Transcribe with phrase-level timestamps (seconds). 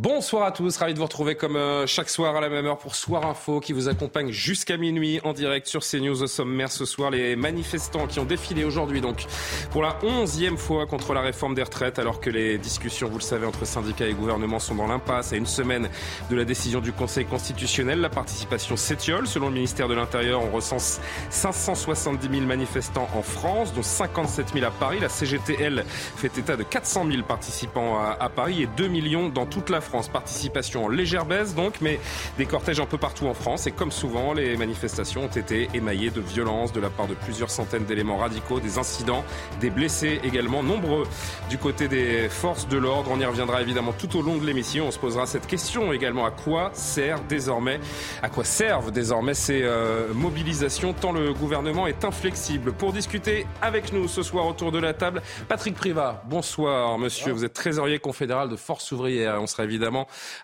[0.00, 2.78] Bonsoir à tous, ravi de vous retrouver comme euh, chaque soir à la même heure
[2.78, 6.84] pour Soir Info qui vous accompagne jusqu'à minuit en direct sur CNews au sommaire ce
[6.84, 7.10] soir.
[7.10, 9.26] Les manifestants qui ont défilé aujourd'hui donc
[9.72, 13.24] pour la onzième fois contre la réforme des retraites alors que les discussions, vous le
[13.24, 15.88] savez, entre syndicats et gouvernement sont dans l'impasse à une semaine
[16.30, 18.00] de la décision du Conseil constitutionnel.
[18.00, 19.26] La participation s'étiole.
[19.26, 24.64] Selon le ministère de l'Intérieur, on recense 570 000 manifestants en France, dont 57 000
[24.64, 25.00] à Paris.
[25.00, 29.28] La CGT, elle, fait état de 400 000 participants à, à Paris et 2 millions
[29.28, 29.87] dans toute la France.
[30.12, 31.98] Participation en légère baisse donc, mais
[32.36, 33.66] des cortèges un peu partout en France.
[33.66, 37.50] Et comme souvent, les manifestations ont été émaillées de violences de la part de plusieurs
[37.50, 39.24] centaines d'éléments radicaux, des incidents,
[39.60, 41.04] des blessés également nombreux.
[41.50, 44.86] Du côté des forces de l'ordre, on y reviendra évidemment tout au long de l'émission.
[44.88, 47.80] On se posera cette question également à quoi sert désormais,
[48.22, 52.72] à quoi servent désormais ces euh, mobilisations tant le gouvernement est inflexible?
[52.72, 56.22] Pour discuter avec nous ce soir autour de la table, Patrick Privat.
[56.26, 57.32] Bonsoir, monsieur.
[57.32, 59.38] Vous êtes trésorier confédéral de Force ouvrière.
[59.40, 59.77] On sera évidemment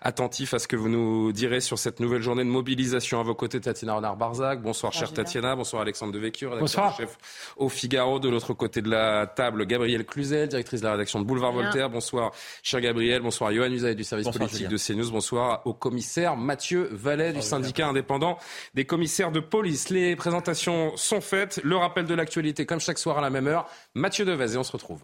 [0.01, 3.19] attentif à ce que vous nous direz sur cette nouvelle journée de mobilisation.
[3.19, 4.61] À vos côtés, Tatiana Renard-Barzac.
[4.61, 5.55] Bonsoir, chère Tatiana.
[5.55, 6.95] Bonsoir, Alexandre Devecchur, Bonsoir.
[6.97, 7.17] chef
[7.57, 8.19] au Figaro.
[8.19, 11.89] De l'autre côté de la table, Gabrielle Cluzel, directrice de la rédaction de Boulevard Voltaire.
[11.89, 12.31] Bonsoir,
[12.63, 13.21] cher Gabriel.
[13.21, 14.71] Bonsoir, Johan Usaï du service Bonsoir, politique Julien.
[14.71, 15.11] de CNews.
[15.11, 18.37] Bonsoir au commissaire Mathieu Vallet du syndicat indépendant
[18.73, 19.89] des commissaires de police.
[19.89, 21.59] Les présentations sont faites.
[21.63, 23.67] Le rappel de l'actualité, comme chaque soir à la même heure.
[23.93, 25.01] Mathieu Devez et on se retrouve.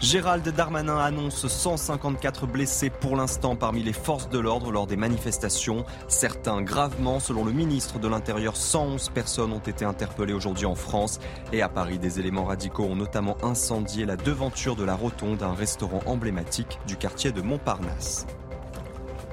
[0.00, 5.86] Gérald Darmanin annonce 154 blessés pour l'instant parmi les forces de l'ordre lors des manifestations.
[6.06, 11.18] Certains gravement, selon le ministre de l'Intérieur, 111 personnes ont été interpellées aujourd'hui en France.
[11.52, 15.54] Et à Paris, des éléments radicaux ont notamment incendié la devanture de la rotonde, un
[15.54, 18.26] restaurant emblématique du quartier de Montparnasse.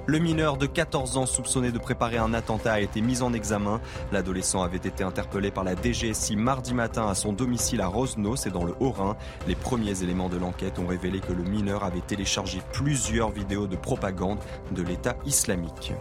[0.06, 3.80] Le mineur de 14 ans soupçonné de préparer un attentat a été mis en examen.
[4.12, 8.52] L'adolescent avait été interpellé par la DGSI mardi matin à son domicile à Rosno, c'est
[8.52, 9.16] dans le Haut-Rhin.
[9.48, 13.78] Les premiers éléments de l'enquête ont révélé que le mineur avait téléchargé plusieurs vidéos de
[13.78, 14.40] propagande
[14.72, 15.94] de l'État islamique.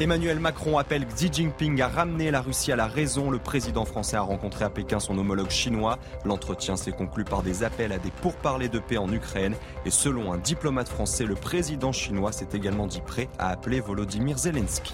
[0.00, 3.30] Emmanuel Macron appelle Xi Jinping à ramener la Russie à la raison.
[3.30, 6.00] Le président français a rencontré à Pékin son homologue chinois.
[6.24, 9.54] L'entretien s'est conclu par des appels à des pourparlers de paix en Ukraine.
[9.86, 14.36] Et selon un diplomate français, le président chinois s'est également dit prêt à appeler Volodymyr
[14.36, 14.92] Zelensky.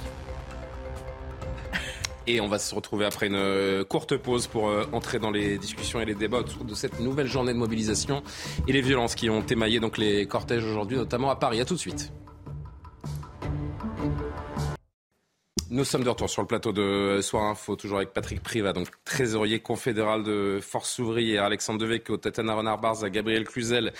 [2.26, 5.56] Et on va se retrouver après une euh, courte pause pour euh, entrer dans les
[5.56, 8.22] discussions et les débats autour de cette nouvelle journée de mobilisation
[8.68, 11.58] et les violences qui ont émaillé donc les cortèges aujourd'hui, notamment à Paris.
[11.58, 12.12] À tout de suite.
[15.72, 18.88] Nous sommes de retour sur le plateau de Soir Info, toujours avec Patrick Privat, donc
[19.04, 23.92] trésorier confédéral de Force ouvrière, Alexandre Devecchio, Tatiana Renard-Barza, Gabriel Cluzel,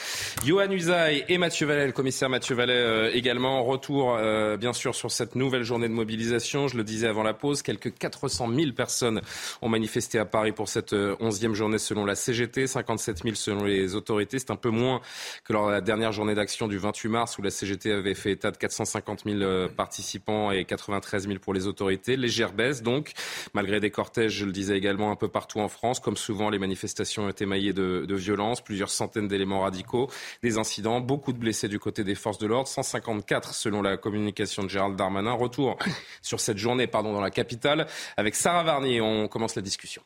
[0.45, 3.63] Johan Usaï et Mathieu Vallet, le commissaire Mathieu Vallet euh, également.
[3.63, 6.67] Retour, euh, bien sûr, sur cette nouvelle journée de mobilisation.
[6.67, 9.21] Je le disais avant la pause, quelques 400 000 personnes
[9.63, 13.63] ont manifesté à Paris pour cette euh, onzième journée selon la CGT, 57 000 selon
[13.63, 14.41] les autorités.
[14.41, 15.01] C'est un peu moins
[15.45, 18.33] que lors de la dernière journée d'action du 28 mars où la CGT avait fait
[18.33, 22.17] état de 450 000 euh, participants et 93 000 pour les autorités.
[22.17, 23.13] Légère baisse donc,
[23.55, 26.01] malgré des cortèges, je le disais également, un peu partout en France.
[26.01, 30.11] Comme souvent, les manifestations ont été maillées de, de violences, plusieurs centaines d'éléments radicaux,
[30.43, 34.63] des incidents, beaucoup de blessés du côté des forces de l'ordre, 154 selon la communication
[34.63, 35.33] de Gérald Darmanin.
[35.33, 35.79] Retour
[36.23, 39.01] sur cette journée pardon, dans la capitale avec Sarah Varnier.
[39.01, 40.03] On commence la discussion.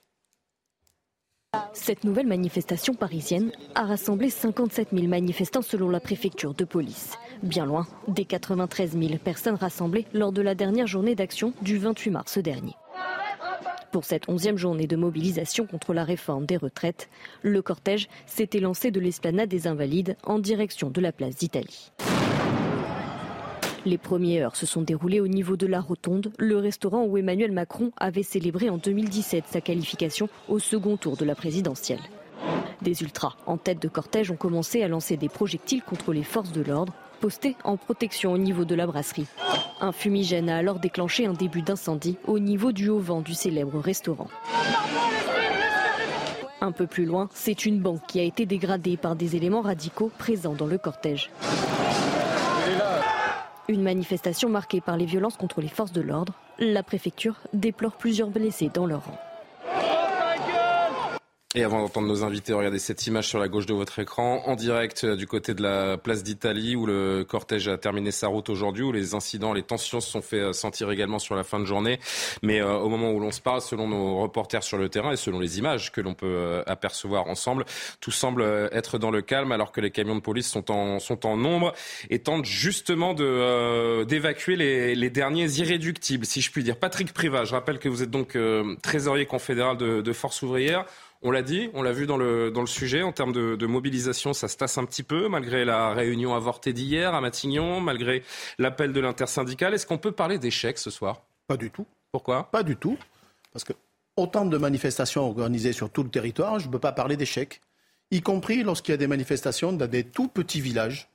[1.72, 7.12] Cette nouvelle manifestation parisienne a rassemblé 57 000 manifestants selon la préfecture de police.
[7.42, 12.10] Bien loin des 93 000 personnes rassemblées lors de la dernière journée d'action du 28
[12.10, 12.74] mars dernier.
[13.92, 17.08] Pour cette onzième journée de mobilisation contre la réforme des retraites,
[17.42, 21.92] le cortège s'était lancé de l'esplanade des Invalides en direction de la place d'Italie.
[23.86, 27.52] Les premières heures se sont déroulées au niveau de la Rotonde, le restaurant où Emmanuel
[27.52, 32.00] Macron avait célébré en 2017 sa qualification au second tour de la présidentielle.
[32.80, 36.52] Des ultras en tête de cortège ont commencé à lancer des projectiles contre les forces
[36.52, 36.94] de l'ordre,
[37.64, 39.26] en protection au niveau de la brasserie.
[39.80, 44.28] Un fumigène a alors déclenché un début d'incendie au niveau du haut-vent du célèbre restaurant.
[46.60, 50.10] Un peu plus loin, c'est une banque qui a été dégradée par des éléments radicaux
[50.18, 51.30] présents dans le cortège.
[53.68, 56.34] Une manifestation marquée par les violences contre les forces de l'ordre.
[56.58, 59.18] La préfecture déplore plusieurs blessés dans leur rang.
[61.56, 64.56] Et avant d'entendre nos invités, regardez cette image sur la gauche de votre écran, en
[64.56, 68.48] direct euh, du côté de la place d'Italie, où le cortège a terminé sa route
[68.50, 71.60] aujourd'hui, où les incidents, les tensions se sont fait euh, sentir également sur la fin
[71.60, 72.00] de journée.
[72.42, 75.16] Mais euh, au moment où l'on se parle, selon nos reporters sur le terrain et
[75.16, 77.66] selon les images que l'on peut apercevoir ensemble,
[78.00, 78.42] tout semble
[78.72, 81.72] être dans le calme, alors que les camions de police sont en, sont en nombre
[82.10, 86.76] et tentent justement de, d'évacuer les, les, derniers irréductibles, si je puis dire.
[86.76, 88.36] Patrick Privat, je rappelle que vous êtes donc
[88.82, 90.84] trésorier confédéral de, de Force ouvrière.
[91.26, 94.34] On l'a dit, on l'a vu dans le, dans le sujet, en termes de, mobilisation,
[94.34, 98.22] ça se tasse un petit peu, malgré la réunion avortée d'hier à Matignon, malgré
[98.58, 99.72] l'appel de l'intersyndicale.
[99.72, 101.22] Est-ce qu'on peut parler d'échec ce soir?
[101.46, 101.86] Pas du tout.
[102.12, 102.50] Pourquoi?
[102.50, 102.98] Pas du tout.
[103.54, 103.72] Parce que
[104.18, 107.62] autant de manifestations organisées sur tout le territoire, je ne peux pas parler d'échec.
[108.10, 111.08] Y compris lorsqu'il y a des manifestations dans des tout petits villages.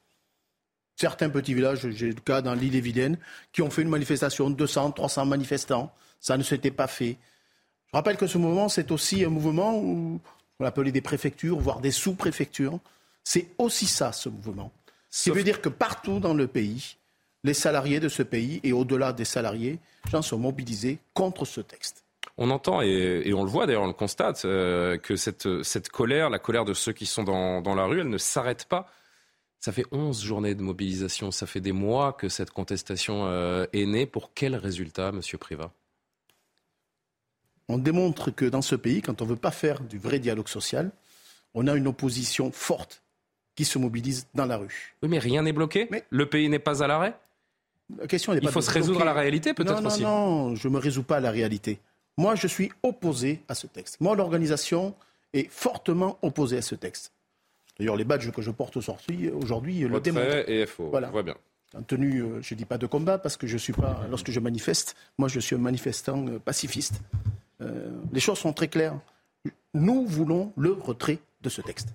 [0.96, 3.12] Certains petits villages, j'ai le cas dans l'île et
[3.54, 5.94] qui ont fait une manifestation, 200, 300 manifestants.
[6.20, 7.18] Ça ne s'était pas fait.
[7.92, 10.20] Je rappelle que ce mouvement, c'est aussi un mouvement où
[10.60, 12.80] on appelait des préfectures, voire des sous-préfectures.
[13.24, 14.72] C'est aussi ça, ce mouvement.
[15.10, 16.98] Ce qui veut dire que partout dans le pays,
[17.44, 19.80] les salariés de ce pays et au-delà des salariés,
[20.12, 22.04] gens sont mobilisés contre ce texte.
[22.38, 26.30] On entend et, on le voit d'ailleurs, on le constate, euh, que cette, cette, colère,
[26.30, 28.88] la colère de ceux qui sont dans, dans la rue, elle ne s'arrête pas.
[29.60, 33.86] Ça fait 11 journées de mobilisation, ça fait des mois que cette contestation euh, est
[33.86, 34.06] née.
[34.06, 35.72] Pour quel résultat, Monsieur Privat
[37.70, 40.50] on démontre que dans ce pays, quand on ne veut pas faire du vrai dialogue
[40.50, 40.92] social,
[41.54, 43.02] on a une opposition forte
[43.56, 44.96] qui se mobilise dans la rue.
[45.02, 47.16] Oui, mais rien n'est bloqué Le pays n'est pas à l'arrêt
[47.98, 50.04] la question Il faut se résoudre à la réalité, peut-être aussi.
[50.04, 51.80] Non, non, je ne me résous pas à la réalité.
[52.18, 53.98] Moi, je suis opposé à ce texte.
[54.00, 54.94] Moi, l'organisation
[55.34, 57.12] est fortement opposée à ce texte.
[57.80, 60.50] D'ailleurs, les badges que je porte aujourd'hui le démontrent.
[60.50, 61.10] et FO, voilà.
[61.10, 61.36] voit bien.
[61.78, 64.32] En tenue, euh, je ne dis pas de combat, parce que je suis pas, lorsque
[64.32, 67.02] je manifeste, moi je suis un manifestant euh, pacifiste.
[67.62, 69.00] Euh, les choses sont très claires.
[69.74, 71.90] Nous voulons le retrait de ce texte.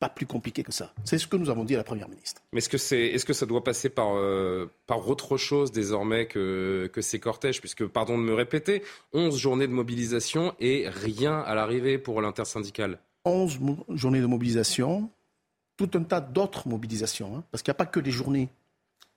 [0.00, 0.92] Pas plus compliqué que ça.
[1.04, 2.42] C'est ce que nous avons dit à la Première ministre.
[2.52, 7.20] Mais est-ce que, ça doit passer par, euh, par autre chose désormais que, que ces
[7.20, 7.60] cortèges?
[7.60, 8.82] Puisque, pardon de me répéter,
[9.12, 12.98] 11 journées de mobilisation et rien à l'arrivée pour l'intersyndicale.
[13.24, 13.58] 11
[13.90, 15.10] journées de mobilisation,
[15.76, 17.36] tout un tas d'autres mobilisations.
[17.36, 18.48] Hein, parce qu'il n'y a pas que des journées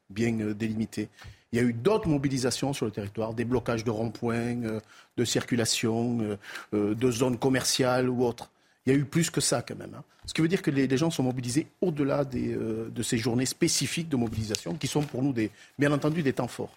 [0.10, 1.10] bien euh, délimitées.
[1.52, 4.80] Il y a eu d'autres mobilisations sur le territoire, des blocages de ronds-points, euh,
[5.16, 6.38] de circulation, euh,
[6.74, 8.50] euh, de zones commerciales ou autres.
[8.86, 9.94] Il y a eu plus que ça quand même.
[9.96, 10.04] Hein.
[10.26, 14.18] Ce qui veut dire que les, gens sont mobilisés au-delà de ces journées spécifiques de
[14.18, 15.34] mobilisation, qui sont pour nous,
[15.80, 16.76] bien entendu, des temps forts.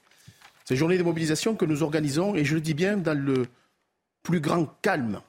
[0.64, 3.46] Ces journées de mobilisation que nous organisons, et je le dis bien, dans le
[4.22, 5.20] plus grand calme,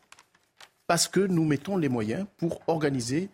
[0.85, 3.29] parce que nous mettons les moyens pour organiser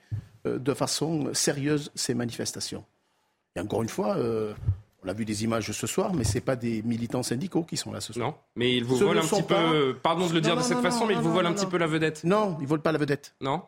[0.46, 2.86] de façon sérieuse ces manifestations.
[3.58, 4.18] Et encore une fois,
[5.08, 7.78] on a vu des images ce soir, mais ce n'est pas des militants syndicaux qui
[7.78, 8.28] sont là ce soir.
[8.28, 11.06] Non, mais ils vous volent un petit peu, pardon de le dire de cette façon,
[11.06, 12.26] mais ils vous volent un petit peu la vedette.
[12.26, 13.34] Non, ils ne volent pas la vedette.
[13.40, 13.64] Non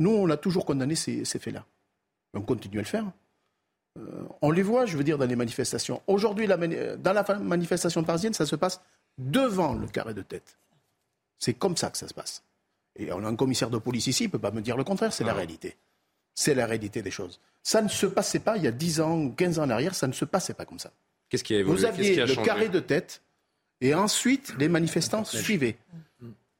[0.00, 1.64] Nous, on a toujours condamné ces, faits-là.
[2.34, 3.04] On continue à le faire.
[3.96, 6.02] Euh, on les voit, je veux dire, dans les manifestations.
[6.08, 8.80] Aujourd'hui, dans la manifestation parisienne, ça se passe
[9.18, 10.58] devant le carré de tête.
[11.38, 12.42] C'est comme ça que ça se passe.
[12.96, 14.84] Et on a un commissaire de police ici, il ne peut pas me dire le
[14.84, 15.36] contraire, c'est la ah.
[15.36, 15.76] réalité.
[16.34, 17.40] C'est la réalité des choses.
[17.66, 20.06] Ça ne se passait pas il y a 10 ans, 15 ans en arrière, ça
[20.06, 20.92] ne se passait pas comme ça.
[21.28, 21.80] Qu'est-ce qui a évolué?
[21.80, 23.22] Vous aviez le carré de tête
[23.80, 25.76] et ensuite les manifestants suivaient.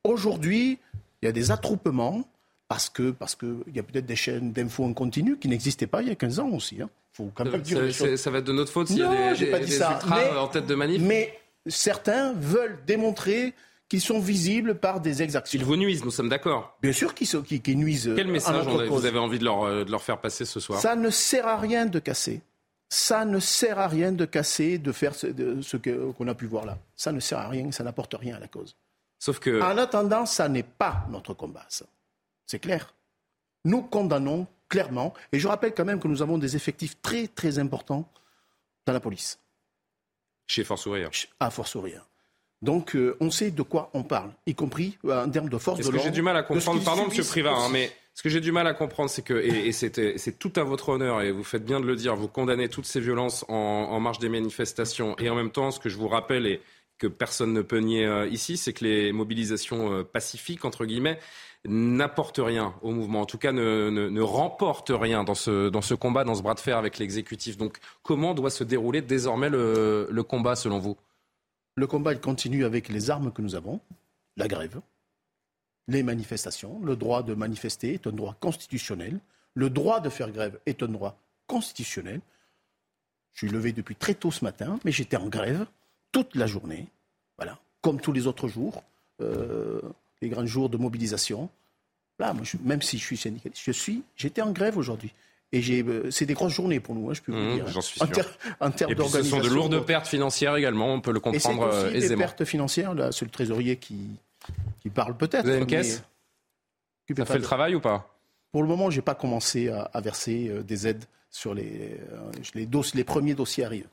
[0.03, 0.81] Aujourd'hui,
[1.23, 2.29] il y a des attroupements
[2.67, 5.87] parce que parce que il y a peut-être des chaînes d'infos en continu qui n'existaient
[5.87, 6.83] pas il y a 15 ans aussi.
[6.83, 6.91] Hein.
[7.13, 9.47] Faut quand même dire ça, ça, va être de notre faute s'il y a des,
[9.47, 10.01] pas dit ça.
[10.37, 11.01] en tête de manif.
[11.03, 11.39] Mais
[11.69, 13.55] certains veulent démontrer
[13.89, 15.59] qui sont visibles par des exactions.
[15.59, 16.77] Ils vous nuisent, nous sommes d'accord.
[16.83, 18.13] Bien sûr qu'ils qui, nuisent.
[18.17, 20.81] Quel message vous avez envie de leur, euh, de leur faire passer ce soir?
[20.81, 22.41] Ça ne sert à rien de casser.
[22.89, 25.27] Ça ne sert à rien de casser, de faire ce,
[25.61, 26.79] ce qu'on a pu voir là.
[26.95, 28.77] Ça ne sert à rien, ça n'apporte rien à la cause.
[29.19, 29.61] Sauf que.
[29.61, 31.87] En attendant, ça n'est pas notre combat, ça.
[32.47, 32.95] C'est clair.
[33.65, 37.59] Nous condamnons clairement, et je rappelle quand même que nous avons des effectifs très très
[37.59, 38.09] importants
[38.85, 39.39] dans la police.
[40.47, 41.11] Chez Force Ouvrière.
[41.41, 42.07] À Force Ouvrière.
[42.67, 45.79] Donc euh, on sait de quoi on parle, y compris euh, en termes de force
[45.79, 45.99] de l'ordre.
[45.99, 48.41] Ce que j'ai du mal à comprendre, pardon Monsieur Privat, hein, mais ce que j'ai
[48.41, 51.65] du mal à comprendre, c'est que, et, c'est tout à votre honneur, et vous faites
[51.65, 55.37] bien de le dire, vous condamnez toutes ces violences en, marge des manifestations, et en
[55.37, 56.61] même temps, ce que je vous rappelle, et
[56.99, 61.21] que personne ne peut nier euh, ici, c'est que les mobilisations pacifiques, entre guillemets,
[61.67, 65.95] n'apportent rien au mouvement, en tout cas ne, ne, remportent rien dans ce, dans ce
[65.95, 67.57] combat, dans ce bras de fer avec l'exécutif.
[67.59, 70.97] Donc comment doit se dérouler désormais le, le combat selon vous?
[71.77, 73.81] Le combat continue avec les armes que nous avons,
[74.37, 74.81] la grève,
[75.89, 76.81] les manifestations.
[76.83, 79.21] Le droit de manifester est un droit constitutionnel.
[79.55, 82.21] Le droit de faire grève est un droit constitutionnel.
[83.35, 85.67] Je suis levé depuis très tôt ce matin, mais j'étais en grève
[86.13, 86.87] toute la journée,
[87.37, 88.83] voilà, comme tous les autres jours,
[89.21, 89.83] euh,
[90.23, 91.51] les grands jours de mobilisation.
[92.65, 95.13] Même si je suis syndicaliste, je suis, j'étais en grève aujourd'hui.
[95.53, 97.69] Et euh, c'est des grosses journées pour nous, hein, je peux vous mmh, dire.
[97.69, 98.09] J'en suis sûr.
[98.61, 101.87] En, termes Et ce sont de lourdes pertes financières également, on peut le comprendre et
[101.87, 102.17] aussi aisément.
[102.17, 103.97] Des pertes financières, là, c'est le trésorier qui,
[104.81, 105.45] qui parle peut-être.
[105.45, 106.03] Vous avez une caisse?
[107.17, 108.13] Ça fait le travail ou pas?
[108.51, 112.01] Pour le moment, je n'ai pas commencé à, verser euh, des aides sur les,
[112.55, 113.89] les, les premiers dossiers arrivent.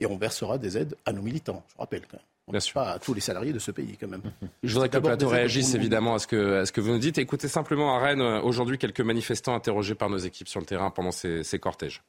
[0.00, 2.26] Et on versera des aides à nos militants, je rappelle quand même.
[2.50, 2.74] Bien sûr.
[2.74, 4.22] Pas à tous les salariés de ce pays, quand même.
[4.62, 6.98] Je voudrais que le plateau réagisse évidemment à ce, que, à ce que vous nous
[6.98, 7.18] dites.
[7.18, 10.90] Écoutez simplement à Rennes, euh, aujourd'hui, quelques manifestants interrogés par nos équipes sur le terrain
[10.90, 12.02] pendant ces, ces cortèges.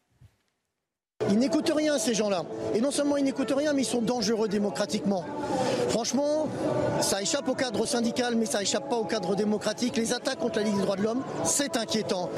[1.28, 2.44] Ils n'écoutent rien, ces gens-là.
[2.74, 5.26] Et non seulement ils n'écoutent rien, mais ils sont dangereux démocratiquement.
[5.90, 6.48] Franchement,
[7.02, 9.98] ça échappe au cadre syndical, mais ça échappe pas au cadre démocratique.
[9.98, 12.30] Les attaques contre la Ligue des droits de l'homme, c'est inquiétant.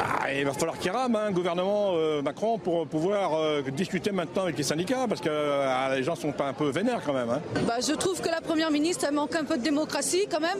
[0.00, 4.42] Ah, il va falloir qu'il rame, hein, gouvernement euh, Macron, pour pouvoir euh, discuter maintenant
[4.42, 7.30] avec les syndicats, parce que euh, les gens sont pas un peu vénères quand même.
[7.30, 7.40] Hein.
[7.66, 10.58] Bah, je trouve que la Première ministre, elle manque un peu de démocratie quand même.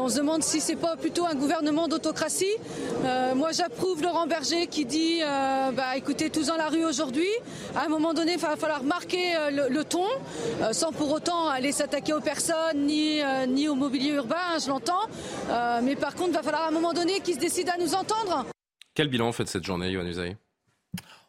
[0.00, 2.56] on se demande si c'est pas plutôt un gouvernement d'autocratie.
[3.34, 5.20] moi, j'approuve Laurent Berger qui dit,
[5.76, 7.28] bah, écoutez, tous dans la rue aujourd'hui aujourd'hui.
[7.76, 10.06] À un moment donné, il va falloir marquer euh, le, ton,
[10.62, 15.06] euh, sans pour autant aller s'attaquer aux personnes ni, euh, au mobilier urbain, je l'entends.
[15.82, 17.94] mais par contre, il va falloir à un moment donné qu'ils se décident à nous
[17.94, 18.46] entendre.
[18.94, 20.36] Quel bilan en fait cette journée, Yohann Usaï?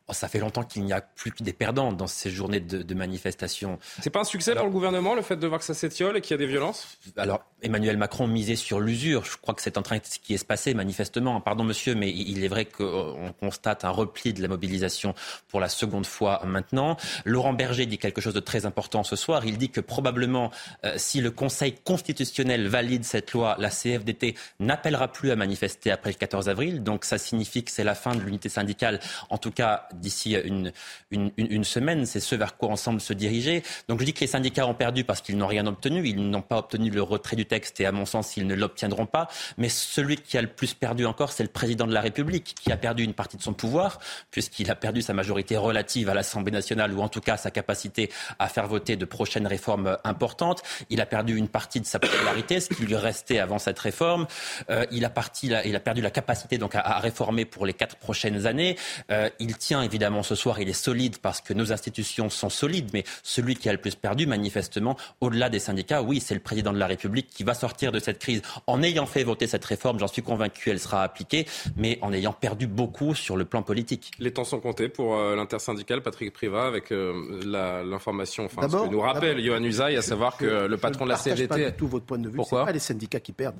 [0.07, 2.83] Oh, ça fait longtemps qu'il n'y a plus que des perdants dans ces journées de,
[2.83, 3.79] de manifestation.
[4.01, 6.21] C'est pas un succès pour le gouvernement, le fait de voir que ça s'étiole et
[6.21, 6.99] qu'il y a des violences?
[7.17, 9.25] Alors, Emmanuel Macron misait sur l'usure.
[9.25, 11.41] Je crois que c'est en train de ce qui est se passer manifestement.
[11.41, 15.15] Pardon, monsieur, mais il est vrai qu'on constate un repli de la mobilisation
[15.47, 16.97] pour la seconde fois maintenant.
[17.23, 19.45] Laurent Berger dit quelque chose de très important ce soir.
[19.45, 20.51] Il dit que probablement,
[20.85, 26.11] euh, si le Conseil constitutionnel valide cette loi, la CFDT n'appellera plus à manifester après
[26.11, 26.83] le 14 avril.
[26.83, 28.99] Donc, ça signifie que c'est la fin de l'unité syndicale,
[29.31, 30.71] en tout cas d'ici une,
[31.11, 32.05] une, une, semaine.
[32.05, 33.63] C'est ce vers quoi ensemble se diriger.
[33.87, 36.07] Donc je dis que les syndicats ont perdu parce qu'ils n'ont rien obtenu.
[36.07, 39.05] Ils n'ont pas obtenu le retrait du texte et à mon sens, ils ne l'obtiendront
[39.05, 39.27] pas.
[39.57, 42.71] Mais celui qui a le plus perdu encore, c'est le président de la République qui
[42.71, 43.99] a perdu une partie de son pouvoir
[44.31, 48.11] puisqu'il a perdu sa majorité relative à l'Assemblée nationale ou en tout cas sa capacité
[48.39, 50.61] à faire voter de prochaines réformes importantes.
[50.89, 54.27] Il a perdu une partie de sa popularité, ce qui lui restait avant cette réforme.
[54.69, 58.77] Euh, il, a perdu la capacité donc à, réformer pour les quatre prochaines années.
[59.11, 62.89] Euh, il tient évidemment ce soir, il est solide parce que nos institutions sont solides,
[62.93, 66.73] mais celui qui a le plus perdu, manifestement, au-delà des syndicats, oui, c'est le président
[66.73, 69.99] de la République qui va sortir de cette crise en ayant fait voter cette réforme.
[69.99, 74.11] J'en suis convaincu, elle sera appliquée, mais en ayant perdu beaucoup sur le plan politique.
[74.19, 77.41] Les temps sont comptés pour euh, l'intersyndical Patrick Privat avec euh,
[77.85, 81.17] l'information, enfin, ce que nous rappelle Johan Usaï, à savoir que le patron de la
[81.17, 81.47] CGT.
[81.47, 82.35] Pas du tout votre point de vue.
[82.35, 83.59] Pourquoi pas les syndicats qui perdent.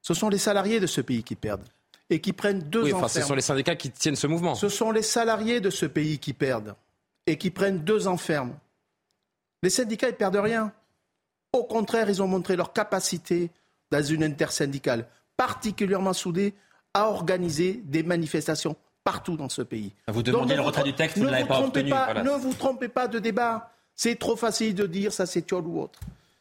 [0.00, 1.62] Ce sont les salariés de ce pays qui perdent
[2.12, 4.54] et qui prennent deux oui, enfin, Ce sont les syndicats qui tiennent ce mouvement.
[4.54, 6.74] Ce sont les salariés de ce pays qui perdent
[7.26, 8.54] et qui prennent deux ans ferme.
[9.62, 10.72] Les syndicats, ils perdent rien.
[11.52, 13.50] Au contraire, ils ont montré leur capacité
[13.90, 16.54] dans une intersyndicale particulièrement soudée
[16.92, 19.92] à organiser des manifestations partout dans ce pays.
[20.08, 21.90] Vous demandez le retrait du texte, vous ne l'avez pas obtenu.
[21.90, 23.70] Ne vous trompez pas de débat.
[23.94, 25.98] C'est trop facile de dire ça c'est Thiol ou autre.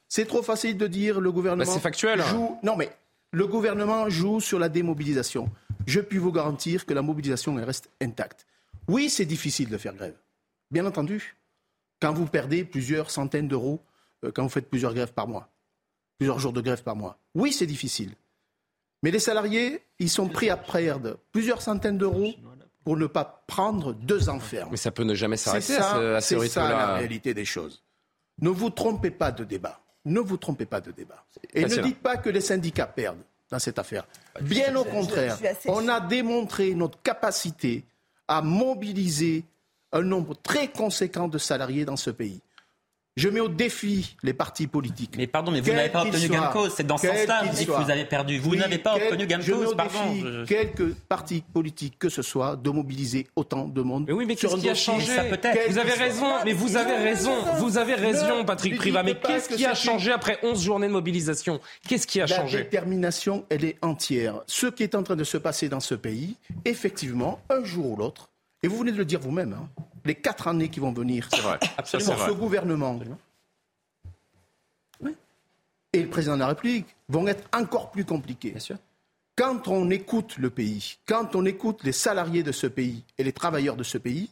[0.08, 1.72] C'est trop facile de dire le gouvernement.
[1.72, 2.22] c'est factuel.
[2.22, 2.58] Joue...
[2.64, 2.92] Non mais
[3.32, 5.50] le gouvernement joue sur la démobilisation.
[5.88, 8.46] Je puis vous garantir que la mobilisation reste intacte.
[8.88, 10.16] Oui, c'est difficile de faire grève.
[10.70, 11.36] Bien entendu.
[12.02, 13.82] Quand vous perdez plusieurs centaines d'euros,
[14.24, 15.50] euh, quand vous faites plusieurs grèves par mois,
[16.18, 17.18] plusieurs jours de grève par mois.
[17.34, 18.14] Oui, c'est difficile.
[19.04, 22.34] Mais les salariés, ils sont prêts à perdre plusieurs centaines d'euros
[22.84, 26.48] pour ne pas prendre deux ans Mais ça peut ne jamais s'arrêter à ce, C'est
[26.48, 27.84] ça la réalité des choses.
[28.40, 29.80] Ne vous trompez pas de débat.
[30.06, 31.24] Ne vous trompez pas de débat.
[31.54, 34.08] Et ne dites pas que les syndicats perdent dans cette affaire.
[34.42, 37.84] Bien au contraire, on a démontré notre capacité
[38.28, 39.44] à mobiliser
[39.92, 42.42] un nombre très conséquent de salariés dans ce pays.
[43.18, 45.16] Je mets au défi les partis politiques.
[45.18, 46.74] Mais pardon, mais vous n'avez pas obtenu gain de cause.
[46.74, 48.40] C'est dans ce sens-là que vous avez perdu.
[48.40, 49.70] Vous n'avez pas obtenu gain de cause.
[49.72, 50.14] Je pardon.
[50.14, 54.06] Défie quelques partis politiques que ce soit de mobiliser autant de monde.
[54.08, 55.12] Mais oui, mais qu'est-ce qui a changé
[55.68, 57.34] Vous avez raison, mais vous avez raison.
[57.58, 59.04] Vous avez raison, Patrick Privat.
[59.04, 61.60] Mais qu'est-ce qui a changé après 11 journées de mobilisation?
[61.88, 62.60] Qu'est-ce qui a changé?
[62.60, 64.42] La détermination, elle est entière.
[64.48, 67.96] Ce qui est en train de se passer dans ce pays, effectivement, un jour ou
[67.98, 68.30] l'autre,
[68.64, 69.68] et vous venez de le dire vous-même, hein,
[70.06, 71.60] les quatre années qui vont venir vrai.
[71.78, 73.00] pour ce gouvernement
[75.94, 78.56] et le président de la République vont être encore plus compliquées.
[79.36, 83.34] Quand on écoute le pays, quand on écoute les salariés de ce pays et les
[83.34, 84.30] travailleurs de ce pays,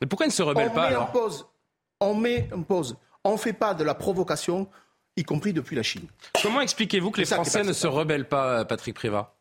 [0.00, 1.12] mais pourquoi ils ne se rebellent pas alors
[2.00, 2.96] On met en pause.
[3.24, 4.68] On ne fait pas de la provocation,
[5.16, 6.06] y compris depuis la Chine.
[6.42, 9.35] Comment expliquez-vous que les Français ne se rebellent pas, Patrick Privat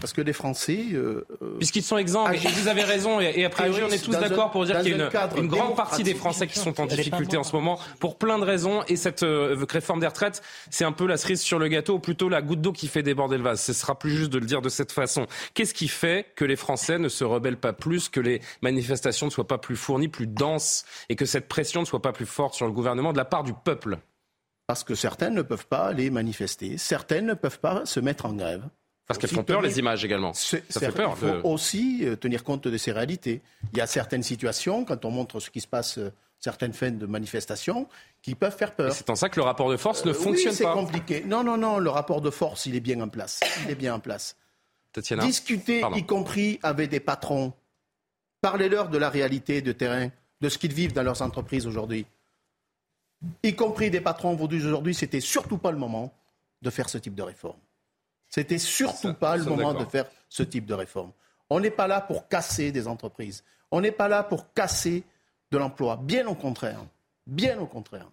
[0.00, 0.86] Parce que les Français.
[0.92, 4.12] Euh, euh, Puisqu'ils sont exempts, et vous avez raison, et, a priori, on est tous
[4.12, 7.36] d'accord pour dire qu'il y a une, grande partie des Français qui sont en difficulté
[7.36, 10.92] en ce moment, pour plein de raisons, et cette euh, réforme des retraites, c'est un
[10.92, 13.42] peu la cerise sur le gâteau, ou plutôt la goutte d'eau qui fait déborder le
[13.42, 13.60] vase.
[13.60, 15.26] Ce sera plus juste de le dire de cette façon.
[15.54, 19.30] Qu'est-ce qui fait que les Français ne se rebellent pas plus, que les manifestations ne
[19.30, 22.54] soient pas plus fournies, plus denses, et que cette pression ne soit pas plus forte
[22.54, 23.98] sur le gouvernement de la part du peuple?
[24.66, 28.32] Parce que certaines ne peuvent pas aller manifester, certaines ne peuvent pas se mettre en
[28.32, 28.62] grève.
[29.10, 30.32] Parce qu'elles font peur, les images également.
[30.34, 31.16] Ça fait peur.
[31.20, 33.42] Il faut aussi euh, tenir compte de ces réalités.
[33.72, 36.92] Il y a certaines situations, quand on montre ce qui se passe, euh, certaines fins
[36.92, 37.88] de manifestation,
[38.22, 38.92] qui peuvent faire peur.
[38.92, 41.24] C'est en ça que le rapport de force ne euh, fonctionne oui, c'est compliqué.
[41.26, 43.40] Non, non, non, le rapport de force, il est bien en place.
[43.64, 44.36] Il est bien en place.
[44.92, 47.52] Tatiana Discuter, y compris avec des patrons.
[48.40, 50.08] Parlez-leur de la réalité de terrain,
[50.40, 52.06] de ce qu'ils vivent dans leurs entreprises aujourd'hui.
[53.42, 56.14] Y compris des patrons aujourd'hui, c'était surtout pas le moment
[56.62, 57.58] de faire ce type de réforme.
[58.30, 61.12] C'était surtout pas le moment de faire ce type de réforme.
[61.50, 63.42] On n'est pas là pour casser des entreprises.
[63.72, 65.04] On n'est pas là pour casser
[65.50, 65.98] de l'emploi.
[66.00, 66.80] Bien au contraire.
[67.26, 68.08] Bien au contraire.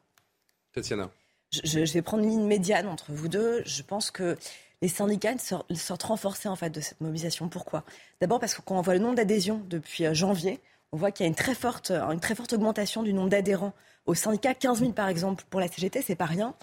[0.73, 1.09] Tatiana.
[1.51, 3.61] Je, vais prendre une ligne médiane entre vous deux.
[3.65, 4.37] Je pense que
[4.81, 7.47] les syndicats sortent, renforcés en fait de cette mobilisation.
[7.47, 7.83] Pourquoi?
[8.19, 10.59] D'abord parce que quand on voit le nombre d'adhésions depuis euh, janvier,
[10.91, 13.73] on voit qu'il y a une très forte, une très forte augmentation du nombre d'adhérents
[14.05, 14.53] au syndicat.
[14.55, 16.53] 15 000 par exemple pour la CGT, c'est pas rien.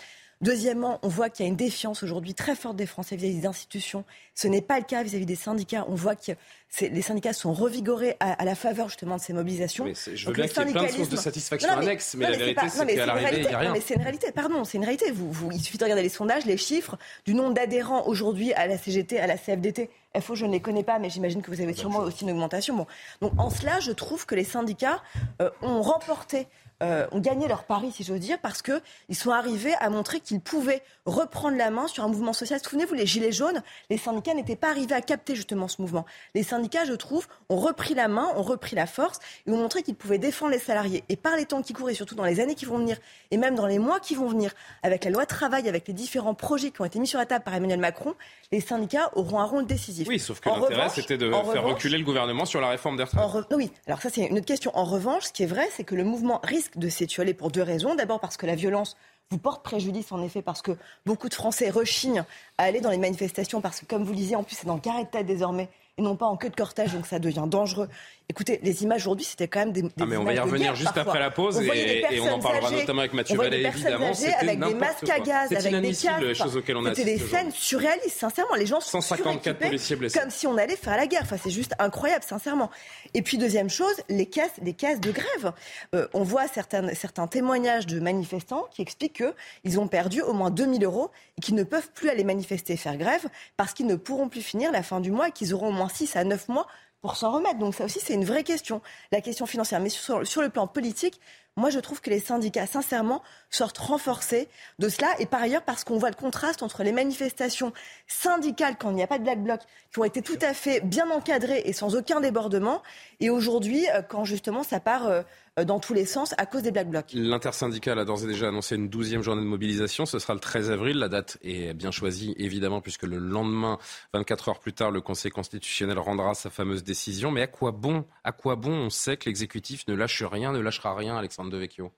[0.41, 3.47] Deuxièmement, on voit qu'il y a une défiance aujourd'hui très forte des Français vis-à-vis des
[3.47, 4.05] institutions.
[4.35, 5.87] Ce n'est pas le cas vis-à-vis des syndicats.
[5.89, 6.33] On voit que
[6.81, 9.85] les syndicats sont revigorés à, la faveur justement de ces mobilisations.
[9.85, 12.37] Mais je veux bien qu'il y ait plein de sources de satisfaction annexes, mais, la
[12.37, 13.73] vérité, c'est qu'à l'arrivée, il n'y a rien.
[13.73, 15.11] mais c'est une réalité, pardon, c'est une réalité.
[15.13, 18.77] Vous, il suffit de regarder les sondages, les chiffres du nombre d'adhérents aujourd'hui à la
[18.77, 19.89] CGT, à la CFDT.
[20.21, 22.77] FO, je ne les connais pas, mais j'imagine que vous avez sûrement aussi une augmentation.
[22.77, 22.87] Bon.
[23.21, 25.03] Donc en cela, je trouve que les syndicats
[25.41, 26.47] euh, ont remporté
[26.83, 30.41] euh, ont gagné leur pari, si j'ose dire, parce qu'ils sont arrivés à montrer qu'ils
[30.41, 32.61] pouvaient reprendre la main sur un mouvement social.
[32.61, 36.05] Souvenez-vous, les Gilets jaunes, les syndicats n'étaient pas arrivés à capter justement ce mouvement.
[36.35, 39.83] Les syndicats, je trouve, ont repris la main, ont repris la force et ont montré
[39.83, 41.05] qu'ils pouvaient défendre les salariés.
[41.09, 42.99] Et par les temps qui courent et surtout dans les années qui vont venir,
[43.31, 44.53] et même dans les mois qui vont venir,
[44.83, 47.45] avec la loi travail, avec les différents projets qui ont été mis sur la table
[47.45, 48.15] par Emmanuel Macron,
[48.51, 50.09] les syndicats auront un rôle décisif.
[50.09, 53.47] Oui, sauf que l'intérêt, c'était de faire reculer le gouvernement sur la réforme des retraites.
[53.53, 54.71] Oui, alors ça, c'est une autre question.
[54.75, 57.63] En revanche, ce qui est vrai, c'est que le mouvement risque de s'étioler pour deux
[57.63, 57.95] raisons.
[57.95, 58.97] D'abord parce que la violence
[59.31, 62.25] vous porte préjudice, en effet, parce que beaucoup de Français rechignent
[62.59, 64.75] à aller dans les manifestations, parce que, comme vous le disiez, en plus, c'est dans
[64.75, 67.45] le carré de tête désormais et non pas en queue de cortège, donc ça devient
[67.47, 67.89] dangereux.
[68.29, 70.75] Écoutez, les images aujourd'hui, c'était quand même des, des ah mais on va y revenir
[70.75, 74.13] juste après la pause et, on en parlera notamment avec Mathieu Vallée, évidemment.
[74.41, 76.55] avec des masques à gaz, avec des casques.
[76.95, 78.55] C'était des scènes surréalistes, sincèrement.
[78.55, 80.19] Les gens sont 154 policiers blessés.
[80.19, 81.21] comme si on allait faire la guerre.
[81.23, 82.71] Enfin, c'est juste incroyable, sincèrement.
[83.13, 85.53] Et puis, deuxième chose, les caisses, les caisses de grève.
[85.95, 89.23] Euh, on voit certains, certains témoignages de manifestants qui expliquent
[89.63, 92.77] qu'ils ont perdu au moins 2000 euros et qu'ils ne peuvent plus aller manifester et
[92.79, 93.27] faire grève
[93.59, 95.84] parce qu'ils ne pourront plus finir la fin du mois et qu'ils auront au moins
[95.89, 96.67] 6 à 9 mois
[97.05, 97.59] pour s'en remettre.
[97.59, 98.81] Donc ça aussi, c'est une vraie question,
[99.13, 99.79] la question financière.
[99.79, 101.21] Mais sur, le plan politique,
[101.55, 105.09] moi, je trouve que les syndicats, sincèrement, sortent renforcés de cela.
[105.19, 107.75] Et par ailleurs, parce qu'on voit le contraste entre les manifestations
[108.07, 109.61] syndicales, quand il n'y a pas de black bloc,
[109.93, 112.83] qui ont été tout à fait bien encadrées et sans aucun débordement,
[113.21, 115.23] et aujourd'hui, euh, quand justement ça part euh,
[115.63, 117.13] dans tous les sens à cause des Black Blocs.
[117.13, 120.05] L'intersyndicale a d'ores et déjà annoncé une douzième journée de mobilisation.
[120.05, 120.99] Ce sera le 13 avril.
[120.99, 123.79] La date est bien choisie, évidemment, puisque le lendemain,
[124.15, 127.31] 24 heures plus tard, le Conseil constitutionnel rendra sa fameuse décision.
[127.31, 130.59] Mais à quoi bon À quoi bon On sait que l'exécutif ne lâche rien, ne
[130.59, 131.93] lâchera rien, Alexandre Devecchio.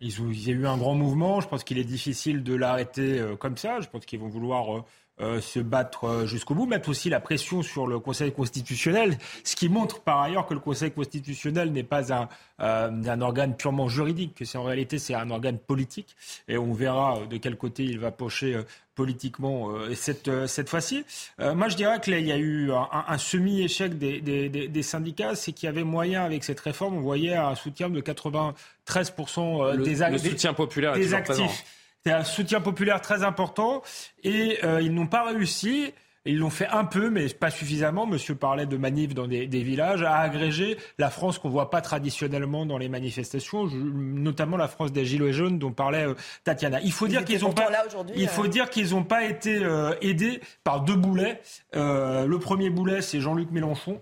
[0.00, 1.40] Il y a eu un grand mouvement.
[1.40, 3.80] Je pense qu'il est difficile de l'arrêter euh, comme ça.
[3.80, 4.84] Je pense qu'ils vont vouloir
[5.20, 9.18] euh, euh, se battre euh, jusqu'au bout, mettre aussi la pression sur le Conseil constitutionnel,
[9.44, 12.28] ce qui montre par ailleurs que le Conseil constitutionnel n'est pas un,
[12.60, 16.16] euh, un, organe purement juridique, que c'est en réalité c'est un organe politique,
[16.48, 18.60] et on verra de quel côté il va pocher
[18.94, 21.04] politiquement cette, cette fois-ci.
[21.38, 25.66] moi, je dirais qu'il y a eu un, semi-échec des, des, des, syndicats, c'est qu'il
[25.66, 30.18] y avait moyen avec cette réforme, on voyait un soutien de 93% des, le, le
[30.18, 31.64] soutien populaire des actifs.
[32.06, 33.82] C'est un soutien populaire très important
[34.22, 35.92] et euh, ils n'ont pas réussi
[36.26, 38.06] ils l'ont fait un peu, mais pas suffisamment.
[38.06, 42.66] Monsieur parlait de manifs dans des, villages, à agréger la France qu'on voit pas traditionnellement
[42.66, 46.80] dans les manifestations, notamment la France des gilets jaunes dont parlait euh, Tatiana.
[46.82, 47.68] Il faut dire qu'ils ont pas,
[48.14, 48.48] il faut euh.
[48.48, 49.62] dire qu'ils n'ont pas été
[50.00, 51.40] aidés par deux boulets.
[51.72, 54.00] le premier boulet, c'est Jean-Luc Mélenchon,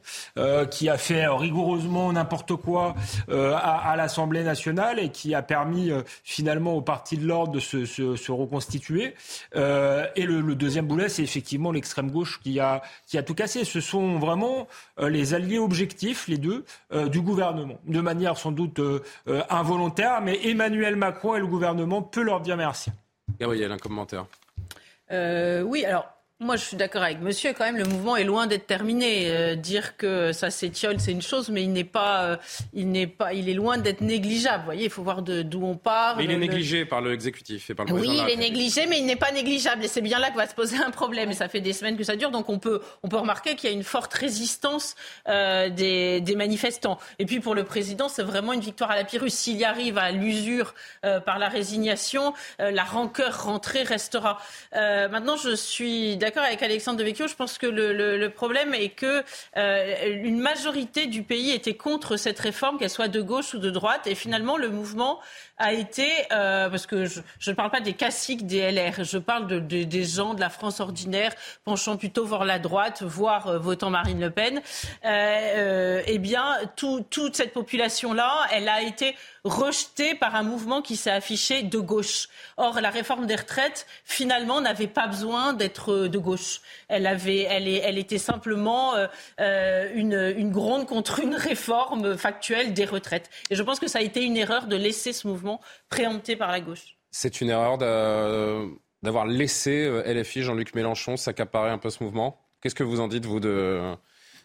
[0.70, 2.94] qui a fait rigoureusement n'importe quoi
[3.30, 5.90] à, à l'Assemblée nationale et qui a permis
[6.22, 9.14] finalement au parti de l'ordre de se, se, se reconstituer.
[9.54, 9.58] et
[10.24, 13.64] le, le deuxième boulet, c'est effectivement l'extrême gauche qui a, qui a tout cassé.
[13.64, 14.68] Ce sont vraiment
[15.00, 17.78] euh, les alliés objectifs, les deux, euh, du gouvernement.
[17.86, 19.02] De manière sans doute euh,
[19.50, 22.90] involontaire, mais Emmanuel Macron et le gouvernement peuvent leur dire merci.
[23.38, 24.26] Gabriel, un commentaire.
[25.10, 27.52] oui, alors moi, je suis d'accord avec monsieur.
[27.56, 29.30] Quand même, le mouvement est loin d'être terminé.
[29.30, 32.36] Euh, dire que ça s'étiole, c'est une chose, mais il n'est pas, euh,
[32.72, 34.58] il n'est pas, il est loin d'être négligeable.
[34.58, 36.16] Vous voyez, il faut voir d'où on part.
[36.16, 39.06] Mais il est négligé par l'exécutif et par le Oui, il est négligé, mais il
[39.06, 39.84] n'est pas négligeable.
[39.84, 41.30] Et c'est bien là que va se poser un problème.
[41.30, 42.32] Et ça fait des semaines que ça dure.
[42.32, 44.96] Donc on peut, on peut remarquer qu'il y a une forte résistance
[45.28, 46.98] euh, des, des, manifestants.
[47.20, 49.30] Et puis pour le président, c'est vraiment une victoire à la Pyrrhus.
[49.30, 50.74] S'il y arrive à l'usure
[51.24, 54.40] par la résignation, la rancœur rentrée restera.
[54.72, 57.28] maintenant, je suis d'accord avec Alexandre Devecchio.
[57.28, 59.22] Je pense que le, problème est que
[59.56, 63.70] euh, une majorité du pays était contre cette réforme, qu'elle soit de gauche ou de
[63.70, 65.20] droite, et finalement le mouvement
[65.58, 69.46] a été, euh, parce que je, ne parle pas des classiques des LR, je parle
[69.46, 71.32] de, des gens de la France ordinaire
[71.64, 74.60] penchant plutôt vers la droite, voire euh, votant Marine Le Pen.
[75.04, 79.14] eh bien, toute cette population-là, elle a été
[79.44, 82.28] rejetée par un mouvement qui s'est affiché de gauche.
[82.56, 86.60] Or, la réforme des retraites, finalement, n'avait pas besoin d'être de gauche.
[86.88, 89.06] Elle, avait, elle, elle était simplement euh,
[89.40, 93.28] euh, une, une gronde contre une réforme factuelle des retraites.
[93.50, 95.43] Et je pense que ça a été une erreur de laisser ce mouvement
[95.88, 96.96] préempté par la gauche.
[97.10, 102.40] C'est une erreur d'avoir laissé euh, LFI, Jean-Luc Mélenchon, s'accaparer un peu ce mouvement.
[102.60, 103.94] Qu'est-ce que vous en dites, vous, de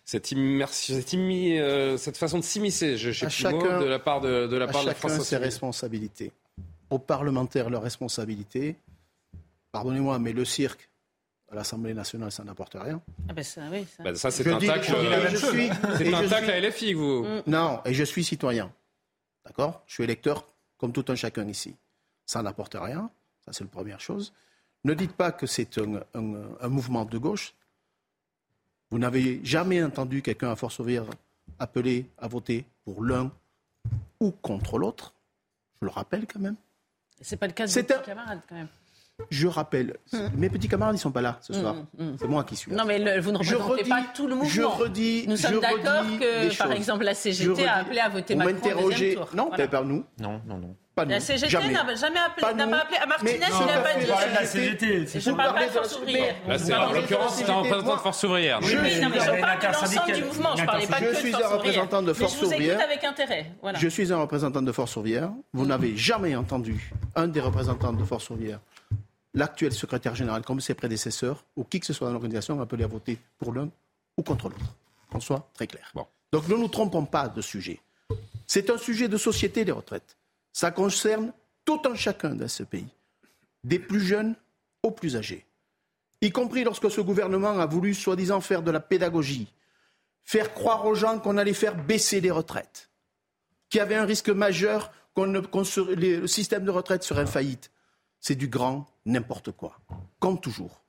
[0.06, 4.58] cette, immersion, cette, cette façon de s'immiscer, je sais plus de la part de, de
[4.58, 6.32] la part de la France ses responsabilités.
[6.90, 8.76] Aux parlementaires, leurs responsabilités.
[9.72, 10.90] Pardonnez-moi, mais le cirque
[11.52, 13.02] à l'Assemblée nationale, ça n'apporte rien.
[13.28, 14.04] Ah ben ça, oui, ça.
[14.04, 14.94] Ben ça c'est un tacle.
[15.98, 17.24] C'est un tacle à LFI, vous.
[17.24, 17.44] Mm.
[17.48, 18.72] Non, et je suis citoyen.
[19.46, 19.84] D'accord?
[19.88, 20.46] Je suis électeur
[20.80, 21.76] comme tout un chacun ici.
[22.26, 23.12] Ça n'apporte rien.
[23.46, 24.34] Ça, c'est la première chose.
[24.84, 27.54] Ne dites pas que c'est un, un, mouvement de gauche.
[28.89, 31.06] Vous n'avez jamais entendu quelqu'un à force ouvrière
[31.60, 33.32] appeler à voter pour l'un
[34.20, 35.13] ou contre l'autre.
[35.82, 36.56] Je le rappelle quand même.
[37.22, 38.00] C'est pas le cas de vos un...
[38.00, 38.70] camarades quand même.
[39.29, 40.29] Je rappelle, hum.
[40.36, 41.75] mes petits camarades, ils sont pas là ce soir.
[41.75, 42.15] Hum, hum.
[42.19, 42.77] C'est moi qui suis là.
[42.77, 44.49] Non, mais vous ne représentez pas tout le mouvement.
[44.49, 48.69] Je redis, Nous sommes d'accord que, par exemple, la CGT a appelé à voter Macron
[48.84, 49.29] au deuxième tour.
[49.36, 49.67] Non, voilà.
[49.67, 50.03] pas nous.
[50.19, 50.75] Non, non, non.
[50.95, 51.12] Pas nous.
[51.12, 52.97] La CGT n'a jamais appelé, n'a pas appelé.
[52.97, 54.08] À Martinez, il n'a pas dit.
[54.34, 56.36] La CGT, je ne parle pas de Force ouvrière.
[56.47, 58.60] En l'occurrence, c'est un représentant de Force ouvrière.
[58.62, 60.55] Oui, mais je parle de l'ensemble du mouvement.
[60.55, 61.23] Je ne parlais pas que de Force ouvrière.
[61.23, 62.60] Je suis un représentant de Force ouvrière.
[62.60, 63.45] Je vous écoute avec intérêt.
[63.75, 65.32] Je suis un représentant de Force ouvrière.
[65.53, 68.60] Vous n'avez jamais entendu un des représentants de Force ouvrière
[69.39, 72.88] l'actuel secrétaire général, comme ses prédécesseurs, ou qui que ce soit dans l'organisation, appelé à
[72.88, 73.69] voter pour l'un
[74.17, 74.75] ou contre l'autre.
[75.10, 75.91] Qu'on soit très clair.
[76.32, 77.80] Donc ne nous trompons pas de sujet.
[78.45, 80.17] C'est un sujet de société, les retraites.
[80.52, 81.32] Ça concerne
[81.65, 82.88] tout un chacun dans ce pays,
[83.63, 84.36] des plus jeunes
[84.84, 85.45] aux plus âgés.
[86.21, 89.47] Y compris lorsque ce gouvernement a voulu, soi-disant, faire de la pédagogie,
[90.23, 92.89] faire croire aux gens qu'on allait faire baisser les retraites,
[93.69, 97.71] qu'il y avait un risque majeur que le système de retraite serait en faillite
[98.19, 99.79] c'est du grand n'importe quoi,
[100.19, 100.82] comme toujours.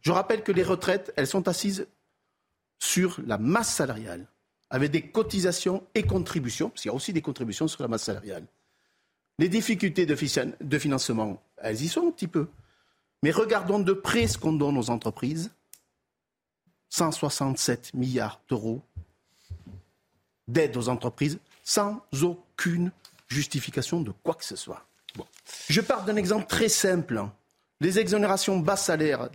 [0.00, 1.86] Je rappelle que les retraites, elles sont assises
[2.78, 4.26] sur la masse salariale,
[4.70, 8.04] avec des cotisations et contributions, parce qu'il y a aussi des contributions sur la masse
[8.04, 8.46] salariale.
[9.38, 12.48] Les difficultés de financement, elles y sont un petit peu.
[13.22, 15.50] Mais regardons de près ce qu'on donne aux entreprises.
[16.88, 18.80] 167 milliards d'euros
[20.48, 22.92] d'aide aux entreprises sans aucune
[23.28, 24.85] justification de quoi que ce soit.
[25.68, 27.24] Je pars d'un exemple très simple.
[27.80, 29.28] Les exonérations bas salaires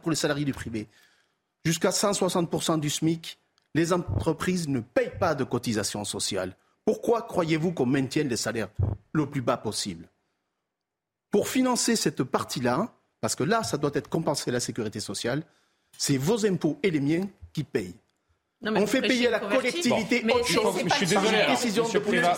[0.00, 0.88] pour les salariés du privé.
[1.64, 3.38] Jusqu'à 160% du SMIC,
[3.74, 6.56] les entreprises ne payent pas de cotisations sociales.
[6.84, 8.68] Pourquoi croyez-vous qu'on maintienne les salaires
[9.12, 10.08] le plus bas possible?
[11.30, 15.44] Pour financer cette partie-là, parce que là, ça doit être compensé la sécurité sociale,
[15.96, 17.94] c'est vos impôts et les miens qui payent
[18.64, 20.74] on fait payer la collectivité autre chose.
[20.84, 21.38] Je suis désolé.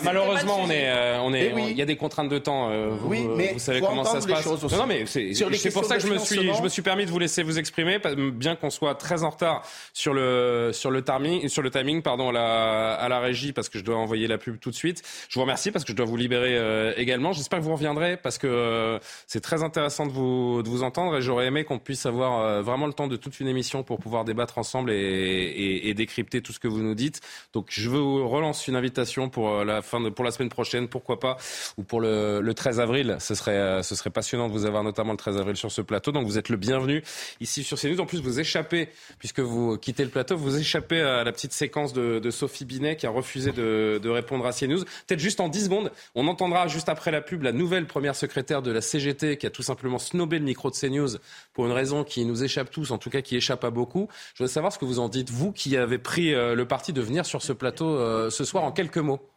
[0.03, 2.71] Malheureusement, on est, euh, on est, eh il y a des contraintes de temps.
[2.71, 4.47] Euh, vous, oui, mais vous savez comment ça se passe.
[4.47, 7.19] Non, mais c'est pour ça que je me suis, je me suis permis de vous
[7.19, 7.99] laisser vous exprimer,
[8.33, 12.31] bien qu'on soit très en retard sur le sur le timing, sur le timing, pardon,
[12.31, 15.03] à la, à la régie, parce que je dois envoyer la pub tout de suite.
[15.29, 17.33] Je vous remercie parce que je dois vous libérer euh, également.
[17.33, 21.23] J'espère que vous reviendrez parce que c'est très intéressant de vous de vous entendre et
[21.23, 24.59] j'aurais aimé qu'on puisse avoir vraiment le temps de toute une émission pour pouvoir débattre
[24.59, 27.21] ensemble et, et, et décrire tout ce que vous nous dites.
[27.53, 30.89] Donc je vous relance une invitation pour euh, la fin de, pour la semaine prochaine,
[30.89, 31.37] pourquoi pas,
[31.77, 33.17] ou pour le, le 13 avril.
[33.21, 35.83] Ce serait, euh, ce serait passionnant de vous avoir notamment le 13 avril sur ce
[35.83, 36.13] plateau.
[36.13, 37.03] Donc vous êtes le bienvenu
[37.41, 38.01] ici sur CNews.
[38.01, 41.93] En plus, vous échappez, puisque vous quittez le plateau, vous échappez à la petite séquence
[41.93, 44.85] de, de Sophie Binet qui a refusé de, de répondre à CNews.
[45.07, 48.63] Peut-être juste en 10 secondes, on entendra juste après la pub la nouvelle première secrétaire
[48.63, 51.19] de la CGT qui a tout simplement snobé le micro de CNews
[51.53, 54.09] pour une raison qui nous échappe tous, en tout cas qui échappe à beaucoup.
[54.35, 56.93] Je voudrais savoir ce que vous en dites, vous qui avez pris euh, le parti
[56.93, 59.29] de venir sur ce plateau euh, ce soir en quelques mots.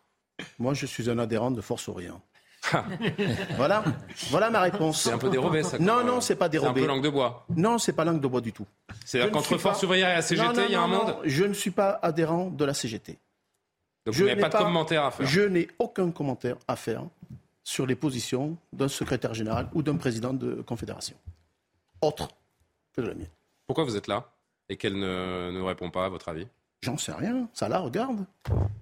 [0.60, 2.22] Moi, je suis un adhérent de Force Orient.
[3.56, 3.84] voilà,
[4.30, 5.02] voilà ma réponse.
[5.02, 5.80] C'est un peu dérobé, ça.
[5.80, 6.74] Non, non, c'est pas dérobé.
[6.74, 7.46] C'est un peu langue de bois.
[7.56, 8.68] Non, c'est pas langue de bois du tout.
[9.06, 11.72] C'est-à-dire qu'entre Force ouvrière et la CGT, il y a un monde Je ne suis
[11.72, 13.18] pas adhérent de la CGT.
[14.06, 17.04] Donc je n'avez pas de commentaire à faire Je n'ai aucun commentaire à faire
[17.64, 21.18] sur les positions d'un secrétaire général ou d'un président de confédération.
[22.02, 22.30] Autre
[22.94, 23.30] que de la mienne.
[23.66, 24.30] Pourquoi vous êtes là?
[24.70, 26.48] Et qu'elle ne, ne répond pas, à votre avis?
[26.84, 27.50] J'en sais rien.
[27.54, 28.26] Ça la regarde.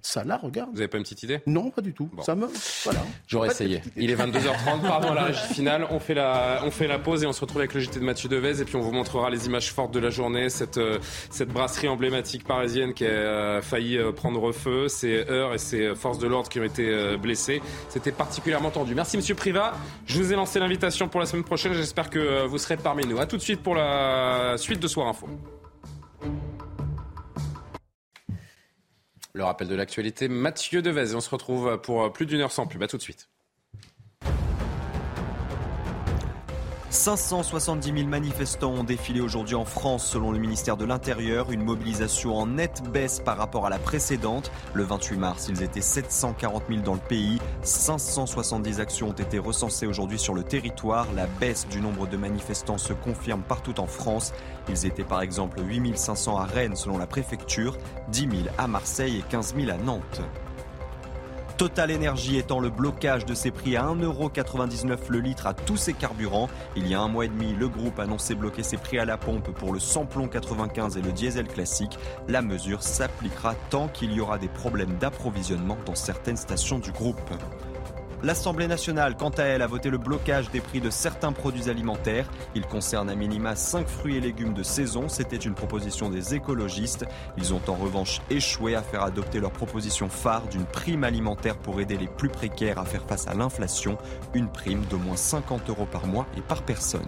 [0.02, 0.70] Ça la regarde.
[0.72, 1.40] Vous n'avez pas une petite idée?
[1.48, 2.10] Non, pas du tout.
[2.22, 2.48] Ça me.
[2.84, 3.00] Voilà.
[3.26, 3.82] J'aurais essayé.
[3.96, 4.82] Il est 22h30.
[4.88, 5.88] Pardon, la régie finale.
[5.90, 8.06] On fait, la, on fait la pause et on se retrouve avec le JT de
[8.06, 8.62] Mathieu Devez.
[8.62, 10.50] Et puis on vous montrera les images fortes de la journée.
[10.50, 14.90] Cette, euh, cette brasserie emblématique parisienne qui a euh, failli euh, prendre feu.
[14.90, 17.62] C'est Heure et ses forces de l'ordre qui ont été blessés.
[17.88, 18.94] C'était particulièrement tendu.
[18.94, 19.74] Merci, monsieur Privat.
[20.06, 21.74] Je vous ai lancé l'invitation pour la semaine prochaine.
[21.74, 23.20] J'espère que vous serez parmi nous.
[23.20, 25.28] A tout de suite pour la suite de Soir Info.
[29.36, 31.14] Le rappel de l'actualité, Mathieu Devez.
[31.14, 32.82] on se retrouve pour plus d'une heure sans pub.
[32.82, 33.28] À tout de suite.
[36.96, 42.38] 570 000 manifestants ont défilé aujourd'hui en France selon le ministère de l'Intérieur, une mobilisation
[42.38, 44.50] en nette baisse par rapport à la précédente.
[44.74, 47.40] Le 28 mars, ils étaient 740 000 dans le pays.
[47.64, 51.06] 570 actions ont été recensées aujourd'hui sur le territoire.
[51.16, 54.32] La baisse du nombre de manifestants se confirme partout en France.
[54.70, 57.78] Ils étaient par exemple 8 500 à Rennes selon la préfecture,
[58.08, 60.22] 10 000 à Marseille et 15 000 à Nantes.
[61.58, 65.94] Total Energy étant le blocage de ses prix à 1,99€ le litre à tous ses
[65.94, 66.50] carburants.
[66.76, 69.18] Il y a un mois et demi, le groupe annonçait bloquer ses prix à la
[69.18, 71.98] pompe pour le samplon 95 et le diesel classique.
[72.28, 77.32] La mesure s'appliquera tant qu'il y aura des problèmes d'approvisionnement dans certaines stations du groupe.
[78.24, 82.30] L'Assemblée nationale, quant à elle, a voté le blocage des prix de certains produits alimentaires.
[82.56, 85.10] Il concerne à minima 5 fruits et légumes de saison.
[85.10, 87.06] C'était une proposition des écologistes.
[87.38, 91.80] Ils ont en revanche échoué à faire adopter leur proposition phare d'une prime alimentaire pour
[91.80, 93.98] aider les plus précaires à faire face à l'inflation.
[94.34, 97.06] Une prime d'au moins 50 euros par mois et par personne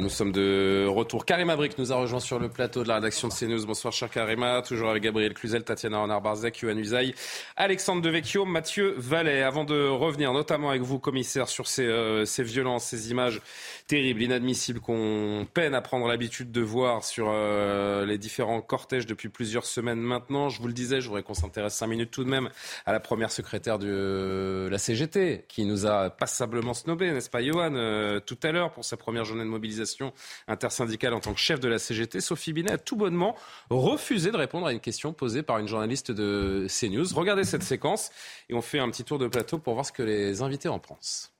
[0.00, 1.24] nous sommes de retour.
[1.26, 3.66] Karima Brick nous a rejoint sur le plateau de la rédaction de CNews.
[3.66, 4.62] Bonsoir, cher Karima.
[4.62, 7.14] Toujours avec Gabriel Cluzel, Tatiana Renard-Barzek, Yohann Usaï,
[7.56, 9.42] Alexandre Devecchio, Mathieu Vallet.
[9.42, 13.40] Avant de revenir, notamment avec vous, commissaire, sur ces, euh, ces violences, ces images
[13.86, 19.28] terribles, inadmissibles qu'on peine à prendre l'habitude de voir sur euh, les différents cortèges depuis
[19.28, 20.48] plusieurs semaines maintenant.
[20.48, 22.48] Je vous le disais, je voudrais qu'on s'intéresse cinq minutes tout de même
[22.86, 27.74] à la première secrétaire de la CGT, qui nous a passablement snobé, n'est-ce pas, Johan,
[27.74, 30.12] euh, tout à l'heure pour sa première journée de mobilisation
[30.48, 33.36] intersyndicale en tant que chef de la CGT, Sophie Binet a tout bonnement
[33.68, 37.06] refusé de répondre à une question posée par une journaliste de CNews.
[37.14, 38.10] Regardez cette séquence
[38.48, 40.78] et on fait un petit tour de plateau pour voir ce que les invités en
[40.78, 41.33] pensent.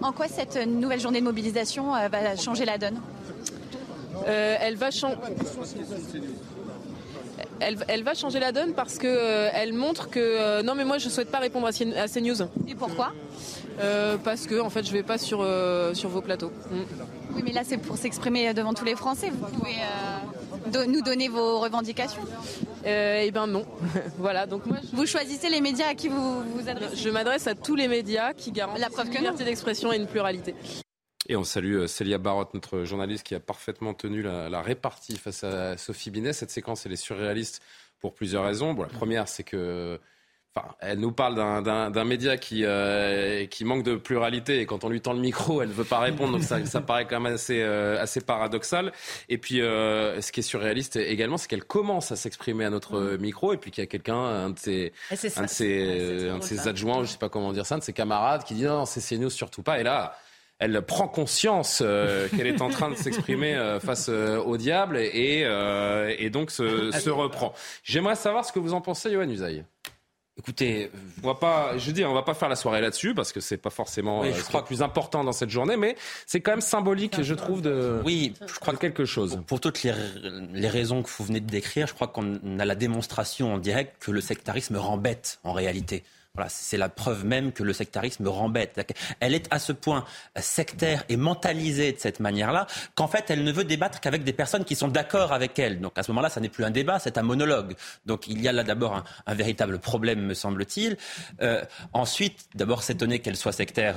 [0.00, 3.00] En quoi cette nouvelle journée de mobilisation euh, va changer la donne?
[4.26, 5.16] Euh, elle, va changer.
[7.60, 11.06] Elle, va changer la donne parce qu'elle euh, elle montre que non mais moi je
[11.06, 12.42] ne souhaite pas répondre à, CNews.
[12.68, 13.12] Et pourquoi?
[14.24, 15.46] Parce que en fait je vais pas sur,
[15.94, 16.52] sur vos plateaux.
[16.70, 16.82] Mm.
[17.34, 19.30] Oui, mais là, c'est pour s'exprimer devant tous les Français.
[19.30, 19.76] Vous pouvez
[20.86, 22.22] nous donner vos revendications
[22.88, 23.66] Eh bien, non.
[24.18, 24.46] voilà.
[24.46, 27.76] Donc moi, vous choisissez les médias à qui vous vous adressez Je m'adresse à tous
[27.76, 30.54] les médias qui garantissent la preuve une liberté d'expression et une pluralité.
[31.28, 35.44] Et on salue euh, Célia Barotte, notre journaliste qui a parfaitement tenu la, répartie face
[35.44, 36.32] à Sophie Binet.
[36.32, 37.62] Cette séquence, elle est surréaliste
[38.00, 38.72] pour plusieurs raisons.
[38.72, 40.00] Bon, la première, c'est que
[40.80, 45.00] elle nous parle d'un média qui, euh, qui manque de pluralité et quand on lui
[45.00, 46.32] tend le micro, elle ne veut pas répondre.
[46.32, 48.92] Donc ça, ça paraît quand même assez, euh, assez paradoxal.
[49.28, 53.00] Et puis, euh, ce qui est surréaliste également, c'est qu'elle commence à s'exprimer à notre
[53.00, 53.20] mm.
[53.20, 54.92] micro et puis qu'il y a quelqu'un, un de ses,
[55.36, 57.84] un de ses, un de ses adjoints, je sais pas comment dire ça, un de
[57.84, 59.80] ses camarades qui dit non, c'est CNews surtout pas.
[59.80, 60.14] Et là,
[60.58, 61.78] elle prend conscience
[62.36, 65.46] qu'elle est en train de s'exprimer face au diable et,
[66.18, 67.52] et donc se, se reprend.
[67.84, 69.64] J'aimerais savoir ce que vous en pensez, Johan Usaï.
[70.38, 70.90] Écoutez,
[71.22, 73.56] on va pas, je dis, on va pas faire la soirée là-dessus parce que c'est
[73.56, 75.96] pas forcément je crois, plus important dans cette journée, mais
[76.26, 79.40] c'est quand même symbolique, je trouve, de, oui, je crois quelque chose.
[79.48, 79.92] Pour toutes les,
[80.52, 83.96] les raisons que vous venez de décrire, je crois qu'on a la démonstration en direct
[84.00, 86.04] que le sectarisme rembête en réalité
[86.48, 88.80] c'est la preuve même que le sectarisme rembête.
[89.20, 90.04] Elle est à ce point
[90.36, 94.64] sectaire et mentalisée de cette manière-là qu'en fait, elle ne veut débattre qu'avec des personnes
[94.64, 95.80] qui sont d'accord avec elle.
[95.80, 97.74] Donc à ce moment-là, ça n'est plus un débat, c'est un monologue.
[98.06, 100.96] Donc il y a là d'abord un, véritable problème, me semble-t-il.
[101.42, 103.96] Euh, ensuite, d'abord s'étonner qu'elle soit sectaire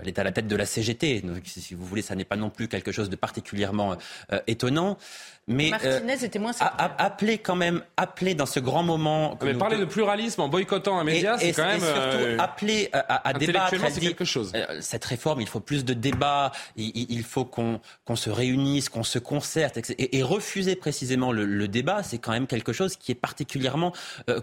[0.00, 1.20] elle est à la tête de la CGT.
[1.20, 3.96] Donc, si vous voulez, ça n'est pas non plus quelque chose de particulièrement
[4.32, 4.98] euh, étonnant.
[5.46, 9.38] Mais Martinez euh, était moins appeler quand même, appeler dans ce grand moment.
[9.42, 11.76] Mais parler de pluralisme en boycottant un média, c'est quand même.
[11.76, 13.74] Et surtout euh, appeler à, à débattre.
[13.90, 14.52] c'est quelque chose.
[14.80, 16.52] cette réforme, il faut plus de débats.
[16.76, 21.68] Il, faut qu'on qu'on se réunisse, qu'on se concerte, et, et, refuser précisément le, le
[21.68, 23.92] débat, c'est quand même quelque chose qui est particulièrement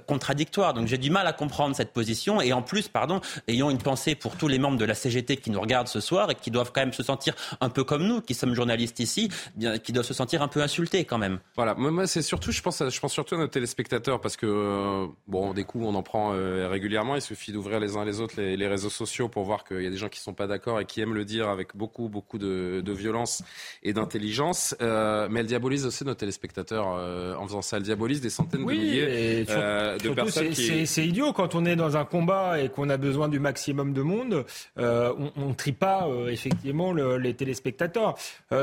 [0.08, 0.74] contradictoire.
[0.74, 2.42] Donc j'ai du mal à comprendre cette position.
[2.42, 5.50] Et en plus, pardon, ayant une pensée pour tous les membres de la CGT qui
[5.50, 8.22] nous regardent ce soir et qui doivent quand même se sentir un peu comme nous,
[8.22, 11.40] qui sommes journalistes ici, bien, qui doivent se sentir un peu insultés quand même.
[11.56, 15.08] Voilà, moi c'est surtout, je pense, je pense surtout à nos téléspectateurs parce que euh,
[15.28, 17.16] bon, des coups on en prend euh, régulièrement.
[17.16, 19.90] Il suffit d'ouvrir les uns les autres les, réseaux sociaux pour voir qu'il y a
[19.90, 22.84] des gens qui sont pas d'accord et qui aiment le dire avec beaucoup beaucoup de,
[22.92, 23.42] violence
[23.84, 24.76] et d'intelligence.
[24.82, 27.78] Euh, mais elle diabolise aussi nos téléspectateurs en faisant ça.
[27.78, 30.54] Elle diabolise des centaines de milliers de personnes.
[30.54, 34.02] C'est idiot quand on est dans un combat et qu'on a besoin du maximum de
[34.02, 34.46] monde.
[34.78, 38.16] on, on trie pas effectivement les téléspectateurs.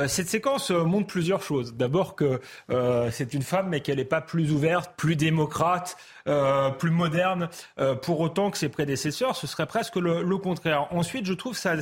[0.07, 1.75] cette séquence montre plusieurs choses.
[1.75, 2.41] D'abord que
[3.11, 5.97] c'est une femme, mais qu'elle n'est pas plus ouverte, plus démocrate,
[6.29, 9.35] euh, plus moderne, euh, pour autant que ses prédécesseurs.
[9.35, 10.87] Ce serait presque le, contraire.
[10.91, 11.75] Ensuite, je trouve ça,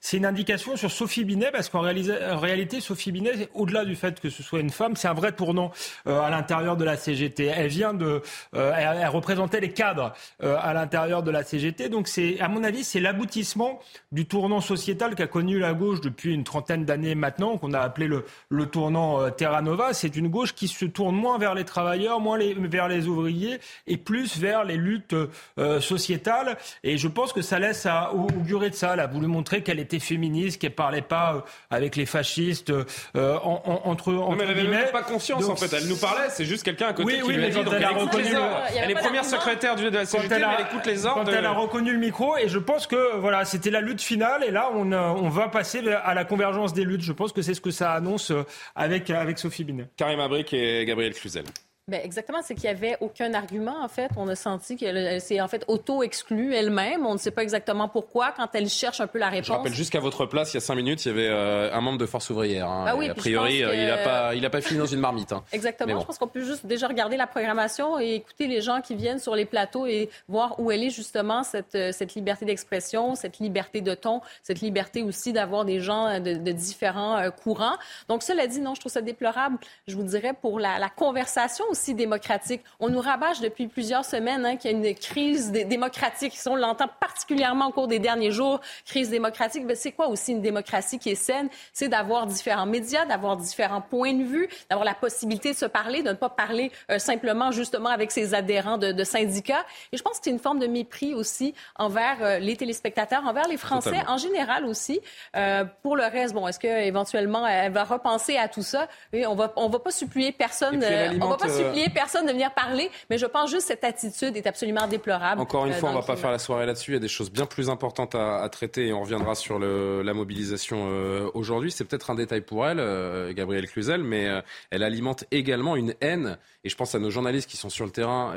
[0.00, 4.30] c'est une indication sur Sophie Binet, parce qu'en réalité, Sophie Binet, au-delà du fait que
[4.30, 5.70] ce soit une femme, c'est un vrai tournant
[6.06, 7.44] euh, à l'intérieur de la CGT.
[7.44, 8.22] Elle vient de,
[8.54, 11.88] elle, représentait les cadres à l'intérieur de la CGT.
[11.88, 13.80] Donc, c'est, à mon avis, c'est l'aboutissement
[14.12, 18.06] du tournant sociétal qu'a connu la gauche depuis une trentaine d'années maintenant, qu'on a appelé
[18.06, 19.92] le, le tournant Terra Nova.
[19.92, 23.58] C'est une gauche qui se tourne moins vers les travailleurs, moins les, vers les ouvriers
[23.86, 25.14] et plus vers les luttes
[25.58, 26.56] euh, sociétales.
[26.82, 28.94] Et je pense que ça laisse à augurer de ça.
[28.94, 33.38] Elle a voulu montrer qu'elle était féministe, qu'elle parlait pas euh, avec les fascistes euh,
[33.42, 35.72] entre, non, mais elle n'avait pas conscience en fait.
[35.72, 36.28] Elle nous parlait.
[36.30, 37.58] C'est juste quelqu'un à côté qui lui a dit.
[37.58, 38.34] elle, a reconnu
[38.76, 41.24] elle est première secrétaire de la CGT, elle, elle écoute les ordres.
[41.24, 44.44] Quand elle a reconnu le micro, et je pense que voilà, c'était la lutte finale.
[44.44, 47.02] Et là, on, on va passer à la convergence des luttes.
[47.02, 48.32] Je pense que c'est ce que ça annonce
[48.74, 49.53] avec, avec Sophie
[49.96, 51.44] Karim Abric et Gabriel Cluzel.
[51.86, 54.10] Ben exactement, c'est qu'il n'y avait aucun argument, en fait.
[54.16, 57.04] On a senti qu'elle s'est, en fait, auto-exclue elle-même.
[57.04, 59.48] On ne sait pas exactement pourquoi, quand elle cherche un peu la réponse.
[59.48, 61.70] Je rappelle juste qu'à votre place, il y a cinq minutes, il y avait euh,
[61.74, 62.70] un membre de Force ouvrière.
[62.70, 62.86] Hein.
[62.88, 65.32] Ah oui, a priori, il n'a pas, il a pas fini dans une marmite.
[65.32, 65.44] Hein.
[65.52, 66.00] Exactement.
[66.00, 69.18] Je pense qu'on peut juste déjà regarder la programmation et écouter les gens qui viennent
[69.18, 73.40] sur les plateaux et voir où elle est justement cette, euh, cette liberté d'expression, cette
[73.40, 77.76] liberté de ton, cette liberté aussi d'avoir des gens de, de, différents euh, courants.
[78.08, 81.64] Donc, cela dit, non, je trouve ça déplorable, je vous dirais, pour la, la conversation
[81.74, 82.62] aussi démocratique.
[82.78, 86.34] On nous rabâche depuis plusieurs semaines hein, qu'il y a une crise démocratique.
[86.46, 90.40] on l'entend particulièrement au cours des derniers jours, crise démocratique, ben, c'est quoi aussi une
[90.40, 91.48] démocratie qui est saine?
[91.72, 96.02] C'est d'avoir différents médias, d'avoir différents points de vue, d'avoir la possibilité de se parler,
[96.02, 99.64] de ne pas parler euh, simplement justement avec ses adhérents de, syndicats.
[99.92, 103.48] Et je pense que c'est une forme de mépris aussi envers euh, les téléspectateurs, envers
[103.48, 105.00] les Français en général aussi.
[105.36, 108.86] Euh, pour le reste, bon, est-ce qu'éventuellement elle va repenser à tout ça?
[109.12, 110.84] Et on va, on va pas supplier personne,
[111.20, 111.63] on va pas supplier
[111.94, 115.40] personne de venir parler, mais je pense juste que cette attitude est absolument déplorable.
[115.40, 116.92] Encore une euh, fois, on ne va pas faire la soirée là-dessus.
[116.92, 120.02] Il y a des choses bien plus importantes à, traiter et on reviendra sur le,
[120.02, 121.70] la mobilisation euh, aujourd'hui.
[121.70, 124.28] C'est peut-être un détail pour elle, euh, Gabrielle Cluzel, mais
[124.70, 126.38] elle alimente également une haine.
[126.64, 128.34] Et je pense à nos journalistes qui sont sur le terrain,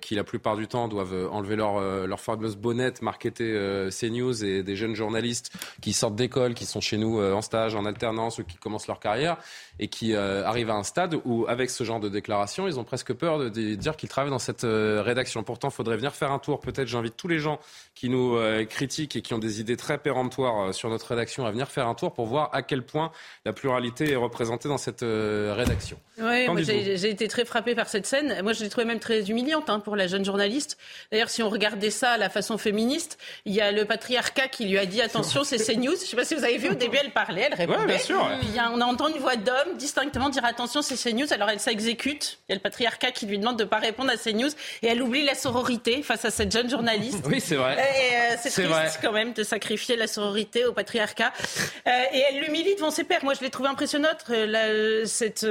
[0.00, 4.76] qui la plupart du temps doivent enlever leur, leur fameuse bonnette, marketer CNews et des
[4.76, 8.56] jeunes journalistes qui sortent d'école, qui sont chez nous en stage, en alternance ou qui
[8.56, 9.38] commencent leur carrière
[9.80, 13.12] et qui arrivent à un stade où, avec ce genre de déclaration, ils ont presque
[13.12, 15.42] peur de, dire qu'ils travaillent dans cette euh, rédaction.
[15.42, 16.60] Pourtant, il faudrait venir faire un tour.
[16.60, 17.58] Peut-être, j'invite tous les gens
[17.94, 21.46] qui nous euh, critiquent et qui ont des idées très péremptoires euh, sur notre rédaction
[21.46, 23.10] à venir faire un tour pour voir à quel point
[23.44, 25.98] la pluralité est représentée dans cette rédaction.
[26.18, 28.42] Oui, j'ai été très frappée par cette scène.
[28.42, 30.78] Moi, je l'ai trouvée même très humiliante hein, pour la jeune journaliste.
[31.10, 34.66] D'ailleurs, si on regardait ça à la façon féministe, il y a le patriarcat qui
[34.66, 35.96] lui a dit attention, c'est CNews.
[35.96, 37.86] Je ne sais pas si vous avez vu, au début, elle parlait, elle répondait.
[37.86, 38.24] bien sûr.
[38.72, 41.32] on entend une voix d'homme distinctement dire attention, c'est CNews.
[41.32, 42.38] Alors, elle s'exécute.
[42.48, 44.50] Il y a le patriarcat qui lui demande de ne pas répondre à CNews
[44.82, 47.18] et elle oublie la sororité face à cette jeune journaliste.
[47.28, 47.76] Oui, c'est vrai.
[47.78, 48.88] Euh, c'est triste vrai.
[49.02, 51.32] quand même de sacrifier la sororité au patriarcat.
[51.86, 53.22] Euh, et elle l'humilie devant ses pères.
[53.24, 55.46] Moi, je l'ai trouvé impressionnante, euh, cette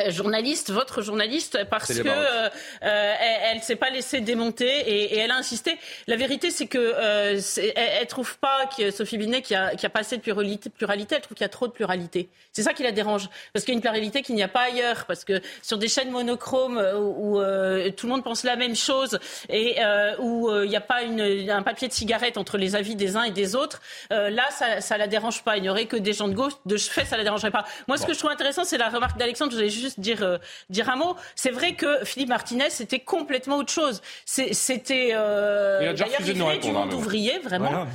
[0.00, 2.48] euh, journaliste, votre journaliste, parce que euh,
[2.82, 3.14] euh,
[3.52, 5.78] elle, s'est pas laissée démonter et, et, elle a insisté.
[6.06, 9.86] La vérité, c'est que euh, elle, elle, trouve pas que Sophie Binet qui a, qui
[9.86, 12.28] a pas assez de pluralité, pluralité elle trouve qu'il y a trop de pluralité.
[12.52, 14.62] C'est ça qui la dérange, parce qu'il y a une pluralité qu'il n'y a pas
[14.62, 18.76] ailleurs, parce que sur des chaînes monochromes où, où tout le monde pense la même
[18.76, 19.76] chose et
[20.18, 23.24] où il n'y a pas une, un papier de cigarette entre les avis des uns
[23.24, 23.80] et des autres,
[24.10, 25.56] là, ça, ça la dérange pas.
[25.56, 27.64] Il n'y aurait que des gens de gauche, de fait, ça la dérangerait pas.
[27.88, 29.52] Moi, ce que je trouve intéressant, c'est la remarque d'Alexandre.
[29.52, 30.38] Je juste dire,
[30.70, 31.16] dire un mot.
[31.34, 34.00] C'est vrai que Philippe Martinez, c'était complètement autre chose.
[34.24, 36.66] C'était euh, il a déjà refusé de nous répondre.
[36.66, 37.86] du monde ouvrier, vraiment.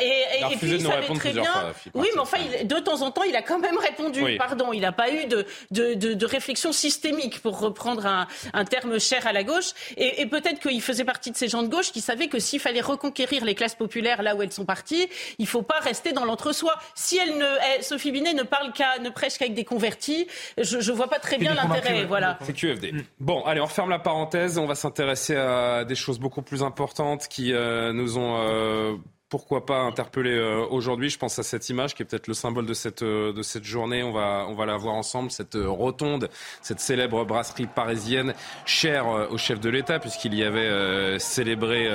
[0.00, 1.72] et, et, puis, il savait très bien.
[1.94, 4.36] oui, mais enfin, de temps en temps, il a quand même répondu.
[4.36, 8.98] Pardon, il n'a pas eu de, de, de, réflexion systémique, pour reprendre un, un terme
[8.98, 9.70] cher à la gauche.
[9.96, 12.80] Et, peut-être qu'il faisait partie de ces gens de gauche qui savaient que s'il fallait
[12.80, 15.08] reconquérir les classes populaires là où elles sont parties,
[15.38, 16.74] il ne faut pas rester dans l'entre-soi.
[16.94, 20.26] Si elle ne, Sophie Binet ne parle qu'à, ne prêche qu'avec des convertis,
[20.58, 22.04] je ne vois pas très bien l'intérêt.
[22.04, 22.38] Voilà.
[22.42, 22.92] C'est QFD.
[23.18, 24.58] Bon, allez, on referme la parenthèse.
[24.58, 28.96] On va s'intéresser à des choses beaucoup plus importantes qui euh, nous ont euh,
[29.30, 31.08] pourquoi pas interpeller euh, aujourd'hui.
[31.08, 33.64] Je pense à cette image qui est peut-être le symbole de cette, euh, de cette
[33.64, 34.02] journée.
[34.02, 36.28] On va, on va la voir ensemble, cette euh, rotonde,
[36.62, 38.34] cette célèbre brasserie parisienne,
[38.66, 41.88] chère au chef de l'État, puisqu'il y avait célébré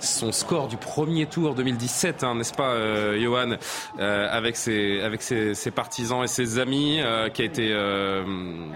[0.00, 2.74] son score du premier tour 2017, hein, n'est-ce pas,
[3.16, 3.56] Johan,
[3.98, 7.00] avec, ses, avec ses, ses, partisans et ses amis,
[7.32, 7.74] qui a été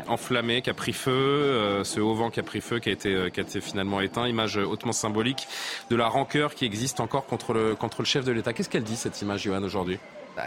[0.06, 3.30] enflammé, qui a pris feu, ce haut vent qui a pris feu, qui a été,
[3.32, 4.28] qui a été finalement éteint.
[4.28, 5.48] Image hautement symbolique
[5.90, 8.52] de la rancœur qui existe encore contre le contre le chef de l'État.
[8.52, 9.98] Qu'est-ce qu'elle dit, cette image, Johan, aujourd'hui?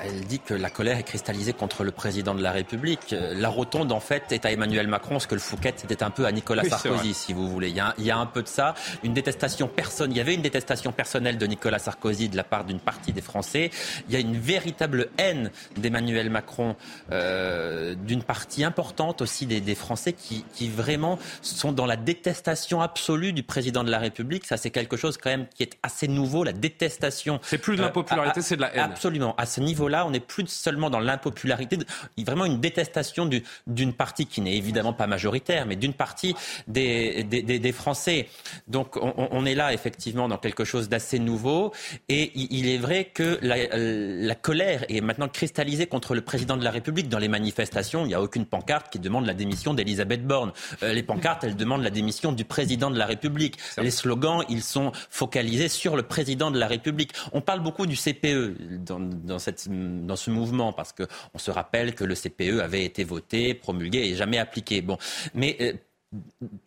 [0.04, 3.14] Elle dit que la colère est cristallisée contre le président de la République.
[3.14, 6.10] Euh, la rotonde, en fait, est à Emmanuel Macron, ce que le Fouquet c'était un
[6.10, 7.70] peu à Nicolas Sarkozy, si vous voulez.
[7.70, 8.74] Il y, a, il y, a, un peu de ça.
[9.04, 10.12] Une détestation personne.
[10.12, 13.22] Il y avait une détestation personnelle de Nicolas Sarkozy de la part d'une partie des
[13.22, 13.72] Français.
[14.08, 16.76] Il y a une véritable haine d'Emmanuel Macron
[17.12, 22.82] euh, d'une partie importante aussi des, des Français qui, qui, vraiment sont dans la détestation
[22.82, 24.46] absolue du président de la République.
[24.46, 27.40] Ça, c'est quelque chose quand même qui est assez nouveau, la détestation.
[27.44, 28.92] C'est plus de l'impopularité, euh, c'est de la haine.
[28.92, 29.36] Absolument.
[29.38, 31.78] À ce niveau niveau-là, on n'est plus seulement dans l'impopularité,
[32.26, 33.30] vraiment une détestation
[33.68, 36.36] d'une partie qui n'est évidemment pas majoritaire, mais d'une partie
[36.68, 38.28] des, des, Français.
[38.68, 41.74] Donc on, est là effectivement dans quelque chose d'assez nouveau.
[42.08, 46.64] Et il, est vrai que la, la, colère est maintenant cristallisée contre le président de
[46.64, 47.10] la République.
[47.10, 50.52] Dans les manifestations, il n'y a aucune pancarte qui demande la démission d'Elisabeth Borne.
[50.84, 53.58] Euh, les pancartes, elles demandent la démission du président de la République.
[53.78, 57.12] Les slogans, ils sont focalisés sur le président de la République.
[57.32, 58.56] On parle beaucoup du CPE
[58.86, 63.04] dans, dans cette dans ce mouvement, parce qu'on se rappelle que le CPE avait été
[63.04, 64.82] voté, promulgué et jamais appliqué.
[64.82, 64.98] Bon,
[65.34, 65.74] mais euh,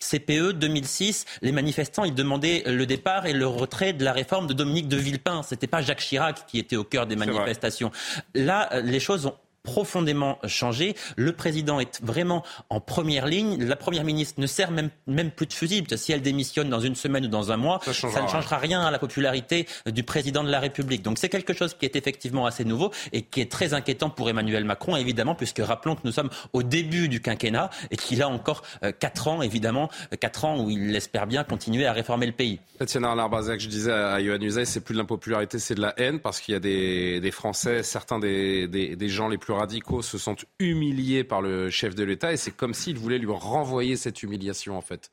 [0.00, 4.52] CPE 2006, les manifestants, ils demandaient le départ et le retrait de la réforme de
[4.52, 5.42] Dominique de Villepin.
[5.42, 7.90] C'était pas Jacques Chirac qui était au cœur des manifestations.
[8.34, 9.34] Là, euh, les choses ont
[9.66, 10.94] profondément changé.
[11.16, 13.62] Le président est vraiment en première ligne.
[13.64, 15.98] La première ministre ne sert même, même plus de fusible.
[15.98, 18.90] Si elle démissionne dans une semaine ou dans un mois, ça, ne changera rien à
[18.92, 21.02] la popularité du président de la République.
[21.02, 24.30] Donc c'est quelque chose qui est effectivement assez nouveau et qui est très inquiétant pour
[24.30, 28.28] Emmanuel Macron, évidemment, puisque rappelons que nous sommes au début du quinquennat et qu'il a
[28.28, 29.90] encore euh, quatre ans, évidemment,
[30.20, 32.60] quatre ans où il espère bien continuer à réformer le pays.
[32.78, 36.20] Tatiana Arnard-Bazac, je disais à Yohann Usaï, c'est plus de l'impopularité, c'est de la haine,
[36.20, 40.02] parce qu'il y a des, des Français, certains des, des, des gens les plus radicaux
[40.02, 43.96] se sentent humiliés par le chef de l'État et c'est comme s'il voulait lui renvoyer
[43.96, 45.10] cette humiliation en fait.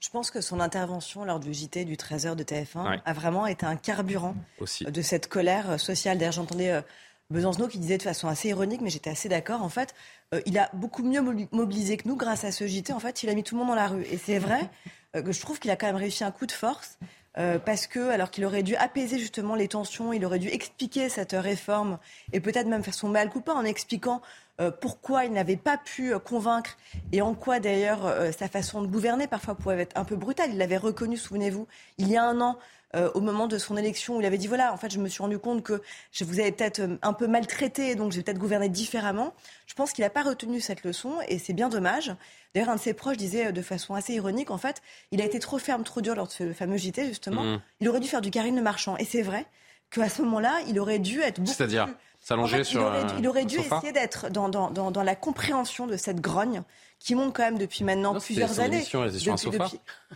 [0.00, 3.64] Je pense que son intervention lors du JT du 13h de TF1 a vraiment été
[3.64, 6.18] un carburant de cette colère sociale.
[6.18, 6.82] D'ailleurs, j'entendais euh,
[7.30, 9.62] Besancenot qui disait de façon assez ironique, mais j'étais assez d'accord.
[9.62, 9.94] En fait,
[10.34, 11.22] euh, il a beaucoup mieux
[11.52, 12.92] mobilisé que nous grâce à ce JT.
[12.92, 14.02] En fait, il a mis tout le monde dans la rue.
[14.10, 14.70] Et c'est vrai
[15.16, 16.98] euh, que je trouve qu'il a quand même réussi un coup de force.
[17.36, 21.08] Euh, parce que, alors qu'il aurait dû apaiser justement les tensions, il aurait dû expliquer
[21.08, 21.98] cette réforme
[22.32, 24.22] et peut-être même faire son mal coupant en expliquant
[24.60, 26.76] euh, pourquoi il n'avait pas pu euh, convaincre
[27.12, 30.50] et en quoi d'ailleurs sa façon de gouverner parfois pouvait être un peu brutale.
[30.52, 31.66] Il l'avait reconnu, souvenez-vous,
[31.98, 32.58] il y a un an.
[32.94, 35.22] Au moment de son élection, où il avait dit voilà, en fait, je me suis
[35.22, 39.34] rendu compte que je vous avais peut-être un peu maltraité, donc j'ai peut-être gouverné différemment.
[39.66, 42.12] Je pense qu'il n'a pas retenu cette leçon et c'est bien dommage.
[42.54, 45.24] D'ailleurs, un de ses proches disait euh, de façon assez ironique, en fait, il a
[45.24, 47.44] été trop ferme, trop dur lors de ce fameux JT, justement.
[47.44, 47.60] Mmh.
[47.80, 48.96] Il aurait dû faire du Karine Le Marchand.
[48.96, 49.46] Et c'est vrai
[49.90, 51.88] qu'à ce moment-là, il aurait dû être beaucoup C'est-à-dire
[52.20, 56.62] s'allonger sur Il aurait dû, essayer d'être dans, dans, dans, la compréhension de cette grogne
[56.98, 58.78] qui monte quand même depuis maintenant plusieurs années.
[58.78, 59.70] Émission, un sofa.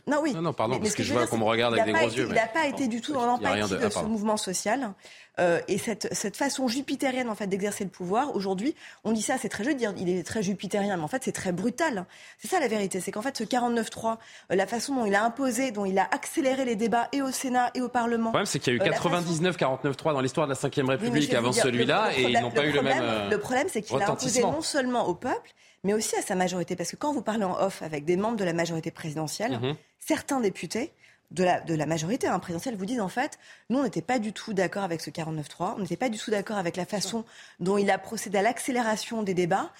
[0.07, 0.33] Non, oui.
[0.35, 2.27] Non, non, pardon, parce que, je vois qu'on me regarde avec des gros yeux.
[2.29, 4.93] Il n'a pas été du tout dans l'empathie de, ce mouvement social.
[5.41, 9.39] Euh, et cette, cette, façon jupitérienne en fait d'exercer le pouvoir, aujourd'hui, on dit ça,
[9.39, 12.05] c'est très joli de dire il est très jupitérien, mais en fait c'est très brutal.
[12.39, 14.19] C'est ça la vérité, c'est qu'en fait ce 49-3,
[14.51, 17.31] euh, la façon dont il a imposé, dont il a accéléré les débats et au
[17.31, 18.27] Sénat et au Parlement.
[18.27, 21.33] Le problème c'est qu'il y a eu 99 49-3 dans l'histoire de la Ve République
[21.33, 23.03] avant celui-là et ils n'ont pas eu le même.
[23.03, 25.55] Euh, le problème c'est qu'il a imposé non seulement au peuple,
[25.85, 26.77] mais aussi à sa majorité.
[26.77, 29.77] Parce que quand vous parlez en off avec des membres de la majorité présidentielle, mhm.
[29.99, 30.93] certains députés
[31.33, 33.39] de la, de la majorité hein, présidentielle vous disent en fait,
[33.71, 36.31] nous on n'était pas du tout d'accord avec ce 49-3, on n'était pas du tout
[36.31, 37.25] d'accord avec la façon
[37.59, 39.71] dont il a procédé à l'accélération des débats.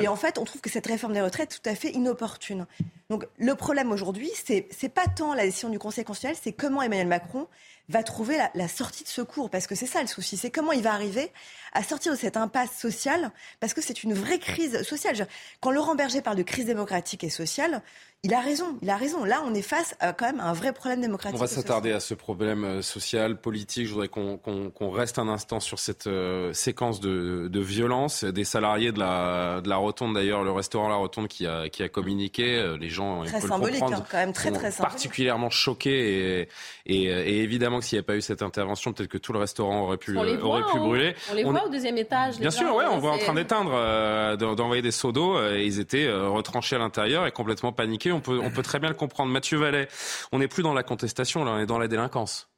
[0.00, 2.66] Et en fait, on trouve que cette réforme des retraites est tout à fait inopportune.
[3.10, 6.80] Donc le problème aujourd'hui, c'est c'est pas tant la décision du Conseil constitutionnel, c'est comment
[6.80, 7.48] Emmanuel Macron
[7.90, 9.50] va trouver la, sortie de secours.
[9.50, 11.32] Parce que c'est ça le souci, c'est comment il va arriver
[11.72, 15.26] à sortir de cette impasse sociale, parce que c'est une vraie crise sociale.
[15.60, 17.82] Quand Laurent Berger parle de crise démocratique et sociale,
[18.22, 19.24] il a raison, il a raison.
[19.24, 21.38] Là, on est face à quand même un vrai problème démocratique.
[21.38, 23.86] On va s'attarder à ce problème euh, social, politique.
[23.86, 28.92] Je voudrais qu'on reste un instant sur cette euh, séquence de, de violence des salariés
[28.92, 30.14] de la, de la Rotonde.
[30.14, 32.56] D'ailleurs, le restaurant La Rotonde qui a, qui a communiqué.
[32.56, 34.92] Euh, les gens, très symbolique, hein, quand même très très symbolique.
[34.92, 36.48] Particulièrement choqués et,
[36.86, 39.38] et, et évidemment que s'il n'y avait pas eu cette intervention, peut-être que tout le
[39.38, 41.14] restaurant aurait pu, aurait pu brûler.
[41.30, 42.38] On les voit au deuxième étage.
[42.38, 45.40] Bien sûr, ouais, on voit en train d'éteindre, d'envoyer des seaux d'eau.
[45.42, 48.88] et ils étaient retranchés à l'intérieur et complètement paniqués on peut, on peut très bien
[48.88, 49.30] le comprendre.
[49.30, 49.88] Mathieu Vallet,
[50.32, 52.48] on n'est plus dans la contestation, là, on est dans la délinquance.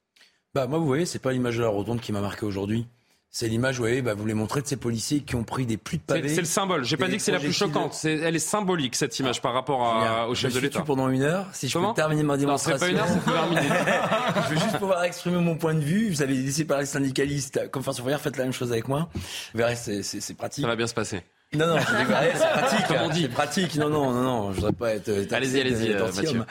[0.55, 2.86] Bah, moi, vous voyez, c'est pas l'image de la rotonde qui m'a marqué aujourd'hui.
[3.35, 5.78] C'est l'image, vous voyez, bah, vous les montrez de ces policiers qui ont pris des
[5.78, 6.28] pluies de pavés.
[6.28, 6.85] C'est le symbole.
[6.85, 7.99] J'ai pas dit que c'est la plus choquante.
[8.05, 10.83] elle est symbolique cette image par rapport au chef de l'État.
[10.83, 11.47] pendant une heure.
[11.55, 12.87] Si je peux terminer ma démonstration.
[12.87, 13.72] Non, pas une heure, c'est 20 minutes.
[14.49, 16.11] je veux juste pouvoir exprimer mon point de vue.
[16.11, 17.70] Vous avez laissé parler les syndicalistes.
[17.70, 19.09] Comme François Fourier, faites la même chose avec moi.
[19.14, 20.62] Vous verrez, c'est pratique.
[20.62, 21.22] Ça va bien se passer.
[21.55, 22.86] Non, non, c'est pratique.
[22.86, 23.28] Comme on dit.
[23.28, 23.76] Pratique.
[23.76, 24.53] Non, non, non, non.
[24.53, 25.11] Je voudrais pas être.
[25.32, 26.44] Allez-y, allez-y, euh, Mathieu.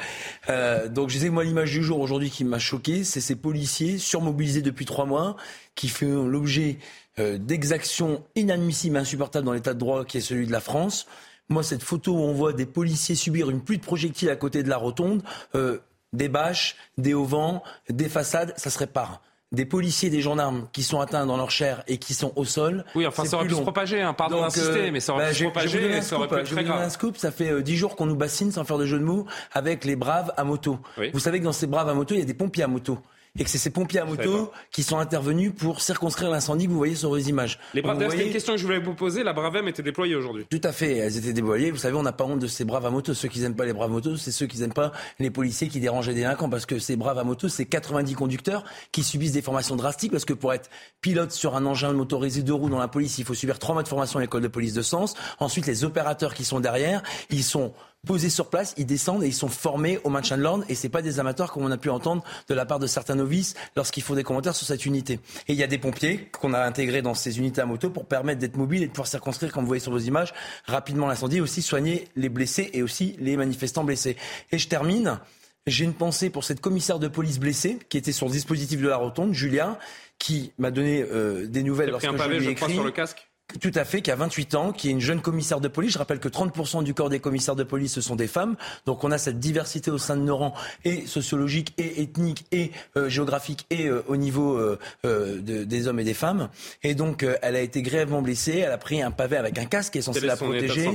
[0.49, 3.97] Euh, donc, je disais, moi, l'image du jour aujourd'hui qui m'a choqué, c'est ces policiers
[3.97, 5.35] surmobilisés depuis trois mois
[5.75, 6.77] qui font l'objet
[7.19, 11.07] euh, d'exactions inadmissibles, insupportables dans l'état de droit qui est celui de la France.
[11.49, 14.63] Moi, cette photo où on voit des policiers subir une pluie de projectiles à côté
[14.63, 15.21] de la rotonde,
[15.55, 15.79] euh,
[16.13, 19.21] des bâches, des auvents, des façades, ça serait pas
[19.51, 22.85] des policiers, des gendarmes qui sont atteints dans leur chair et qui sont au sol.
[22.95, 24.13] Oui, enfin, ça aurait pu se propager, hein.
[24.13, 26.51] pardon d'insister, euh, mais ça aurait bah, pu se propager et ça aurait pu être
[26.51, 26.81] très grave.
[26.81, 29.03] un scoop, ça fait euh, dix jours qu'on nous bassine, sans faire de jeu de
[29.03, 30.79] mots, avec les braves à moto.
[31.13, 32.97] Vous savez que dans ces braves à moto, il y a des pompiers à moto
[33.39, 36.77] et que c'est ces pompiers à moto qui sont intervenus pour circonscrire l'incendie que vous
[36.77, 37.59] voyez sur vos images.
[37.73, 39.23] Les braves, c'était une question que je voulais vous poser.
[39.23, 40.45] La Bravem était déployée aujourd'hui.
[40.49, 41.71] Tout à fait, elles étaient déployées.
[41.71, 43.13] Vous savez, on n'a pas honte de ces braves à moto.
[43.13, 45.69] Ceux qui n'aiment pas les braves à moto, c'est ceux qui n'aiment pas les policiers
[45.69, 46.49] qui dérangent les délinquants.
[46.49, 50.11] Parce que ces braves à moto, c'est 90 conducteurs qui subissent des formations drastiques.
[50.11, 50.69] Parce que pour être
[50.99, 53.83] pilote sur un engin motorisé de roues dans la police, il faut subir trois mois
[53.83, 55.15] de formation à l'école de police de Sens.
[55.39, 57.73] Ensuite, les opérateurs qui sont derrière, ils sont
[58.05, 60.89] posés sur place, ils descendent et ils sont formés au maintien de l'ordre et c'est
[60.89, 64.03] pas des amateurs comme on a pu entendre de la part de certains novices lorsqu'ils
[64.03, 65.19] font des commentaires sur cette unité.
[65.47, 68.05] Et il y a des pompiers qu'on a intégrés dans ces unités à moto pour
[68.05, 70.33] permettre d'être mobiles et de pouvoir circonscrire, comme vous voyez sur vos images,
[70.65, 74.17] rapidement l'incendie et aussi soigner les blessés et aussi les manifestants blessés.
[74.51, 75.19] Et je termine.
[75.67, 78.87] J'ai une pensée pour cette commissaire de police blessée qui était sur le dispositif de
[78.87, 79.77] la rotonde, Julia,
[80.17, 82.73] qui m'a donné euh, des nouvelles lorsque je lui ai écrit.
[82.73, 83.30] sur le casque?
[83.59, 85.93] Tout à fait, qui a 28 ans, qui est une jeune commissaire de police.
[85.93, 88.55] Je rappelle que 30% du corps des commissaires de police, ce sont des femmes.
[88.85, 90.53] Donc on a cette diversité au sein de nos rangs,
[90.85, 95.99] et sociologique, et ethnique, et euh, géographique, et euh, au niveau euh, de, des hommes
[95.99, 96.49] et des femmes.
[96.83, 98.59] Et donc elle a été grièvement blessée.
[98.59, 100.89] Elle a pris un pavé avec un casque qui est censé la protéger.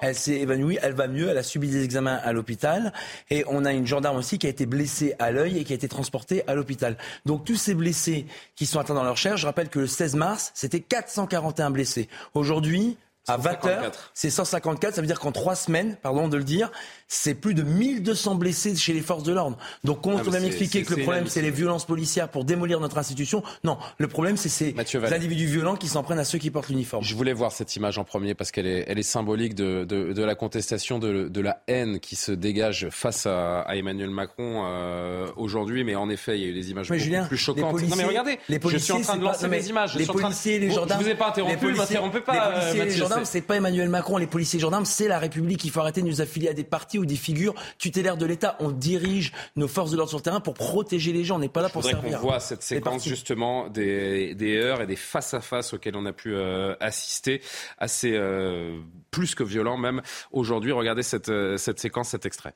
[0.00, 1.28] elle s'est évanouie, elle va mieux.
[1.28, 2.92] Elle a subi des examens à l'hôpital.
[3.30, 5.76] Et on a une gendarme aussi qui a été blessée à l'œil et qui a
[5.76, 6.96] été transportée à l'hôpital.
[7.26, 10.16] Donc tous ces blessés qui sont atteints dans leur chair, je rappelle que le 16
[10.16, 12.01] mars, c'était 441 blessés.
[12.34, 12.96] Aujourd'hui,
[13.28, 14.94] à 20h, c'est 154.
[14.94, 16.70] Ça veut dire qu'en trois semaines, pardon de le dire,
[17.12, 19.58] c'est plus de 1200 blessés chez les forces de l'ordre.
[19.84, 22.80] Donc on ah, peut même expliquer que le problème, c'est les violences policières pour démolir
[22.80, 23.42] notre institution?
[23.64, 24.74] Non, le problème, c'est ces
[25.12, 27.04] individus violents qui s'en prennent à ceux qui portent l'uniforme.
[27.04, 30.14] Je voulais voir cette image en premier parce qu'elle est, elle est symbolique de, de,
[30.14, 34.62] de la contestation, de, de, la haine qui se dégage face à, à Emmanuel Macron
[34.64, 35.84] euh, aujourd'hui.
[35.84, 37.82] Mais en effet, il y a eu des images beaucoup plus choquantes.
[37.82, 39.96] non mais regardez, les policiers, je suis en train de lancer des images.
[39.96, 41.02] les policiers, les gendarmes.
[41.02, 42.54] Je vous ai pas interrompu, les policiers, pas.
[42.54, 44.16] Les policiers, les gendarmes, c'est pas Emmanuel Macron.
[44.16, 45.62] Les policiers, les gendarmes, c'est la République.
[45.66, 48.56] Il faut arrêter de nous affilier à des partis ou des figures tutélaires de l'État.
[48.60, 51.36] On dirige nos forces de l'ordre sur le terrain pour protéger les gens.
[51.36, 52.18] On n'est pas là pour servir.
[52.18, 56.34] On voit cette séquence justement des, des heures et des face-à-face auxquels on a pu
[56.34, 57.42] euh, assister,
[57.78, 58.80] assez euh,
[59.10, 60.00] plus que violent même.
[60.30, 62.54] Aujourd'hui, regardez cette, euh, cette séquence, cet extrait.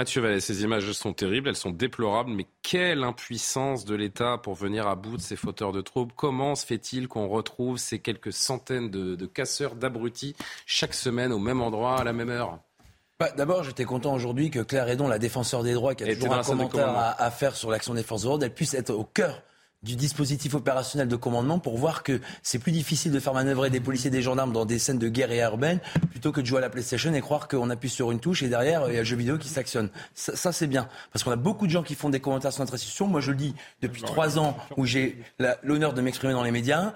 [0.00, 4.54] Mathieu Vallet, ces images sont terribles, elles sont déplorables, mais quelle impuissance de l'État pour
[4.54, 6.14] venir à bout de ces fauteurs de troubles.
[6.16, 10.34] Comment se fait-il qu'on retrouve ces quelques centaines de, casseurs, d'abrutis,
[10.64, 12.60] chaque semaine au même endroit, à la même heure?
[13.18, 16.32] Bah, D'abord, j'étais content aujourd'hui que Claire Hédon, la défenseur des droits, qui a toujours
[16.32, 19.04] un commentaire à, à, faire sur l'action des forces de l'ordre, elle puisse être au
[19.04, 19.42] cœur
[19.82, 23.80] du dispositif opérationnel de commandement pour voir que c'est plus difficile de faire manœuvrer des
[23.80, 26.58] policiers et des gendarmes dans des scènes de guerre et urbaine plutôt que de jouer
[26.58, 29.00] à la PlayStation et croire qu'on appuie sur une touche et derrière il y a
[29.00, 29.88] le jeu vidéo qui s'actionne.
[30.14, 32.74] Ça, c'est bien parce qu'on a beaucoup de gens qui font des commentaires sur notre
[32.74, 33.06] institution.
[33.06, 35.22] Moi je le dis depuis trois ans où j'ai
[35.62, 36.92] l'honneur de m'exprimer dans les médias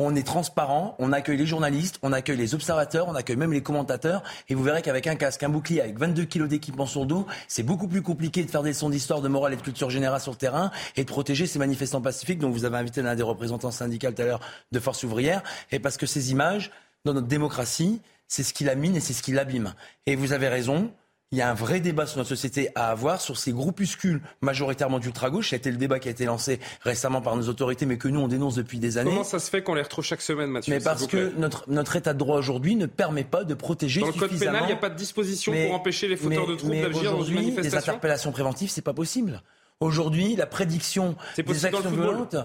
[0.00, 3.64] on est transparent, on accueille les journalistes, on accueille les observateurs, on accueille même les
[3.64, 7.26] commentateurs, et vous verrez qu'avec un casque, un bouclier, avec 22 kilos d'équipement sur dos,
[7.48, 10.20] c'est beaucoup plus compliqué de faire des sons d'histoire, de morale et de culture générale
[10.20, 13.24] sur le terrain, et de protéger ces manifestants pacifiques, dont vous avez invité l'un des
[13.24, 14.40] représentants syndicaux tout à l'heure
[14.70, 15.42] de Force ouvrière,
[15.72, 16.70] et parce que ces images,
[17.04, 19.74] dans notre démocratie, c'est ce qui la mine et c'est ce qui l'abîme.
[20.06, 20.92] Et vous avez raison,
[21.30, 24.98] il y a un vrai débat sur notre société à avoir sur ces groupuscules majoritairement
[24.98, 25.50] d'ultra-gauche.
[25.50, 28.28] C'était le débat qui a été lancé récemment par nos autorités, mais que nous, on
[28.28, 29.10] dénonce depuis des années.
[29.10, 31.96] Comment ça se fait qu'on les retrouve chaque semaine, Mathieu Mais parce que notre, notre
[31.96, 34.72] état de droit aujourd'hui ne permet pas de protéger Dans le code pénal, il n'y
[34.72, 37.76] a pas de disposition pour empêcher les fauteurs de troubles d'agir dans une manifestation les
[37.76, 39.42] interpellations préventives, c'est pas possible.
[39.80, 42.36] Aujourd'hui, la prédiction des actions violentes...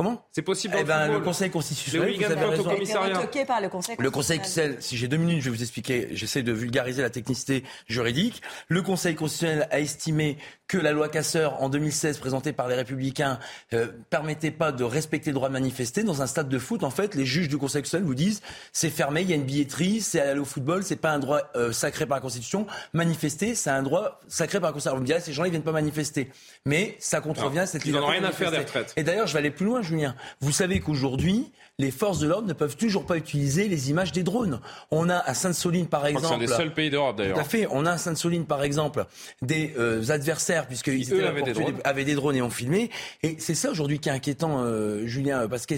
[0.00, 0.76] Comment C'est possible.
[0.80, 2.16] Eh ben, le Conseil constitutionnel.
[2.16, 2.62] vous avez raison.
[2.62, 6.08] Au par le Conseil Le Conseil constitutionnel, si j'ai deux minutes, je vais vous expliquer.
[6.12, 8.40] J'essaie de vulgariser la technicité juridique.
[8.68, 10.38] Le Conseil constitutionnel a estimé
[10.68, 13.40] que la loi Casseur en 2016 présentée par les Républicains
[13.74, 16.82] euh, permettait pas de respecter le droit de manifester dans un stade de foot.
[16.82, 18.40] En fait, les juges du Conseil constitutionnel vous disent
[18.72, 21.42] c'est fermé, il y a une billetterie, c'est aller au football, c'est pas un droit
[21.56, 22.66] euh, sacré par la Constitution.
[22.94, 24.96] Manifester, c'est un droit sacré par la Constitution.
[24.96, 26.30] Vous me direz, ces gens-là, ils viennent pas manifester,
[26.64, 28.06] mais ça contrevient à cette liberté.
[28.06, 28.94] Ils n'ont rien à faire des retraites.
[28.96, 30.14] Et d'ailleurs, je vais aller plus loin, Julien.
[30.40, 34.22] Vous savez qu'aujourd'hui, les forces de l'ordre ne peuvent toujours pas utiliser les images des
[34.22, 34.60] drones.
[34.90, 36.26] On a à Sainte-Soline, par exemple.
[36.28, 37.34] C'est un des seuls pays d'Europe, d'ailleurs.
[37.36, 37.66] Tout à fait.
[37.70, 39.06] On a à Sainte-Soline, par exemple,
[39.42, 41.74] des euh, adversaires, puisqu'ils avaient des, drones.
[41.84, 42.90] avaient des drones et ont filmé.
[43.22, 45.74] Et c'est ça aujourd'hui qui est inquiétant, euh, Julien, parce que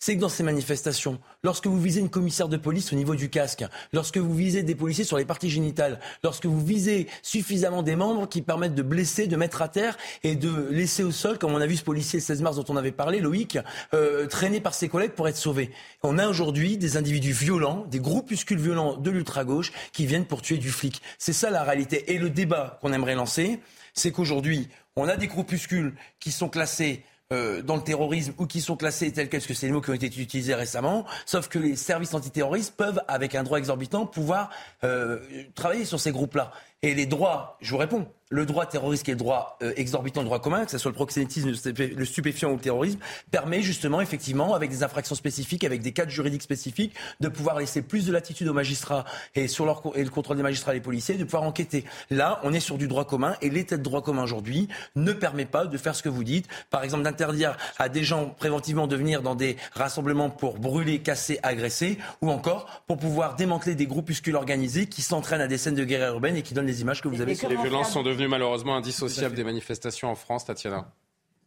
[0.00, 3.28] c'est que dans ces manifestations, lorsque vous visez une commissaire de police au niveau du
[3.28, 7.96] casque, lorsque vous visez des policiers sur les parties génitales, lorsque vous visez suffisamment des
[7.96, 11.52] membres qui permettent de blesser, de mettre à terre et de laisser au sol, comme
[11.52, 13.58] on a vu ce policier le 16 mars dont on avait parlé, Loïc,
[13.92, 15.70] euh, traîné par ses collègues pour être sauvé.
[16.02, 20.56] On a aujourd'hui des individus violents, des groupuscules violents de l'ultra-gauche qui viennent pour tuer
[20.56, 21.02] du flic.
[21.18, 22.14] C'est ça la réalité.
[22.14, 23.60] Et le débat qu'on aimerait lancer,
[23.92, 28.60] c'est qu'aujourd'hui, on a des groupuscules qui sont classés euh, dans le terrorisme ou qui
[28.60, 31.60] sont classés tels quels, que c'est les mots qui ont été utilisés récemment, sauf que
[31.60, 34.50] les services antiterroristes peuvent, avec un droit exorbitant, pouvoir
[34.82, 35.20] euh,
[35.54, 36.50] travailler sur ces groupes-là.
[36.82, 40.20] Et les droits, je vous réponds, le droit terroriste qui est le droit euh, exorbitant,
[40.20, 42.98] le droit commun, que ce soit le proxénétisme, le stupéfiant ou le terrorisme,
[43.30, 47.82] permet justement, effectivement, avec des infractions spécifiques, avec des cadres juridiques spécifiques, de pouvoir laisser
[47.82, 49.04] plus de latitude aux magistrats
[49.34, 51.84] et sur leur et le contrôle des magistrats et des policiers, de pouvoir enquêter.
[52.10, 55.44] Là, on est sur du droit commun et l'état de droit commun aujourd'hui ne permet
[55.44, 56.46] pas de faire ce que vous dites.
[56.70, 61.40] Par exemple, d'interdire à des gens préventivement de venir dans des rassemblements pour brûler, casser,
[61.42, 65.84] agresser, ou encore pour pouvoir démanteler des groupuscules organisés qui s'entraînent à des scènes de
[65.84, 67.34] guerre urbaine et qui donnent les images que vous avez.
[67.34, 70.92] Les violences sont devenues malheureusement indissociables des manifestations en France, Tatiana.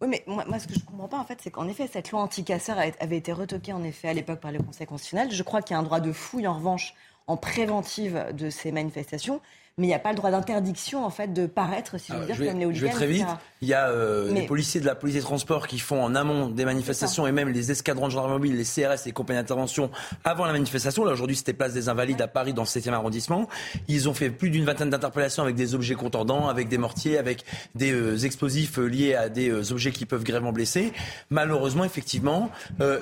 [0.01, 2.11] Oui, mais moi, ce que je ne comprends pas, en fait, c'est qu'en effet, cette
[2.11, 5.31] loi anti-casseur avait été retoquée, en effet, à l'époque par le Conseil constitutionnel.
[5.31, 6.93] Je crois qu'il y a un droit de fouille, en revanche,
[7.27, 9.39] en préventive de ces manifestations
[9.79, 12.25] mais il n'y a pas le droit d'interdiction en fait de paraître, si je veux
[12.27, 13.25] dire, comme les Je vais très vite.
[13.63, 16.47] Il y a euh, les policiers de la police des transports qui font en amont
[16.47, 19.89] des manifestations et même les escadrons de gendarmerie, les CRS, les compagnies d'intervention
[20.25, 21.03] avant la manifestation.
[21.05, 23.47] Là aujourd'hui, c'était place des Invalides à Paris dans le 7e arrondissement.
[23.87, 27.43] Ils ont fait plus d'une vingtaine d'interpellations avec des objets contendants, avec des mortiers, avec
[27.73, 30.93] des euh, explosifs euh, liés à des objets qui peuvent gravement blesser.
[31.31, 32.51] Malheureusement, effectivement,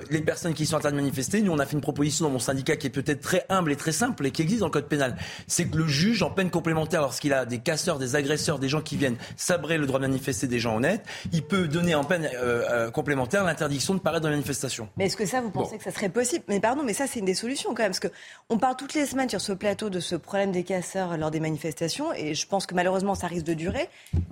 [0.09, 2.32] les personnes qui sont en train de manifester, nous on a fait une proposition dans
[2.32, 4.72] mon syndicat qui est peut-être très humble et très simple et qui existe dans le
[4.72, 5.17] code pénal.
[5.47, 8.82] C'est que le juge en peine complémentaire lorsqu'il a des casseurs, des agresseurs, des gens
[8.82, 12.30] qui viennent sabrer le droit de manifester des gens honnêtes, il peut donner en peine
[12.36, 14.88] euh, euh, complémentaire l'interdiction de paraître dans la manifestation.
[14.95, 16.43] Mais est-ce que ça, vous pensez que ça serait possible?
[16.47, 17.93] Mais pardon, mais ça, c'est une des solutions quand même.
[17.93, 21.32] Parce qu'on parle toutes les semaines sur ce plateau de ce problème des casseurs lors
[21.32, 22.14] des manifestations.
[22.14, 23.89] Et je pense que malheureusement, ça risque de durer.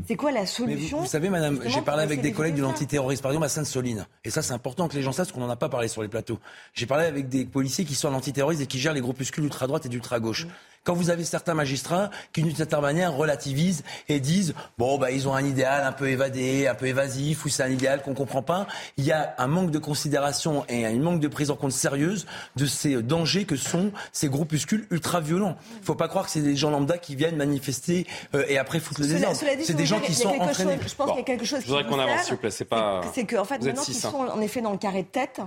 [0.07, 3.31] C'est quoi la solution vous, savez, madame, j'ai parlé avec des collègues de l'antiterrorisme, par
[3.31, 4.05] exemple à Sainte-Soline.
[4.23, 6.07] Et ça, c'est important que les gens sachent, qu'on n'en a pas parlé sur les
[6.07, 6.39] plateaux.
[6.73, 9.85] J'ai parlé avec des policiers qui sont en antiterrorisme et qui gèrent les groupuscules ultra-droite
[9.85, 10.45] et d'ultra-gauche.
[10.45, 10.49] Mmh.
[10.89, 15.27] Quand vous avez certains magistrats qui, d'une certaine manière, relativisent et disent bon, bah, ils
[15.27, 18.41] ont un idéal un peu évadé, un peu évasif, ou c'est un idéal qu'on comprend
[18.41, 18.65] pas,
[18.97, 22.25] il y a un manque de considération et un manque de prise en compte sérieuse
[22.55, 25.57] de ces dangers que sont ces groupuscules ultra-violents.
[25.73, 28.57] Il ne faut pas croire que c'est des gens lambda qui viennent manifester euh, et
[28.57, 29.37] après foutre le désordre.
[29.61, 30.79] C'est des gens qui sont entraînés.
[30.83, 32.49] je pense qu'il y a quelque chose je voudrais qu'on avance, s'il vous plaît.
[32.49, 33.01] C'est pas.
[33.13, 35.39] C'est qu'en fait, maintenant qu'ils sont en effet dans le carré de tête,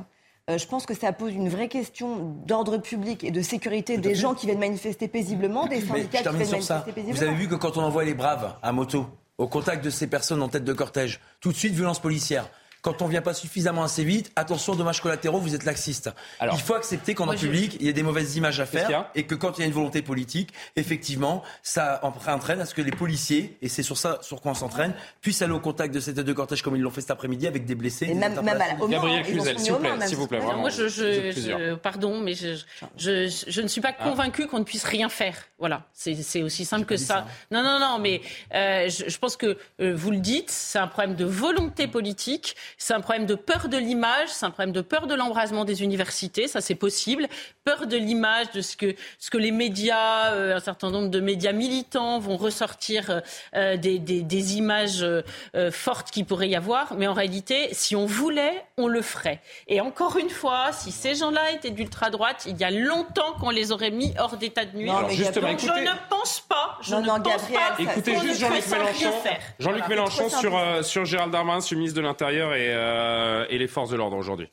[0.50, 4.16] Euh, je pense que ça pose une vraie question d'ordre public et de sécurité des
[4.16, 7.16] gens qui viennent manifester paisiblement, des syndicats qui viennent manifester paisiblement.
[7.16, 9.06] Vous avez vu que quand on envoie les braves à moto
[9.38, 12.50] au contact de ces personnes en tête de cortège, tout de suite violence policière
[12.82, 16.10] quand on vient pas suffisamment assez vite, attention, dommages collatéraux, vous êtes laxiste.
[16.42, 19.36] il faut accepter qu'en public, il y a des mauvaises images à faire et que
[19.36, 23.56] quand il y a une volonté politique, effectivement, ça entraîne à ce que les policiers,
[23.62, 26.26] et c'est sur ça sur quoi on s'entraîne, puissent aller au contact de cette tête
[26.26, 28.06] de cortège comme ils l'ont fait cet après-midi avec des blessés.
[28.06, 30.40] Et même, même à Gabriel Cluzel, s'il vous plaît, s'il vous plaît.
[30.40, 32.56] moi, je, pardon, mais je,
[32.96, 34.04] je, ne suis pas ah.
[34.04, 35.36] convaincu qu'on ne puisse rien faire.
[35.58, 37.26] Voilà, c'est aussi simple que ça.
[37.52, 38.20] Non, non, non, mais
[38.54, 42.56] euh, je, pense que euh, vous le dites, c'est un problème de volonté politique.
[42.78, 45.82] C'est un problème de peur de l'image, c'est un problème de peur de l'embrasement des
[45.82, 47.28] universités, ça c'est possible.
[47.64, 51.20] Peur de l'image, de ce que, ce que les médias, euh, un certain nombre de
[51.20, 53.20] médias militants vont ressortir euh,
[53.54, 55.06] euh, des, des, des, images
[55.70, 56.94] fortes qui pourrait y avoir.
[56.94, 59.40] Mais en réalité, si on voulait, on le ferait.
[59.68, 63.72] Et encore une fois, si ces gens-là étaient d'ultra-droite, il y a longtemps qu'on les
[63.72, 64.90] aurait mis hors d'état de nuit.
[64.90, 69.12] Alors, justement, Donc, je ne pense pas, je ne pense pas écoutez juste Jean-Luc Mélenchon,
[69.58, 73.68] Jean-Luc Mélenchon sur, sur Gérald Darmanin, sur le ministre de l'Intérieur et euh, et les
[73.68, 74.48] forces de l'ordre aujourd'hui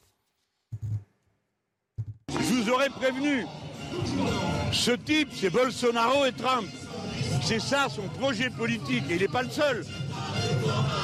[2.31, 3.45] Je vous aurais prévenu.
[4.71, 6.67] Ce type, c'est Bolsonaro et Trump.
[7.41, 9.85] C'est ça son projet politique et il n'est pas le seul.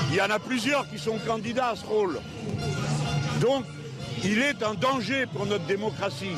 [0.10, 2.20] Il y en a plusieurs qui sont candidats à ce rôle.
[3.42, 3.66] Donc,
[4.24, 6.36] il est un danger pour notre démocratie.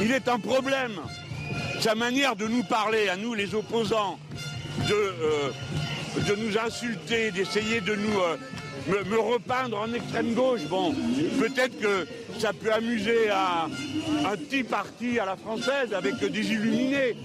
[0.00, 0.92] Il est un problème.
[1.80, 4.18] Sa manière de nous parler, à nous les opposants,
[4.88, 5.50] de, euh,
[6.28, 8.36] de nous insulter, d'essayer de nous euh,
[8.86, 10.62] me, repeindre en extrême gauche.
[10.68, 10.92] Bon,
[11.38, 12.06] peut-être que
[12.38, 13.68] ça peut amuser un,
[14.26, 17.16] un petit parti à la française avec des illuminés.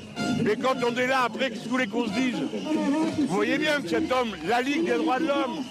[0.43, 2.36] Mais quand on est là, après, qu'est-ce que vous voulez qu'on se dise?
[3.20, 5.64] Vous voyez bien que cet homme, la Ligue des droits de l'homme,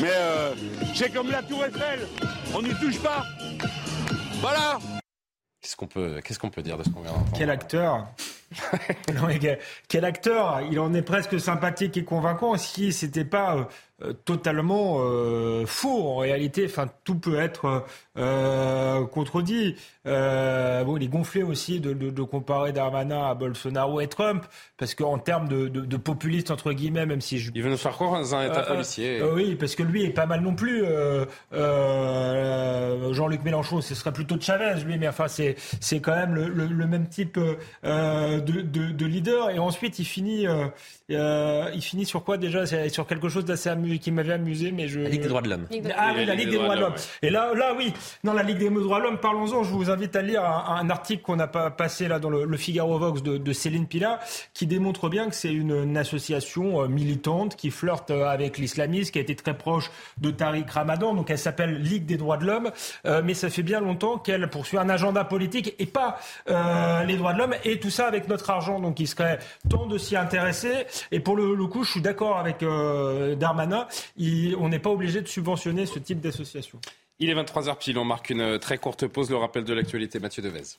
[0.00, 0.54] mais euh,
[0.94, 2.00] c'est comme la Tour Eiffel,
[2.54, 3.24] on n'y touche pas.
[4.40, 4.78] Voilà.
[5.60, 7.32] Qu'est-ce qu'on peut, qu'est-ce qu'on peut dire de ce qu'on vient d'entendre?
[7.36, 8.06] Quel acteur?
[9.88, 10.60] Quel acteur?
[10.70, 12.56] Il en est presque sympathique et convaincant.
[12.56, 13.64] Si c'était pas euh,
[14.24, 16.66] totalement euh, faux en réalité.
[16.66, 17.84] Enfin, tout peut être
[18.18, 19.76] euh, contredit.
[20.04, 24.44] bon, il est gonflé aussi de, de, de, comparer Darmanin à Bolsonaro et Trump,
[24.78, 27.52] parce qu'en termes de, de, populiste entre guillemets, même si je...
[27.54, 29.22] il veut nous faire croire dans un état policier.
[29.22, 30.84] oui, parce que lui est pas mal non plus.
[33.12, 36.86] Jean-Luc Mélenchon, ce serait plutôt Chavez, lui, mais enfin c'est c'est quand même le, le,
[36.86, 39.50] même type de, de, leader.
[39.50, 40.46] Et ensuite, il finit
[41.08, 42.66] il finit sur quoi déjà?
[42.88, 45.00] Sur quelque chose d'assez amusant qui m'avait amusé, mais je.
[45.00, 45.66] La Ligue des droits de l'homme.
[45.96, 46.94] Ah oui, la Ligue des droits de l'homme.
[47.22, 47.92] Et là, là, oui.
[48.22, 49.62] Non, la Ligue des droits de l'homme, parlons-en.
[49.62, 52.98] Je vous invite à lire un, article qu'on a pas passé là dans le, Figaro
[52.98, 54.20] Vox de, Céline Pila,
[54.52, 59.18] qui démontre bien que c'est une, association euh, militante qui flirte euh, avec l'islamisme, qui
[59.18, 61.14] a été très proche de Tariq Ramadan.
[61.14, 62.70] Donc elle s'appelle Ligue des droits de l'homme,
[63.06, 66.18] euh, mais ça fait bien longtemps qu'elle poursuit un agenda politique et pas
[67.06, 67.54] les droits de l'homme.
[67.64, 68.80] Et tout ça avec notre argent.
[68.80, 70.86] Donc il serait temps de s'y intéresser.
[71.12, 72.64] Et pour le, le coup, je suis d'accord avec
[73.38, 73.73] Darmanin
[74.58, 76.80] on n'est pas obligé de subventionner ce type d'association.
[77.18, 80.42] Il est 23h pile, on marque une très courte pause, le rappel de l'actualité, Mathieu
[80.42, 80.78] Devez.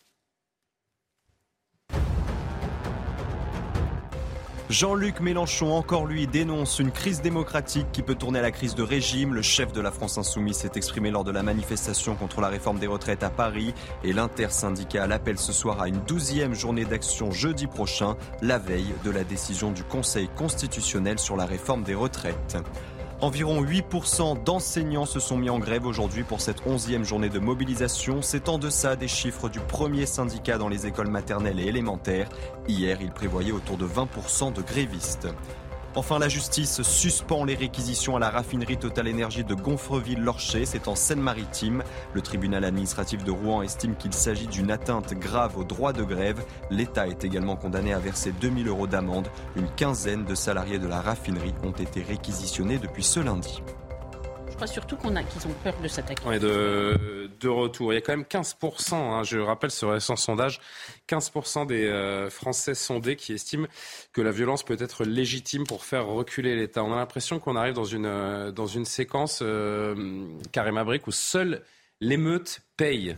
[4.70, 8.82] Jean-Luc Mélenchon, encore lui, dénonce une crise démocratique qui peut tourner à la crise de
[8.82, 9.36] régime.
[9.36, 12.80] Le chef de la France Insoumise s'est exprimé lors de la manifestation contre la réforme
[12.80, 17.68] des retraites à Paris et l'intersyndical appelle ce soir à une douzième journée d'action jeudi
[17.68, 22.58] prochain, la veille de la décision du Conseil constitutionnel sur la réforme des retraites.
[23.22, 28.22] Environ 8% d'enseignants se sont mis en grève aujourd'hui pour cette onzième journée de mobilisation.
[28.22, 32.28] C'est en deçà des chiffres du premier syndicat dans les écoles maternelles et élémentaires.
[32.68, 35.30] Hier, il prévoyait autour de 20% de grévistes.
[35.98, 40.66] Enfin, la justice suspend les réquisitions à la raffinerie Total Énergie de Gonfreville-Lorcher.
[40.66, 41.84] C'est en Seine-Maritime.
[42.14, 46.44] Le tribunal administratif de Rouen estime qu'il s'agit d'une atteinte grave au droit de grève.
[46.70, 49.30] L'État est également condamné à verser 2000 euros d'amende.
[49.56, 53.64] Une quinzaine de salariés de la raffinerie ont été réquisitionnés depuis ce lundi.
[54.50, 56.28] Je crois surtout qu'on a, qu'ils ont peur de s'attaquer.
[56.28, 57.94] Ouais, de, de retour.
[57.94, 60.60] Il y a quand même 15%, hein, je rappelle ce récent sondage,
[61.10, 63.68] 15% des euh, Français sondés qui estiment
[64.14, 66.84] que la violence peut être légitime pour faire reculer l'État.
[66.84, 70.26] On a l'impression qu'on arrive dans une, euh, dans une séquence, euh,
[70.56, 71.62] Abrik, où seule
[72.02, 73.18] l'émeute paye.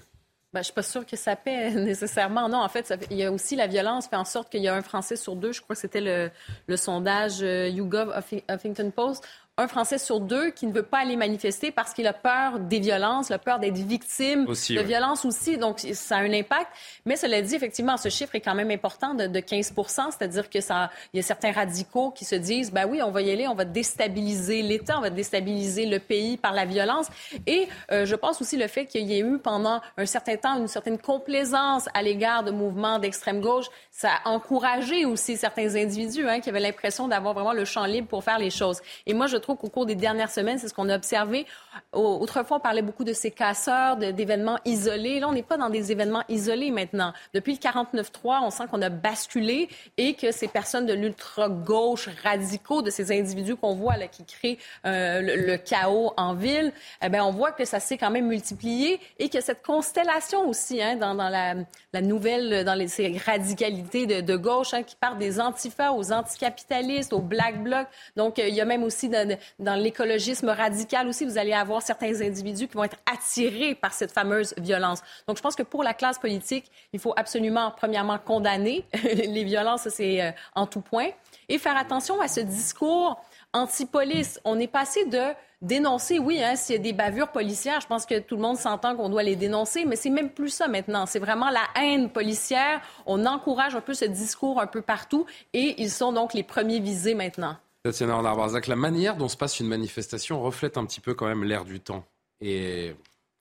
[0.53, 2.47] Ben, je ne suis pas sûre que ça paie nécessairement.
[2.49, 4.75] Non, en fait, il y a aussi la violence fait en sorte qu'il y a
[4.75, 6.31] un Français sur deux, je crois que c'était le,
[6.67, 8.13] le sondage YouGov
[8.49, 9.27] Huffington Post,
[9.57, 12.79] un Français sur deux qui ne veut pas aller manifester parce qu'il a peur des
[12.79, 15.57] violences, la peur d'être victime de violences aussi.
[15.57, 16.67] Donc, ça a un impact.
[17.05, 19.73] Mais cela dit, effectivement, ce chiffre est quand même important de, de 15
[20.11, 23.21] c'est-à-dire que ça, il y a certains radicaux qui se disent, ben oui, on va
[23.21, 27.07] y aller, on va déstabiliser l'État, on va déstabiliser le pays par la violence.
[27.45, 30.57] Et euh, je pense aussi le fait qu'il y ait eu pendant un certain temps
[30.57, 36.27] une certaine complaisance à l'égard de mouvements d'extrême gauche, ça a encouragé aussi certains individus
[36.27, 38.79] hein, qui avaient l'impression d'avoir vraiment le champ libre pour faire les choses.
[39.05, 41.45] Et moi, je trouve qu'au cours des dernières semaines, c'est ce qu'on a observé.
[41.93, 45.19] Autrefois, on parlait beaucoup de ces casseurs, d'événements isolés.
[45.19, 47.13] Là, on n'est pas dans des événements isolés maintenant.
[47.33, 52.81] Depuis le 49-3, on sent qu'on a basculé et que ces personnes de l'ultra-gauche radicaux,
[52.81, 56.71] de ces individus qu'on voit là, qui créent euh, le, chaos en ville,
[57.01, 60.95] eh on voit que ça s'est quand même multiplié et que cette constellation aussi hein,
[60.95, 66.11] dans, la, nouvelle, dans ces radicalités de, de gauche hein, qui partent des antifas aux
[66.11, 67.87] anticapitalistes, aux black blocs.
[68.15, 71.81] Donc, euh, il y a même aussi dans, dans l'écologisme radical aussi, vous allez avoir
[71.81, 75.01] certains individus qui vont être attirés par cette fameuse violence.
[75.27, 79.87] Donc, je pense que pour la classe politique, il faut absolument, premièrement, condamner les violences,
[79.89, 81.09] c'est euh, en tout point,
[81.49, 83.21] et faire attention à ce discours
[83.53, 84.39] anti-police.
[84.45, 88.05] On est passé de dénoncer, oui, hein, s'il y a des bavures policières, je pense
[88.05, 91.05] que tout le monde s'entend qu'on doit les dénoncer, mais c'est même plus ça maintenant.
[91.05, 92.81] C'est vraiment la haine policière.
[93.05, 96.79] On encourage un peu ce discours un peu partout et ils sont donc les premiers
[96.79, 97.57] visés maintenant.
[97.91, 101.63] Tatiana la manière dont se passe une manifestation reflète un petit peu quand même l'air
[101.63, 102.03] du temps.
[102.41, 102.93] Et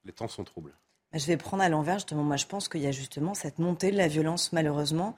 [0.05, 0.73] les temps sont troubles.
[1.13, 2.23] Je vais prendre à l'envers, justement.
[2.23, 5.17] Moi, je pense qu'il y a justement cette montée de la violence, malheureusement,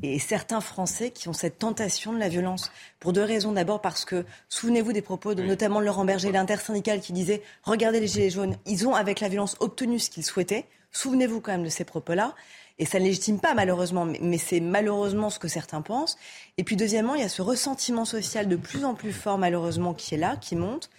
[0.00, 2.70] et certains Français qui ont cette tentation de la violence.
[3.00, 3.50] Pour deux raisons.
[3.50, 8.06] D'abord parce que, souvenez-vous des propos de notamment Laurent Berger, l'intersyndical, qui disait Regardez les
[8.06, 10.66] Gilets jaunes, ils ont avec la violence obtenu ce qu'ils souhaitaient.
[10.92, 12.34] Souvenez-vous quand même de ces propos-là.
[12.78, 16.16] Et ça ne légitime pas, malheureusement, mais c'est malheureusement ce que certains pensent.
[16.58, 19.94] Et puis, deuxièmement, il y a ce ressentiment social de plus en plus fort, malheureusement,
[19.94, 20.90] qui est là, qui monte.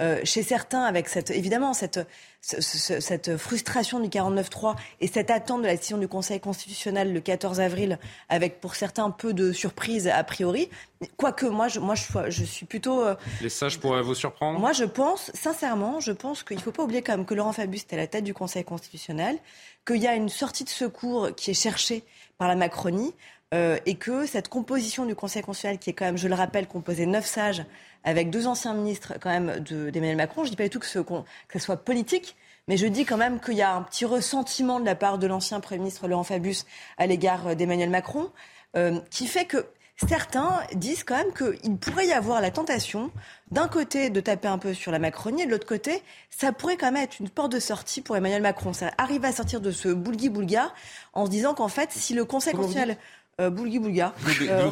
[0.00, 2.00] Euh, chez certains, avec cette, évidemment, cette,
[2.40, 7.60] cette frustration du 49-3 et cette attente de la décision du Conseil constitutionnel le 14
[7.60, 7.98] avril,
[8.30, 10.70] avec pour certains peu de surprise a priori.
[11.18, 13.04] Quoique, moi, je, moi, je, je suis plutôt.
[13.04, 16.72] Euh, Les sages pourraient vous surprendre Moi, je pense, sincèrement, je pense qu'il ne faut
[16.72, 19.38] pas oublier quand même que Laurent Fabius est à la tête du Conseil constitutionnel,
[19.86, 22.02] qu'il y a une sortie de secours qui est cherchée
[22.38, 23.12] par la Macronie.
[23.52, 26.66] Euh, et que cette composition du Conseil constitutionnel, qui est quand même, je le rappelle,
[26.66, 27.64] composée de neuf sages,
[28.02, 30.86] avec deux anciens ministres quand même d'Emmanuel Macron, je ne dis pas du tout que
[30.86, 31.22] ce, que
[31.52, 32.36] ce soit politique,
[32.66, 35.26] mais je dis quand même qu'il y a un petit ressentiment de la part de
[35.26, 36.64] l'ancien Premier ministre Laurent Fabius
[36.96, 38.30] à l'égard d'Emmanuel Macron,
[38.76, 43.10] euh, qui fait que certains disent quand même qu'il pourrait y avoir la tentation,
[43.50, 46.78] d'un côté, de taper un peu sur la Macronie, et de l'autre côté, ça pourrait
[46.78, 48.72] quand même être une porte de sortie pour Emmanuel Macron.
[48.72, 50.72] Ça arrive à sortir de ce boulgui-boulga
[51.12, 52.96] en se disant qu'en fait, si le Conseil constitutionnel...
[53.40, 54.12] Euh, Boulgui Boulga.
[54.42, 54.70] Euh,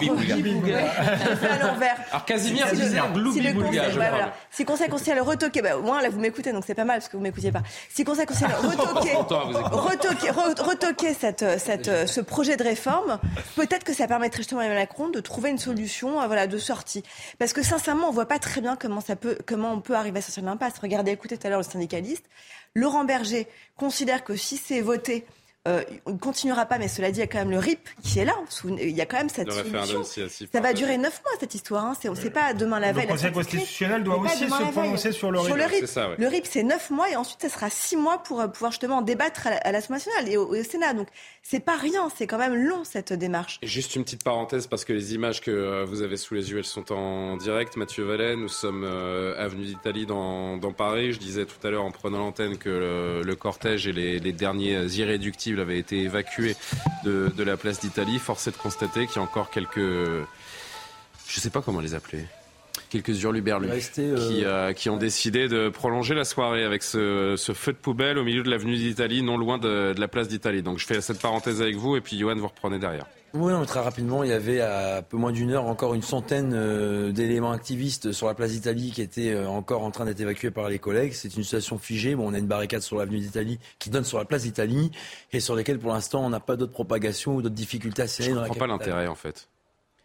[1.50, 1.96] à l'envers.
[2.10, 3.88] Alors Casimir si disait Gloubi Boulga.
[3.88, 4.34] Voilà.
[4.50, 7.08] Si Conseil constitutionnel retoqué, bah, au moins là vous m'écoutez donc c'est pas mal parce
[7.08, 7.62] que vous m'écoutiez pas.
[7.88, 13.18] Si Conseil constitutionnel retoqué, retoqué, retoqué cette, cette, ce projet de réforme,
[13.56, 16.58] peut-être que ça permettrait justement à Emmanuel Macron de trouver une solution, euh, voilà, de
[16.58, 17.02] sortie.
[17.38, 20.18] Parce que sincèrement, on voit pas très bien comment ça peut, comment on peut arriver
[20.18, 20.74] à sortir de l'impasse.
[20.82, 22.26] Regardez, écoutez tout à l'heure le syndicaliste.
[22.74, 25.24] Laurent Berger considère que si c'est voté
[25.68, 27.86] euh, on ne continuera pas, mais cela dit, il y a quand même le RIP
[28.02, 28.34] qui est là.
[28.64, 30.02] Il y a quand même cette solution.
[30.04, 31.84] Ça va durer neuf mois, cette histoire.
[31.84, 31.92] Hein.
[32.00, 33.04] C'est, sait pas demain la veille.
[33.04, 35.84] Le Conseil constitutionnel doit aussi se prononcer sur le RIP.
[36.18, 39.02] Le RIP, c'est neuf mois et ensuite, ça sera six mois pour euh, pouvoir justement
[39.02, 40.94] débattre à l'Assemblée nationale et au, Sénat.
[40.94, 41.08] Donc,
[41.42, 42.08] c'est pas rien.
[42.16, 43.58] C'est quand même long, cette démarche.
[43.62, 46.58] juste une petite parenthèse, parce que les images que euh, vous avez sous les yeux,
[46.58, 47.76] elles sont en direct.
[47.76, 48.84] Mathieu Vallet, nous sommes
[49.36, 51.12] avenue d'Italie dans, Paris.
[51.12, 54.96] Je disais tout à l'heure en prenant l'antenne que le, cortège et les, les derniers
[55.50, 56.56] irréductifs avait été évacué
[57.04, 58.18] de, la place d'Italie.
[58.18, 59.76] Force est de constater qu'il y a encore quelques.
[59.76, 62.24] Je ne sais pas comment les appeler
[62.88, 67.72] quelques hurluberlus euh, qui, euh, qui, ont décidé de prolonger la soirée avec ce, feu
[67.72, 70.62] de poubelle au milieu de l'avenue d'Italie, non loin de, de la place d'Italie.
[70.62, 73.06] Donc je fais cette parenthèse avec vous et puis Johan, vous reprenez derrière.
[73.34, 77.12] Oui, très rapidement, il y avait à peu moins d'une heure encore une centaine euh,
[77.12, 80.68] d'éléments activistes sur la place d'Italie qui étaient euh, encore en train d'être évacués par
[80.68, 81.12] les collègues.
[81.12, 82.16] C'est une situation figée.
[82.16, 84.90] Bon, on a une barricade sur l'avenue d'Italie qui donne sur la place d'Italie
[85.32, 88.30] et sur lesquelles pour l'instant on n'a pas d'autres propagations ou d'autres difficultés à Je
[88.30, 89.48] ne comprends pas l'intérêt en fait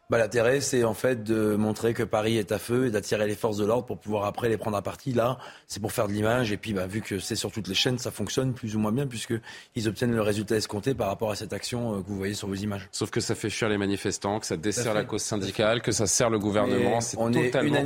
[0.09, 3.35] bah, L'intérêt, c'est en fait de montrer que Paris est à feu et d'attirer les
[3.35, 5.13] forces de l'ordre pour pouvoir après les prendre à partie.
[5.13, 5.37] Là,
[5.67, 6.51] c'est pour faire de l'image.
[6.51, 8.91] Et puis, bah, vu que c'est sur toutes les chaînes, ça fonctionne plus ou moins
[8.91, 12.33] bien puisqu'ils obtiennent le résultat escompté par rapport à cette action euh, que vous voyez
[12.33, 12.87] sur vos images.
[12.91, 16.07] Sauf que ça fait fuir les manifestants, que ça dessert la cause syndicale, que ça
[16.07, 17.01] sert le gouvernement.
[17.01, 17.83] C'est totalement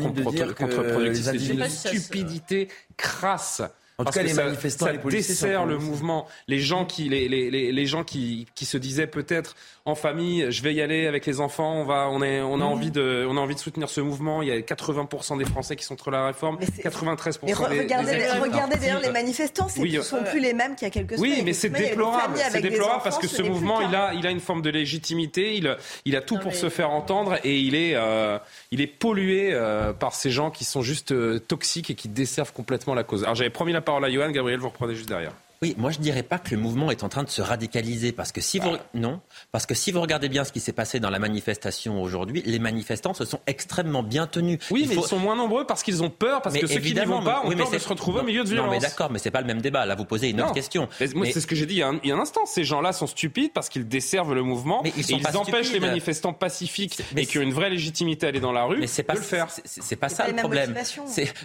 [0.53, 1.25] contre-productif.
[1.25, 2.67] C'est une stupidité
[2.97, 3.61] crasse
[3.99, 6.27] En tout cas, les manifestants, ça, ça dessert le mouvement.
[6.47, 10.63] Les gens qui, les, les, les gens qui, qui se disaient peut-être en famille, je
[10.63, 12.61] vais y aller avec les enfants, on va, on est, on a mmh.
[12.63, 14.41] envie de, on a envie de soutenir ce mouvement.
[14.41, 18.77] Il y a 80% des Français qui sont contre la réforme, 93% des, regardez, regardez
[18.77, 21.31] d'ailleurs les manifestants, ce ne sont plus les mêmes qu'il y a quelques semaines.
[21.31, 24.39] Oui, mais c'est déplorable, c'est déplorable parce que ce mouvement, il a, il a une
[24.39, 25.75] forme de légitimité, il,
[26.05, 28.37] il a tout pour se faire entendre et il est, euh,
[28.71, 32.53] il est pollué euh, par ces gens qui sont juste euh, toxiques et qui desservent
[32.53, 33.23] complètement la cause.
[33.23, 35.31] Alors j'avais promis la parole à Johan, Gabriel, vous reprenez juste derrière.
[35.61, 38.31] Oui, moi je dirais pas que le mouvement est en train de se radicaliser parce
[38.31, 39.19] que si vous non,
[39.51, 42.59] parce que si vous regardez bien ce qui s'est passé dans la manifestation aujourd'hui, les
[42.59, 44.59] manifestants se sont extrêmement bien tenus.
[44.71, 47.01] Oui, mais ils sont moins nombreux parce qu'ils ont peur parce que ceux qui n'y
[47.01, 48.67] vont pas ont peur de se retrouver au milieu de violence.
[48.67, 49.85] Non, mais d'accord, mais c'est pas le même débat.
[49.85, 50.87] Là, vous posez une autre question.
[51.13, 52.45] moi, c'est ce que j'ai dit il y, a un, instant.
[52.45, 55.81] Ces gens-là sont stupides parce qu'ils desservent le mouvement mais ils, et ils empêchent les
[55.81, 59.03] manifestants pacifiques et qui ont une vraie légitimité à aller dans la rue mais c'est
[59.03, 59.49] pas, de le faire.
[59.65, 60.73] C'est pas ça le problème.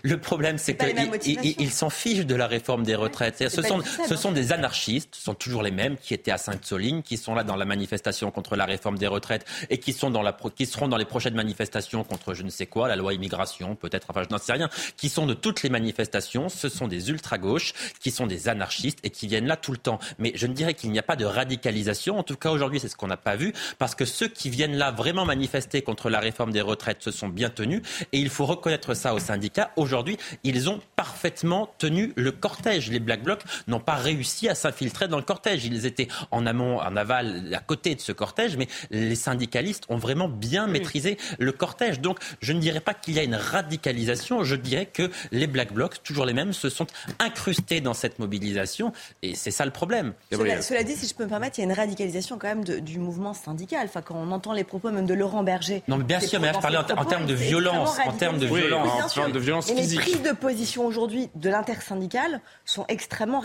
[0.05, 3.49] Le problème, c'est qu'ils s'en fichent de la réforme des retraites.
[3.49, 7.17] Ce sont ce sont des anarchistes, sont toujours les mêmes, qui étaient à Sainte-Soline, qui
[7.17, 10.37] sont là dans la manifestation contre la réforme des retraites et qui, sont dans la,
[10.55, 14.09] qui seront dans les prochaines manifestations contre je ne sais quoi, la loi immigration, peut-être,
[14.11, 16.49] enfin je n'en sais rien, qui sont de toutes les manifestations.
[16.49, 19.99] Ce sont des ultra-gauches, qui sont des anarchistes et qui viennent là tout le temps.
[20.19, 22.19] Mais je ne dirais qu'il n'y a pas de radicalisation.
[22.19, 24.77] En tout cas, aujourd'hui, c'est ce qu'on n'a pas vu, parce que ceux qui viennent
[24.77, 27.83] là vraiment manifester contre la réforme des retraites se sont bien tenus.
[28.13, 29.71] Et il faut reconnaître ça aux syndicats.
[29.77, 32.91] Aujourd'hui, ils ont parfaitement tenu le cortège.
[32.91, 35.65] Les Black Blocs n'ont pas réussi à s'infiltrer dans le cortège.
[35.65, 39.97] Ils étaient en amont, en aval, à côté de ce cortège, mais les syndicalistes ont
[39.97, 42.01] vraiment bien maîtrisé le cortège.
[42.01, 45.73] Donc, je ne dirais pas qu'il y a une radicalisation, je dirais que les Black
[45.73, 46.87] Blocs, toujours les mêmes, se sont
[47.19, 48.93] incrustés dans cette mobilisation,
[49.23, 50.13] et c'est ça le problème.
[50.31, 52.99] Cela, dit, si je peux me permettre, il y a une radicalisation quand même du
[52.99, 53.87] mouvement syndical.
[53.87, 55.83] Enfin, quand on entend les propos même de Laurent Berger.
[55.89, 58.47] Non, mais bien sûr, mais là, je parlais en, termes de violence, en termes de
[58.47, 60.05] violence, de violence physique.
[60.05, 63.41] Les prises de position aujourd'hui de l'intersyndicale sont extrêmement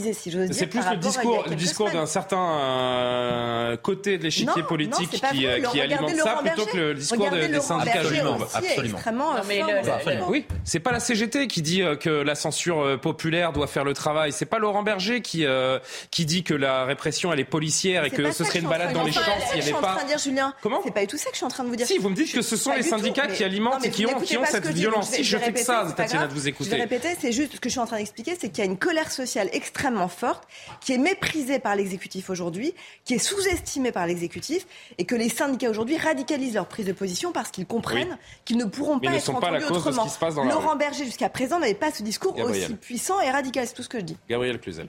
[0.00, 5.46] si c'est plus le discours, le discours d'un certain euh, côté de l'échiquier politique qui,
[5.46, 8.00] euh, qui alimente ça plutôt que le discours des syndicats.
[8.00, 8.38] Absolument.
[8.54, 9.32] absolument.
[9.36, 13.94] Euh, oui, c'est pas la CGT qui dit que la censure populaire doit faire le
[13.94, 14.32] travail.
[14.32, 15.44] C'est pas Laurent Berger qui
[16.10, 19.04] qui dit que la répression elle est policière et que ce serait une balade dans
[19.04, 19.20] les champs
[19.50, 19.98] s'il n'y avait pas.
[20.60, 21.86] Comment C'est pas du tout ça que je suis en train de vous dire.
[21.86, 24.36] Si vous me dites que ce sont les syndicats qui alimentent et qui ont qui
[24.36, 25.10] ont cette violence.
[25.10, 26.70] Si je fais que ça, Tatiana, de vous écouter.
[26.70, 28.66] Je vais répéter, c'est juste ce que je suis en train d'expliquer, c'est qu'il y
[28.66, 29.48] a une colère sociale
[29.82, 30.46] extrêmement forte
[30.80, 32.72] qui est méprisé par l'exécutif aujourd'hui,
[33.04, 34.66] qui est sous-estimé par l'exécutif,
[34.98, 38.64] et que les syndicats aujourd'hui radicalisent leur prise de position parce qu'ils comprennent qu'ils ne
[38.64, 40.06] pourront pas être entendus autrement.
[40.44, 43.66] Laurent Berger, jusqu'à présent, n'avait pas ce discours aussi puissant et radical.
[43.66, 44.16] C'est tout ce que je dis.
[44.28, 44.88] Gabriel Cluzel.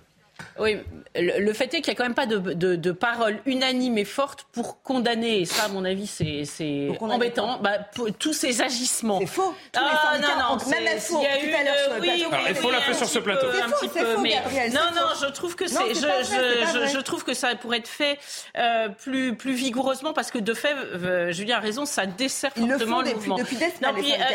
[0.60, 0.80] Oui,
[1.16, 4.06] le, fait est qu'il n'y a quand même pas de, de, de parole unanime et
[4.06, 7.80] forte pour condamner, et ça, à mon avis, c'est embêtant, bah,
[8.20, 9.20] tous ces agissements.
[9.20, 9.56] C'est faux.
[9.76, 13.08] ah, non, non, même FO, il y a eu, oui, oui, il faut la sur
[13.08, 13.48] ce plateau.
[13.48, 14.36] Un petit peu, mais
[14.70, 18.20] non, non, je trouve que c'est, je, je, je, trouve que ça pourrait être fait
[18.58, 23.02] euh, plus, plus vigoureusement parce que de fait, euh, Julien a raison, ça dessert fortement
[23.02, 23.40] le, mouvement.
[23.40, 23.44] Euh,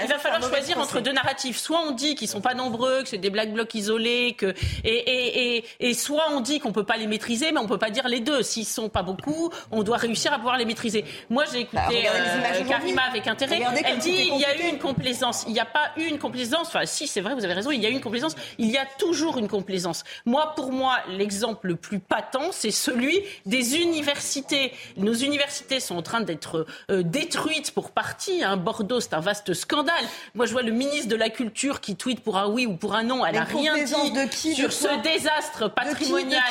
[0.03, 1.59] il va falloir choisir entre deux narratifs.
[1.59, 5.95] Soit on dit qu'ils sont pas nombreux, que c'est des black blocs isolés, que et
[5.99, 8.43] soit on dit qu'on peut pas les maîtriser, mais on peut pas dire les deux.
[8.43, 11.05] S'ils sont pas beaucoup, on doit réussir à pouvoir les maîtriser.
[11.31, 13.61] Moi, j'ai écouté bah, euh, Karima avec intérêt.
[13.85, 15.45] Elle dit il y a eu une complaisance.
[15.47, 16.69] Il n'y a pas eu une complaisance.
[16.69, 17.71] Enfin, si, c'est vrai, vous avez raison.
[17.71, 18.35] Il y a eu une complaisance.
[18.59, 20.05] Il y a toujours une complaisance.
[20.25, 24.73] Moi, pour moi, l'exemple le plus patent, c'est celui des universités.
[24.97, 28.43] Nos universités sont en train d'être euh, détruites pour partie.
[28.43, 28.57] Hein.
[28.57, 30.05] Bordeaux, c'est un vaste scandale.
[30.35, 32.95] Moi, je vois le ministre de la Culture qui tweet pour un oui ou pour
[32.95, 33.25] un non.
[33.25, 36.43] Elle n'a rien dit de qui, sur ce désastre patrimonial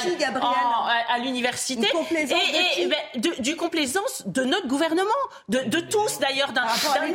[1.10, 5.10] à, l'université et, et, ben, du complaisance de notre gouvernement,
[5.50, 6.66] de, de tous d'ailleurs, d'un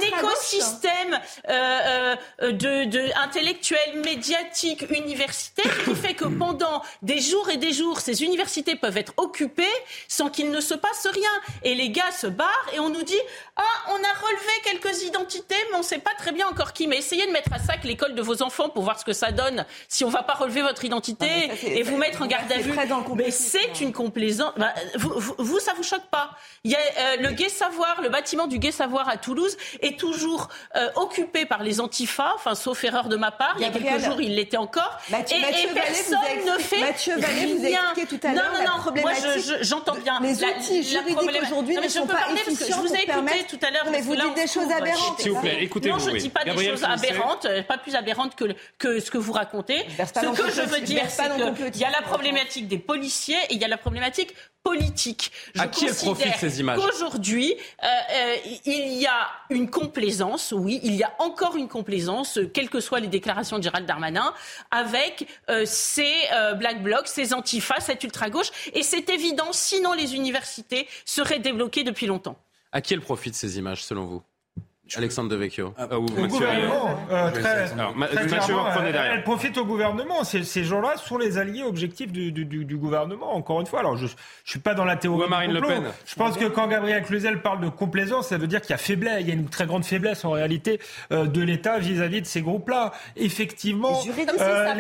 [0.00, 7.56] écosystème euh, euh, de, de intellectuel, médiatique, universitaire qui fait que pendant des jours et
[7.56, 9.64] des jours, ces universités peuvent être occupées
[10.08, 11.30] sans qu'il ne se passe rien.
[11.62, 13.20] Et les gars se barrent et on nous dit
[13.56, 16.86] ah on a relevé quelques identités mais on ne sait pas très bien encore qui.
[16.86, 19.32] Mais essayez de mettre à sac l'école de vos enfants pour voir ce que ça
[19.32, 22.53] donne si on va pas relever votre identité ah, et vous mettre en garde
[23.16, 24.53] mais c'est une complaisance.
[24.57, 26.30] Bah, vous, vous, ça vous choque pas
[26.64, 29.98] Il y a euh, le Gai Savoir, le bâtiment du Gai Savoir à Toulouse est
[29.98, 33.55] toujours euh, occupé par les antifas, enfin sauf erreur de ma part.
[33.59, 34.98] Il y a quelques jours, il l'était encore.
[35.11, 39.03] Mathieu, et, personne ne fait Mathieu Vallée vous a tout à l'heure non, non, non,
[39.03, 39.12] Moi,
[39.61, 40.18] j'entends bien.
[40.20, 43.86] Les outils juridiques aujourd'hui ne sont pas efficients Je vous ai écouté tout à l'heure.
[43.90, 45.20] Mais vous dites des choses aberrantes.
[45.20, 45.96] S'il vous plaît, écoutez-vous.
[45.96, 48.36] Non, je ne dis pas des choses aberrantes, pas plus aberrantes
[48.78, 49.86] que ce que vous racontez.
[49.98, 53.61] Ce que je veux dire, c'est qu'il y a la problématique des policiers et il
[53.61, 55.32] y a la problématique politique.
[55.55, 60.80] Je à qui profite ces images Aujourd'hui, euh, euh, il y a une complaisance, oui,
[60.82, 64.32] il y a encore une complaisance, quelles que soient les déclarations de Gérald Darmanin,
[64.70, 66.12] avec euh, ces
[66.57, 68.51] black blocs, ces antifas, cette ultra-gauche.
[68.74, 72.36] Et c'est évident, sinon les universités seraient débloquées depuis longtemps.
[72.70, 74.22] À qui elles profitent ces images, selon vous?
[74.97, 75.72] Alexandre Devecchio.
[75.78, 76.99] Ah, au gouvernement.
[77.11, 77.72] Euh, très,
[79.12, 80.24] Elle profite au gouvernement.
[80.24, 83.80] Ces, ces gens-là sont les alliés objectifs du, du, du, gouvernement, encore une fois.
[83.80, 84.11] Alors, je ne
[84.45, 85.28] suis pas dans la théorie.
[85.28, 85.85] Marine Le Pen.
[86.05, 88.78] Je pense que quand Gabriel Cluzel parle de complaisance, ça veut dire qu'il y a
[88.78, 90.80] faiblesse, il y a une très grande faiblesse en réalité
[91.12, 92.93] euh, de l'État vis-à-vis de ces groupes-là.
[93.16, 94.01] Effectivement,
[94.41, 94.74] euh,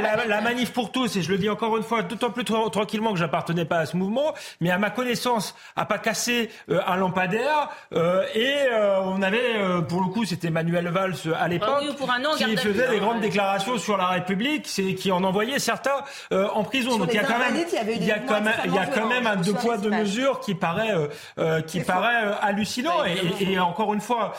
[0.00, 3.12] la, la, manif pour tous, et je le dis encore une fois, d'autant plus tranquillement
[3.12, 6.96] que j'appartenais pas à ce mouvement, mais à ma connaissance, a pas cassé euh, un
[6.96, 7.70] lampadaire
[8.34, 8.54] et
[9.02, 11.84] on avait euh, pour le coup, c'était Manuel Valls euh, à l'époque,
[12.36, 16.64] qui faisait des grandes déclarations sur la République, c'est qui en envoyait certains euh, en
[16.64, 16.98] prison.
[16.98, 17.56] Donc il y a quand même,
[17.94, 20.40] il y a quand même, il y a quand même un deux poids deux mesures
[20.40, 20.94] qui paraît,
[21.66, 23.04] qui paraît hallucinant.
[23.04, 24.34] Et, et, encore une fois,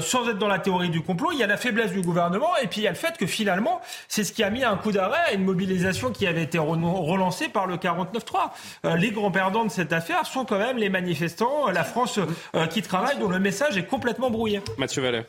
[0.00, 2.66] sans être dans la théorie du complot, il y a la faiblesse du gouvernement et
[2.66, 4.92] puis il y a le fait que finalement, c'est ce qui a mis un coup
[4.92, 8.96] d'arrêt à une mobilisation qui avait été relancée par le 49-3.
[8.96, 12.18] les grands perdants de cette affaire sont quand même les manifestants, la France
[12.70, 14.30] qui travaille, dont le message est complètement
[14.78, 15.26] Mathieu Vallet.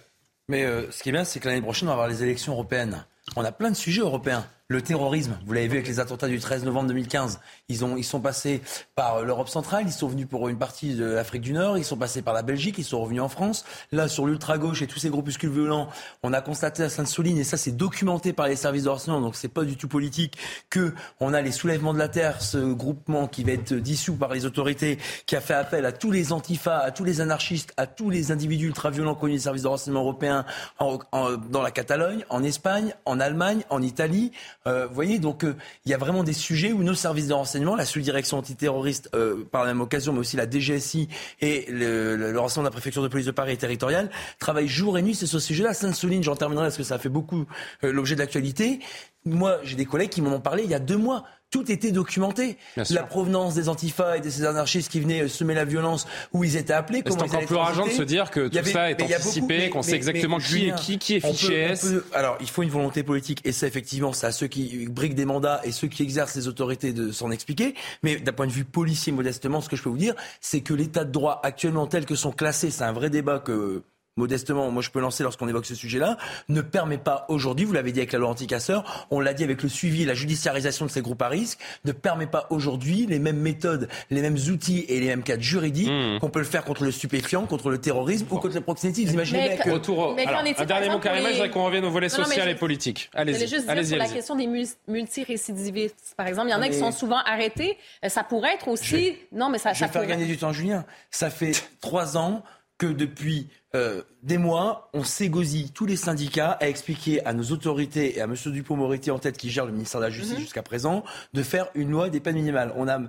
[0.48, 2.54] Mais euh, ce qui est bien, c'est que l'année prochaine, on va avoir les élections
[2.54, 3.06] européennes.
[3.36, 4.46] On a plein de sujets européens.
[4.72, 7.42] Le terrorisme, vous l'avez vu avec les attentats du 13 novembre 2015.
[7.68, 8.62] Ils, ont, ils sont passés
[8.96, 11.98] par l'Europe centrale, ils sont venus pour une partie de l'Afrique du Nord, ils sont
[11.98, 13.66] passés par la Belgique, ils sont revenus en France.
[13.92, 15.90] Là, sur l'ultra-gauche et tous ces groupuscules violents,
[16.24, 19.36] on a constaté à Sainte-Soline, et ça c'est documenté par les services de renseignement, donc
[19.36, 20.38] c'est pas du tout politique,
[20.70, 24.34] que on a les soulèvements de la terre, ce groupement qui va être dissous par
[24.34, 27.88] les autorités, qui a fait appel à tous les antifas, à tous les anarchistes, à
[27.88, 30.46] tous les individus ultra-violents connus des services de renseignement européens
[30.80, 34.32] dans la Catalogne, en Espagne, en Allemagne, en Italie.
[34.68, 35.56] Euh, vous voyez, donc euh,
[35.86, 39.44] il y a vraiment des sujets où nos services de renseignement, la sous-direction antiterroriste euh,
[39.52, 41.10] par la même occasion, mais aussi la DGSI
[41.42, 45.02] et le, renseignement de la préfecture de police de Paris et territoriale, travaillent jour et
[45.02, 45.74] nuit sur ce sujet-là.
[45.74, 47.46] Sainte-Soline, j'en terminerai parce que ça fait beaucoup
[47.82, 48.80] l'objet de l'actualité.
[49.26, 51.92] Moi, j'ai des collègues qui m'en ont parlé il y a deux mois tout était
[51.92, 52.58] documenté.
[52.90, 56.56] La provenance des antifas et de ces anarchistes qui venaient semer la violence où ils
[56.56, 57.04] étaient appelés.
[57.06, 60.40] C'est encore plus rageant de se dire que tout ça est anticipé, qu'on sait exactement
[60.40, 61.86] qui est qui, qui est fiché S.
[62.14, 65.26] alors, il faut une volonté politique et ça, effectivement, c'est à ceux qui briquent des
[65.26, 67.76] mandats et ceux qui exercent les autorités de s'en expliquer.
[68.02, 70.74] Mais d'un point de vue policier, modestement, ce que je peux vous dire, c'est que
[70.74, 73.84] l'état de droit actuellement tel que sont classés, c'est un vrai débat que
[74.18, 76.18] modestement, moi je peux lancer lorsqu'on évoque ce sujet-là,
[76.50, 79.64] ne permet pas aujourd'hui, vous l'avez dit avec la loi anticasseur, on l'a dit avec
[79.64, 83.40] le suivi, la judiciarisation de ces groupes à risque, ne permet pas aujourd'hui les mêmes
[83.40, 86.20] méthodes, les mêmes outils et les mêmes cadres juridiques mmh.
[86.20, 89.10] qu'on peut le faire contre le stupéfiant, contre le terrorisme ou contre le proxénétisme.
[89.10, 89.70] Vous imaginez bien que...
[89.70, 93.10] Retour Alors, un dernier mot, Karim, je voudrais qu'on revienne au volet social et politique.
[93.14, 93.48] Allez-y.
[93.48, 94.48] juste dire sur la question des
[94.88, 96.50] multirécidivistes, par exemple.
[96.50, 97.78] Il y en a qui sont souvent arrêtés.
[98.04, 99.16] Euh, ça pourrait être aussi...
[99.32, 99.74] Non, mais ça...
[99.74, 100.86] Je vais faire gagner du temps, Julien.
[101.10, 102.44] Ça fait trois ans
[102.78, 108.18] que depuis euh, des mois, on s'égosille tous les syndicats à expliquer à nos autorités
[108.18, 108.36] et à M.
[108.46, 110.42] Dupont-Moretti en tête qui gère le ministère de la Justice mhm.
[110.42, 111.04] jusqu'à présent
[111.34, 112.72] de faire une loi des peines minimales.
[112.76, 113.00] On a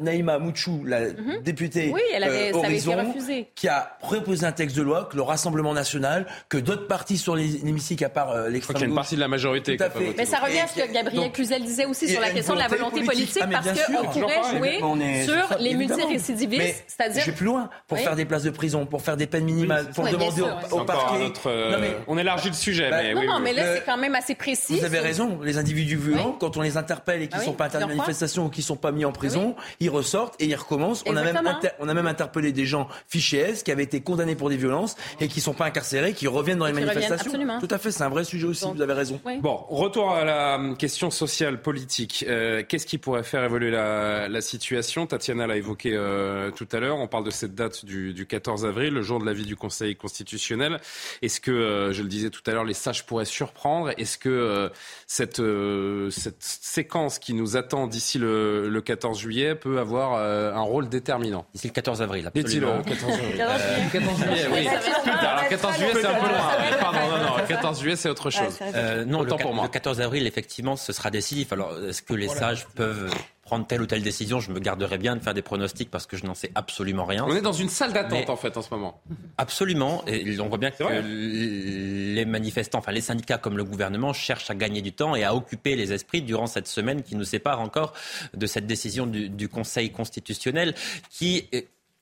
[0.00, 1.42] Naïma Mouchou, la mhm.
[1.42, 3.14] députée oui, elle avait, euh, Horizon,
[3.54, 7.36] qui a proposé un texte de loi que le Rassemblement national, que d'autres partis sur
[7.36, 8.88] l'hémicycle à part euh, l'extrême gauche.
[8.88, 9.76] une partie de la majorité.
[10.16, 12.68] Mais ça revient à ce que Gabriel Cluzel disait aussi sur la question de la
[12.68, 17.22] volonté politique, ah, parce qu'on pourrait jouer sur les multirécidivistes, c'est-à-dire...
[17.22, 17.68] Je vais plus loin.
[17.88, 21.32] Pour faire des places de prison, pour faire des peines minimales, pour demander au, parquet.
[21.46, 22.90] Euh, on élargit le sujet.
[22.90, 24.78] Bah, mais non, oui, non, mais là, c'est quand même assez précis.
[24.78, 25.40] Vous avez raison.
[25.42, 27.96] Les individus violents, quand on les interpelle et qui ne ah sont pas interdits de
[27.96, 31.02] manifestation ou qui ne sont pas mis en prison, ils ressortent et ils recommencent.
[31.06, 31.40] On a, même
[31.78, 34.96] on a même interpellé des gens fichés S qui avaient été condamnés pour des violences
[35.20, 37.32] et qui ne sont pas incarcérés, qui reviennent dans les manifestations.
[37.60, 38.64] Tout à fait, c'est un vrai sujet aussi.
[38.74, 39.20] Vous avez raison.
[39.40, 42.24] Bon, retour à la question sociale, politique.
[42.28, 45.06] Euh, qu'est-ce qui pourrait faire évoluer la, situation?
[45.06, 46.98] Tatiana l'a évoqué euh, tout à l'heure.
[46.98, 49.93] On parle de cette date du, du 14 avril, le jour de l'avis du Conseil
[49.94, 50.80] constitutionnel
[51.22, 53.90] est-ce que, euh, je le disais tout à l'heure, les sages pourraient surprendre?
[53.96, 54.68] Est-ce que euh,
[55.06, 60.88] cette, euh, cette séquence qui nous attend d'ici le, 14 juillet peut avoir un rôle
[60.88, 61.46] déterminant?
[61.54, 62.78] D'ici le 14 avril, absolument.
[62.78, 63.44] Le 14 juillet.
[63.92, 64.68] 14 juillet, oui.
[65.06, 66.78] Alors, 14 juillet, c'est un peu loin.
[66.80, 67.46] Pardon, non, non.
[67.46, 68.58] 14 juillet, c'est autre chose.
[69.06, 69.64] non, le, pour moi.
[69.64, 71.52] le 14 avril, effectivement, ce sera décisif.
[71.52, 73.10] Alors, est-ce que les sages peuvent
[73.44, 76.16] prendre telle ou telle décision, je me garderai bien de faire des pronostics parce que
[76.16, 77.24] je n'en sais absolument rien.
[77.28, 79.00] On est dans une salle d'attente en fait en ce moment.
[79.38, 84.50] Absolument, et on voit bien que les manifestants, enfin les syndicats comme le gouvernement cherchent
[84.50, 87.60] à gagner du temps et à occuper les esprits durant cette semaine qui nous sépare
[87.60, 87.92] encore
[88.34, 90.74] de cette décision du, du Conseil constitutionnel
[91.10, 91.48] qui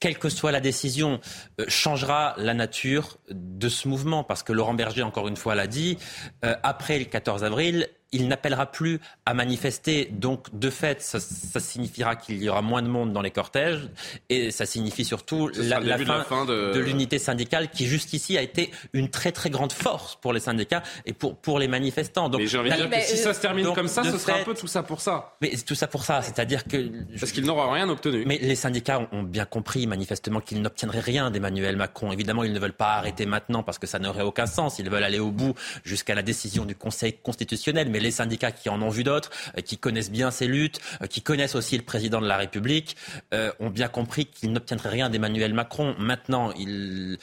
[0.03, 1.21] quelle que soit la décision,
[1.61, 4.25] euh, changera la nature de ce mouvement.
[4.25, 5.97] Parce que Laurent Berger, encore une fois, l'a dit,
[6.45, 10.09] euh, après le 14 avril, il n'appellera plus à manifester.
[10.13, 11.19] Donc, de fait, ça,
[11.61, 13.89] signifiera qu'il y aura moins de monde dans les cortèges.
[14.29, 15.81] Et ça signifie surtout la,
[16.25, 20.41] fin, de, l'unité syndicale qui, jusqu'ici, a été une très, très grande force pour les
[20.41, 22.29] syndicats et pour, pour les manifestants.
[22.29, 24.39] Donc, mais j'ai envie de dire que si ça se termine comme ça, ce sera
[24.39, 25.37] un peu tout ça pour ça.
[25.41, 26.21] Mais tout ça pour ça.
[26.23, 26.91] C'est-à-dire que.
[27.19, 28.25] Parce qu'ils n'auront rien obtenu.
[28.27, 32.13] Mais les syndicats ont bien compris, manifestement, qu'ils n'obtiendraient rien d'Emmanuel Macron.
[32.13, 34.79] Évidemment, ils ne veulent pas arrêter maintenant parce que ça n'aurait aucun sens.
[34.79, 35.55] Ils veulent aller au bout
[35.85, 37.89] jusqu'à la décision du Conseil constitutionnel.
[37.89, 41.07] Mais les syndicats qui en ont vu d'autres, euh, qui connaissent bien ces luttes, euh,
[41.07, 42.97] qui connaissent aussi le président de la République,
[43.33, 45.95] euh, ont bien compris qu'ils n'obtiendraient rien d'Emmanuel Macron.
[45.99, 47.19] Maintenant, ils,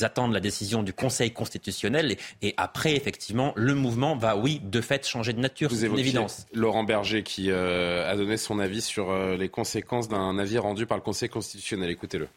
[0.00, 5.06] attendent la décision du Conseil constitutionnel et, après, effectivement, le mouvement va, oui, de fait,
[5.06, 5.70] changer de nature.
[5.72, 6.46] C'est une évidence.
[6.52, 11.02] Laurent Berger qui a donné son avis sur les conséquences d'un avis rendu par le
[11.02, 11.90] Conseil constitutionnel.
[11.90, 12.28] Écoutez-le.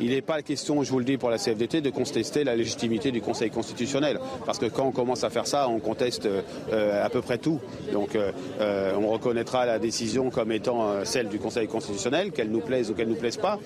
[0.00, 3.10] Il n'est pas question, je vous le dis pour la CFDT, de contester la légitimité
[3.10, 4.18] du Conseil constitutionnel.
[4.46, 6.28] Parce que quand on commence à faire ça, on conteste
[6.72, 7.60] euh, à peu près tout.
[7.92, 12.60] Donc euh, euh, on reconnaîtra la décision comme étant celle du Conseil constitutionnel, qu'elle nous
[12.60, 13.58] plaise ou qu'elle ne nous plaise pas.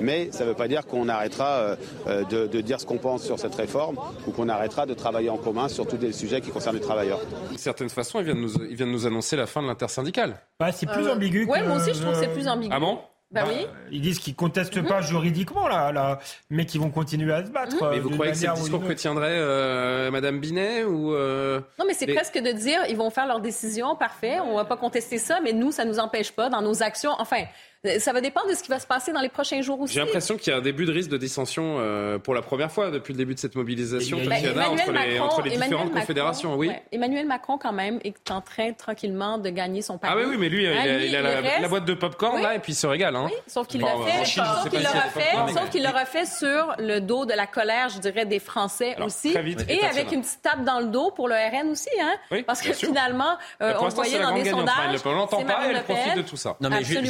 [0.00, 1.76] mais ça ne veut pas dire qu'on arrêtera
[2.06, 3.96] de, dire ce qu'on pense sur cette réforme
[4.26, 7.20] ou qu'on arrêtera de travailler en commun sur tous les sujets qui concernent les travailleurs.
[7.48, 9.66] D'une certaine façon, il vient de nous, il vient de nous annoncer la fin de
[9.66, 10.36] l'intersyndicale.
[10.58, 11.46] Bah, c'est plus ambigu.
[11.48, 12.72] Oui, moi aussi je trouve que c'est plus ambigu.
[12.74, 12.98] Ah bon?
[13.32, 13.66] Bah oui.
[13.90, 14.86] Ils disent qu'ils contestent mhm.
[14.86, 16.18] pas juridiquement là, là,
[16.50, 17.76] mais qu'ils vont continuer à se battre.
[17.90, 21.86] Mais vous croyez que c'est le discours que tiendrait euh, Madame Binet ou euh, Non,
[21.86, 25.18] mais c'est presque de dire ils vont faire leur décision, parfait, on va pas contester
[25.18, 27.12] ça, mais nous ça nous empêche pas dans nos actions.
[27.18, 27.44] Enfin,
[27.98, 29.94] ça va dépendre de ce qui va se passer dans les prochains jours aussi.
[29.94, 32.70] J'ai l'impression qu'il y a un début de risque de dissension euh, pour la première
[32.70, 36.54] fois depuis le début de cette mobilisation entre, les, entre, les, différentes confédérations.
[36.54, 36.70] Oui.
[36.92, 40.14] Emmanuel Macron, quand même, est en train tranquillement de gagner son pari.
[40.14, 42.76] Ah oui, oui mais lui, il, a, la, boîte de popcorn là et puis il
[42.76, 43.16] se régale.
[43.16, 43.26] Hein.
[43.26, 47.88] Oui, sauf qu'il l'a fait, sauf qu'il l'aura fait, sur le dos de la colère,
[47.88, 49.34] je dirais, des Français aussi.
[49.68, 51.88] et avec une petite tape dans le dos pour le RN aussi.
[52.00, 55.00] Hein, parce que finalement, euh, on voyait dans des sondages.
[55.04, 56.56] On l'entend pas, elle profite de tout ça.
[56.60, 57.02] Non, mais juste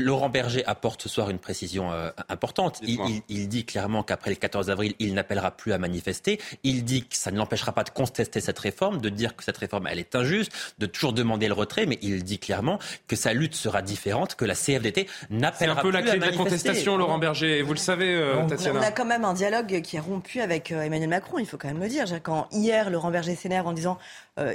[0.00, 2.80] Laurent Berger apporte ce soir une précision euh, importante.
[2.82, 6.40] Il, dit clairement qu'après le 14 avril, il n'appellera plus à manifester.
[6.62, 9.58] Il dit que ça ne l'empêchera pas de contester cette réforme, de dire que cette
[9.58, 12.78] réforme, elle est injuste, de toujours demander le retrait, mais il dit clairement
[13.08, 15.58] que sa lutte sera différente, que la CFDT n'appellera plus à manifester.
[15.58, 17.62] C'est un peu la clé de la contestation, Laurent Berger.
[17.62, 18.80] Vous le savez, euh, Tatiana.
[18.80, 21.56] On a quand même un dialogue qui est rompu avec euh, Emmanuel Macron, il faut
[21.56, 22.06] quand même le dire.
[22.22, 23.98] Quand hier, Laurent Berger s'énerve en disant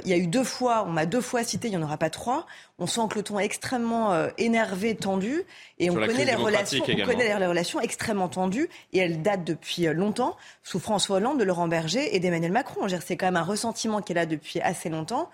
[0.04, 1.96] il y a eu deux fois, on m'a deux fois cité, il n'y en aura
[1.96, 2.46] pas trois,
[2.78, 5.44] on sent que le ton est extrêmement énervé, tendu.
[5.78, 9.86] Et on connaît, les relations, on connaît les relations extrêmement tendues et elles datent depuis
[9.86, 12.86] euh, longtemps sous François Hollande, de Laurent Berger et d'Emmanuel Macron.
[13.04, 15.30] C'est quand même un ressentiment est là depuis assez longtemps.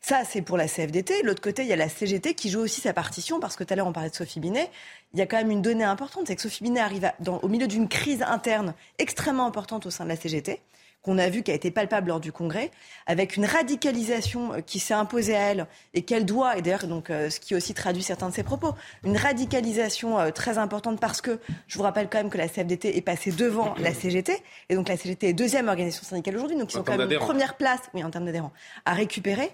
[0.00, 1.22] Ça, c'est pour la CFDT.
[1.22, 3.72] L'autre côté, il y a la CGT qui joue aussi sa partition, parce que tout
[3.72, 4.68] à l'heure, on parlait de Sophie Binet.
[5.14, 7.68] Il y a quand même une donnée importante, c'est que Sophie Binet arrive au milieu
[7.68, 10.60] d'une crise interne extrêmement importante au sein de la CGT
[11.02, 12.70] qu'on a vu qui a été palpable lors du congrès,
[13.06, 17.10] avec une radicalisation euh, qui s'est imposée à elle et qu'elle doit, et d'ailleurs donc
[17.10, 18.74] euh, ce qui aussi traduit certains de ses propos,
[19.04, 22.96] une radicalisation euh, très importante parce que je vous rappelle quand même que la CFDT
[22.96, 24.36] est passée devant la CGT
[24.68, 27.18] et donc la CGT est deuxième organisation syndicale aujourd'hui, donc ils ont quand même une
[27.18, 28.52] première place, oui en termes d'adhérents,
[28.84, 29.50] à récupérer.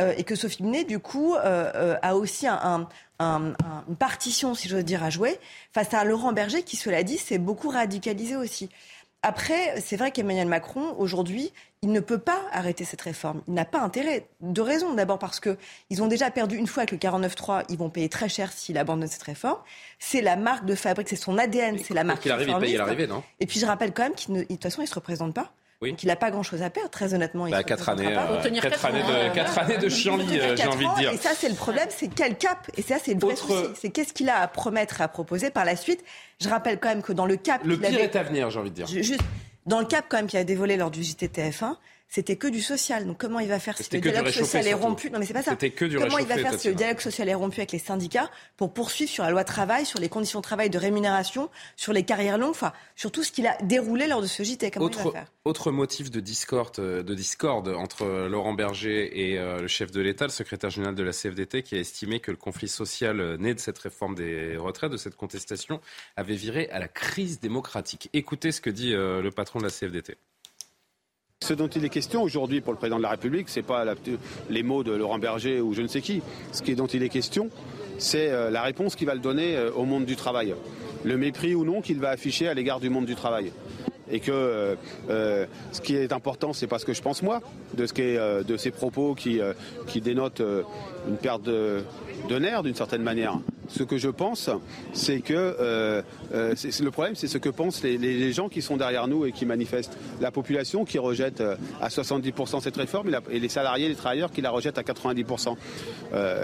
[0.00, 2.88] et que Sophie Binet, du coup, a aussi un,
[3.20, 5.38] une partition, si j'ose dire, à jouer
[5.72, 8.68] face à Laurent Berger, qui, cela dit, s'est beaucoup radicalisé aussi.
[9.22, 13.42] Après, c'est vrai qu'Emmanuel Macron, aujourd'hui, il ne peut pas arrêter cette réforme.
[13.48, 14.28] Il n'a pas intérêt.
[14.40, 14.94] De raison.
[14.94, 17.64] D'abord parce qu'ils ont déjà perdu une fois avec le 49.3.
[17.68, 19.58] Ils vont payer très cher s'il abandonne cette réforme.
[19.98, 22.22] C'est la marque de fabrique, c'est son ADN, c'est la marque.
[22.22, 23.24] Qu'il arrive, il paye l'arrivée, non?
[23.40, 25.52] Et puis je rappelle quand même qu'il de toute façon, il ne se représente pas.
[25.80, 25.90] Oui.
[25.90, 27.46] Donc il n'a pas grand-chose à perdre, très honnêtement.
[27.46, 30.86] Il bah, quatre, années, euh, quatre, années, de, quatre années de chienlit, euh, j'ai envie
[30.86, 31.12] de dire.
[31.12, 33.62] Et ça, c'est le problème, c'est quel cap Et ça, c'est le vrai souci.
[33.80, 36.02] C'est qu'est-ce qu'il a à promettre, à proposer par la suite.
[36.40, 37.62] Je rappelle quand même que dans le cap...
[37.64, 38.86] Le pire est à venir, j'ai envie de dire.
[38.86, 39.22] Juste,
[39.66, 41.76] dans le cap quand même qu'il a dévolé lors du JTTF1,
[42.08, 43.06] c'était que du social.
[43.06, 45.10] Donc comment il va faire si le dialogue social est rompu?
[45.10, 45.56] Non mais c'est pas ça.
[45.56, 49.10] comment il va faire si le dialogue social est rompu avec les syndicats pour poursuivre
[49.10, 52.50] sur la loi travail, sur les conditions de travail, de rémunération, sur les carrières longues,
[52.50, 54.70] enfin sur tout ce qu'il a déroulé lors de ce JT.
[54.70, 55.32] Comment autre, il va faire?
[55.48, 60.26] autre motif de discorde, de discorde entre Laurent Berger et euh, le chef de l'État,
[60.26, 63.54] le secrétaire général de la CFDT, qui a estimé que le conflit social euh, né
[63.54, 65.80] de cette réforme des retraites, de cette contestation,
[66.16, 68.10] avait viré à la crise démocratique.
[68.12, 70.16] Écoutez ce que dit euh, le patron de la CFDT.
[71.48, 73.84] Ce dont il est question aujourd'hui pour le président de la République, ce n'est pas
[74.50, 76.20] les mots de Laurent Berger ou je ne sais qui.
[76.52, 77.48] Ce dont il est question,
[77.96, 80.54] c'est euh, la réponse qu'il va donner euh, au monde du travail.
[81.04, 83.52] Le mépris ou non qu'il va afficher à l'égard du monde du travail.
[84.10, 84.76] Et que
[85.08, 87.40] ce qui est important, c'est pas ce que je pense moi,
[87.74, 89.40] de ce qui est, de ces propos qui,
[89.86, 90.42] qui dénotent
[91.08, 91.84] une perte de,
[92.38, 93.38] nerfs d'une certaine manière.
[93.68, 94.48] Ce que je pense,
[94.92, 96.02] c'est que euh,
[96.32, 99.44] euh, le problème, c'est ce que pensent les, gens qui sont derrière nous et qui
[99.44, 99.96] manifestent.
[100.20, 104.40] La population qui rejette euh, à 70% cette réforme et, les salariés, les travailleurs qui
[104.40, 105.56] la rejettent à 90%.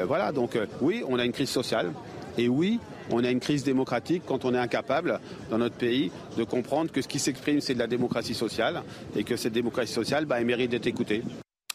[0.07, 1.93] voilà, donc oui, on a une crise sociale
[2.39, 2.81] et oui,
[3.11, 5.21] on a une crise démocratique quand on est incapable,
[5.51, 8.83] dans notre pays, de comprendre que ce qui s'exprime, c'est de la démocratie sociale
[9.17, 11.23] et que cette démocratie sociale, bah, elle mérite d'être écoutée.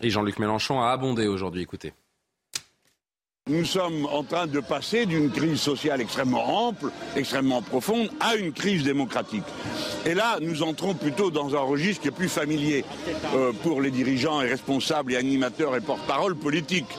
[0.02, 1.94] Et Jean-Luc Mélenchon a abondé aujourd'hui, écoutez.
[3.50, 8.52] Nous sommes en train de passer d'une crise sociale extrêmement ample, extrêmement profonde, à une
[8.52, 9.44] crise démocratique.
[10.06, 12.86] Et là, nous entrons plutôt dans un registre qui est plus familier
[13.34, 16.96] euh, pour les dirigeants et responsables et animateurs et porte-parole politiques.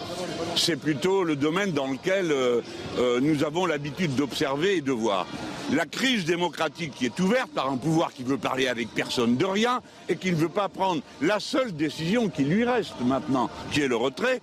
[0.56, 2.62] C'est plutôt le domaine dans lequel euh,
[2.98, 5.28] euh, nous avons l'habitude d'observer et de voir.
[5.72, 9.44] La crise démocratique qui est ouverte par un pouvoir qui veut parler avec personne de
[9.44, 13.82] rien et qui ne veut pas prendre la seule décision qui lui reste maintenant, qui
[13.82, 14.42] est le retrait,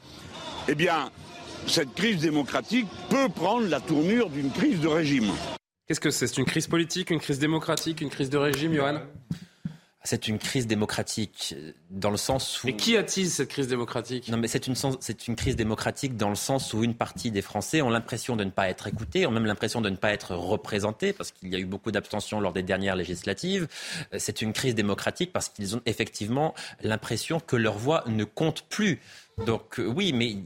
[0.70, 1.10] eh bien,
[1.66, 5.32] cette crise démocratique peut prendre la tournure d'une crise de régime.
[5.88, 6.28] Qu'est-ce que c'est?
[6.28, 9.00] C'est une crise politique, une crise démocratique, une crise de régime, Johan?
[10.04, 11.54] C'est une crise démocratique
[11.90, 12.68] dans le sens où.
[12.68, 14.30] Mais qui attise cette crise démocratique?
[14.30, 17.42] Non, mais c'est une, c'est une crise démocratique dans le sens où une partie des
[17.42, 20.34] Français ont l'impression de ne pas être écoutés, ont même l'impression de ne pas être
[20.34, 23.68] représentés, parce qu'il y a eu beaucoup d'abstention lors des dernières législatives.
[24.18, 29.02] C'est une crise démocratique parce qu'ils ont effectivement l'impression que leur voix ne compte plus.
[29.46, 30.38] Donc euh, oui, mais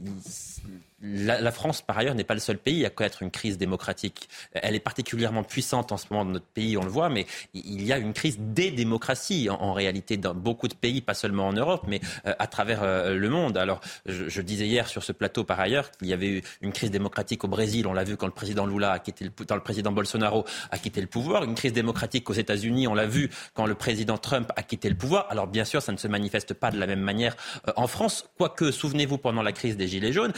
[1.02, 4.28] la, France, par ailleurs, n'est pas le seul pays à connaître une crise démocratique.
[4.52, 7.82] Elle est particulièrement puissante en ce moment dans notre pays, on le voit, mais il
[7.82, 11.52] y a une crise des démocraties en, réalité dans beaucoup de pays, pas seulement en
[11.52, 13.56] Europe, mais euh, à travers euh, le monde.
[13.56, 16.90] Alors, je, disais hier sur ce plateau, par ailleurs, qu'il y avait eu une crise
[16.90, 17.86] démocratique au Brésil.
[17.86, 20.78] On l'a vu quand le président Lula a quitté le, quand le président Bolsonaro a
[20.78, 21.44] quitté le pouvoir.
[21.44, 24.96] Une crise démocratique aux États-Unis, on l'a vu quand le président Trump a quitté le
[24.96, 25.26] pouvoir.
[25.30, 28.28] Alors, bien sûr, ça ne se manifeste pas de la même manière euh, en France,
[28.36, 30.32] quoique, souvenez-vous, pendant la crise des Gilets jaunes,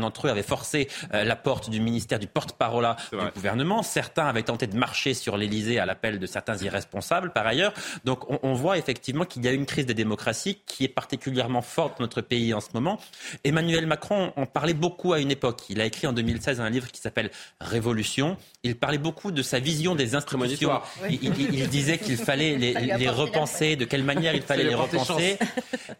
[0.00, 2.80] d'entre eux avaient forcé euh, la porte du ministère du porte-parole
[3.12, 3.82] du gouvernement.
[3.82, 7.72] Certains avaient tenté de marcher sur l'Elysée à l'appel de certains irresponsables, par ailleurs.
[8.04, 11.98] Donc on, voit effectivement qu'il y a une crise des démocraties qui est particulièrement forte
[11.98, 12.98] dans notre pays en ce moment.
[13.44, 15.62] Emmanuel Macron en parlait beaucoup à une époque.
[15.68, 18.36] Il a écrit en 2016 un livre qui s'appelle Révolution.
[18.62, 20.80] Il parlait beaucoup de sa vision des institutions.
[21.08, 25.38] Il, disait qu'il fallait les, repenser, de quelle manière il fallait les repenser.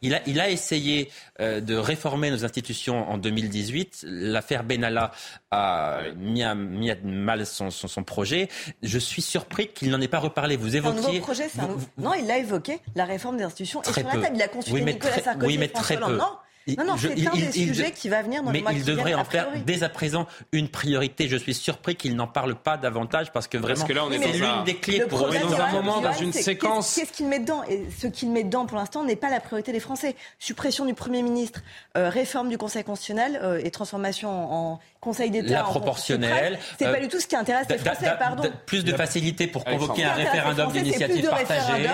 [0.03, 1.11] Il a, il a essayé
[1.41, 5.13] euh, de réformer nos institutions en 2018 l'affaire Benalla
[5.51, 7.71] a mis à, mal son,
[8.05, 8.49] projet.
[8.83, 10.57] Je suis surpris qu'il n'en ait pas reparlé.
[10.57, 10.99] Vous évoquiez.
[10.99, 11.87] Un nouveau projet, c'est un nouveau...
[11.99, 13.83] Non, il l'a évoqué, la réforme des institutions.
[13.83, 16.17] et sur la table, il a consulté Nicolas Sarkozy oui, mais très peu.
[16.17, 16.31] Non,
[16.67, 19.15] non, non, c'est un des sujets qui va venir dans mais le mois il devrait
[19.15, 21.29] en faire dès à présent une priorité.
[21.29, 24.13] Je suis surpris qu'il n'en parle pas davantage parce que vraiment, parce que là, on
[24.13, 26.95] est dans l'une des clés pour dans un moment, dans une séquence.
[26.95, 29.73] Qu'est-ce qu'il met dedans Et ce qu'il met dedans pour l'instant n'est pas la priorité
[29.73, 30.17] des Français.
[30.39, 31.61] Suppression du Premier ministre,
[31.97, 35.55] euh, réforme du Conseil constitutionnel euh, et transformation en Conseil d'État.
[35.55, 36.59] La proportionnelle.
[36.79, 38.43] C'est pas euh, du tout ce qui intéresse les Français, pardon.
[38.67, 41.89] Plus de facilité pour convoquer un référendum d'initiative partagée.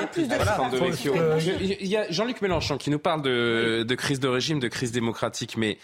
[1.60, 5.56] Il y a Jean-Luc Mélenchon qui nous parle de crise de régime, de crise démocratique
[5.56, 5.78] mais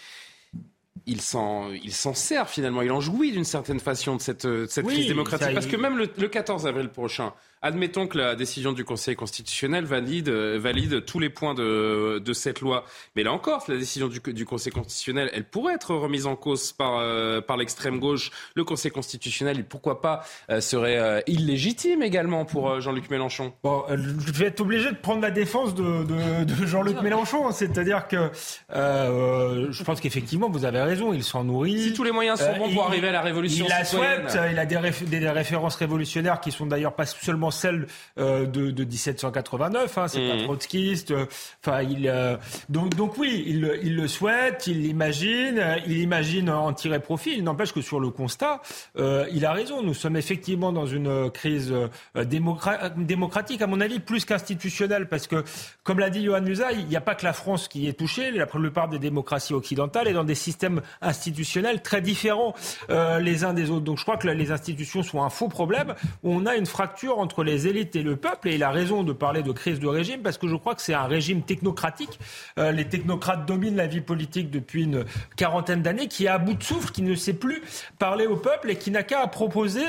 [1.05, 4.85] il s'en, il s'en sert finalement, il en jouit d'une certaine façon de cette, cette
[4.85, 5.53] crise démocratique.
[5.53, 7.33] Parce que même le, le 14 avril prochain,
[7.65, 12.33] Admettons que la décision du Conseil constitutionnel valide, euh, valide tous les points de, de
[12.33, 12.83] cette loi.
[13.15, 16.73] Mais là encore, la décision du, du, Conseil constitutionnel, elle pourrait être remise en cause
[16.73, 18.31] par, euh, par l'extrême gauche.
[18.55, 23.53] Le Conseil constitutionnel, pourquoi pas, euh, serait illégitime également pour Jean-Luc Mélenchon.
[23.63, 27.49] Bon, je vais être obligé de prendre la défense de, de, de Jean-Luc Mélenchon.
[27.51, 28.29] C'est-à-dire que
[28.73, 31.81] je pense qu'effectivement, vous avez raison, il s'en nourrit.
[31.81, 34.59] Si tous les moyens sont bons pour arriver à la révolution il la souhaite, il
[34.59, 39.97] a des, des références révolutionnaires qui sont d'ailleurs pas seulement celle euh, de, de, 1789.
[39.97, 40.43] Hein, c'est pas mmh.
[40.43, 41.11] trotskiste.
[41.11, 41.25] Euh,
[41.65, 42.37] enfin, il euh,
[42.69, 47.33] donc donc oui, il, il le souhaite, il l'imagine, il imagine en tirer profit.
[47.37, 48.61] Il n'empêche que sur le constat,
[48.97, 49.81] il a raison.
[49.81, 51.73] Nous sommes effectivement dans une crise
[52.15, 55.43] démocratique, à mon avis, plus qu'institutionnelle, parce que
[55.83, 58.31] comme l'a dit Johan Musa, il n'y a pas que la France qui est touchée.
[58.31, 62.53] La plupart des démocraties occidentales est dans des systèmes institutionnels très différents
[62.89, 63.85] les uns des autres.
[63.85, 67.19] Donc je crois que les institutions sont un faux problème où on a une fracture
[67.19, 68.49] entre les élites et le peuple.
[68.49, 70.81] Et il a raison de parler de crise de régime parce que je crois que
[70.81, 72.19] c'est un régime technocratique.
[72.57, 75.05] Euh, les technocrates dominent la vie politique depuis une
[75.35, 77.61] quarantaine d'années, qui est à bout de souffle, qui ne sait plus
[77.99, 79.83] parler au peuple et qui n'a qu'à proposer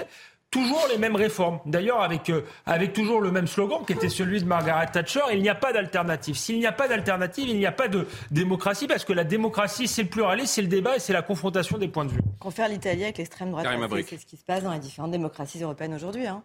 [0.55, 1.59] toujours les mêmes réformes.
[1.67, 5.43] D'ailleurs, avec, euh, avec toujours le même slogan qui était celui de Margaret Thatcher, il
[5.43, 6.37] n'y a pas d'alternative.
[6.37, 9.89] S'il n'y a pas d'alternative, il n'y a pas de démocratie, parce que la démocratie,
[9.89, 12.21] c'est le pluralisme, c'est le débat et c'est la confrontation des points de vue.
[12.39, 13.67] Confère l'Italie avec l'extrême droite.
[14.09, 16.29] C'est ce qui se passe dans les différentes démocraties européennes aujourd'hui.
[16.29, 16.45] Hein.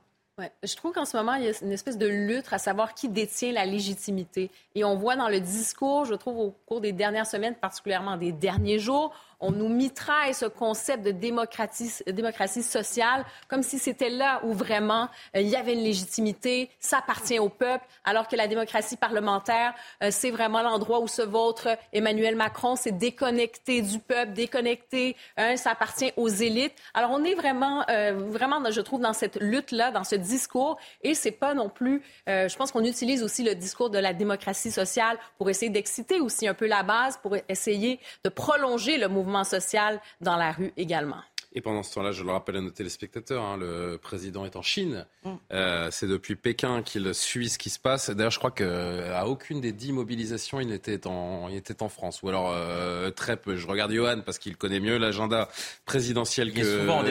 [0.64, 3.10] Je trouve qu'en ce moment, il y a une espèce de lutte à savoir qui
[3.10, 4.52] détient la légitimité.
[4.76, 8.32] Et on voit dans le discours, je trouve, au cours des dernières semaines, particulièrement des
[8.32, 14.41] derniers jours, on nous mitraille ce concept de démocratie, démocratie sociale comme si c'était là
[14.44, 18.48] où vraiment euh, il y avait une légitimité, ça appartient au peuple, alors que la
[18.48, 24.34] démocratie parlementaire, euh, c'est vraiment l'endroit où se vautre Emmanuel Macron, c'est déconnecté du peuple,
[24.34, 26.74] déconnecté, hein, ça appartient aux élites.
[26.94, 31.14] Alors on est vraiment, euh, vraiment, je trouve, dans cette lutte-là, dans ce discours, et
[31.14, 35.18] c'est pas non plus, je pense qu'on utilise aussi le discours de la démocratie sociale
[35.38, 40.01] pour essayer d'exciter aussi un peu la base, pour essayer de prolonger le mouvement social
[40.22, 41.22] dans la rue également.
[41.53, 44.61] Et pendant ce temps-là, je le rappelle à nos téléspectateurs, hein, le président est en
[44.61, 45.07] Chine.
[45.23, 45.30] Mm.
[45.51, 48.11] Euh, c'est depuis Pékin qu'il suit ce qui se passe.
[48.11, 52.22] D'ailleurs, je crois qu'à aucune des dix mobilisations, il était en, il était en France.
[52.22, 53.56] Ou alors euh, très peu.
[53.56, 55.49] Je regarde Johan parce qu'il connaît mieux l'agenda
[55.85, 56.61] présidentiel que,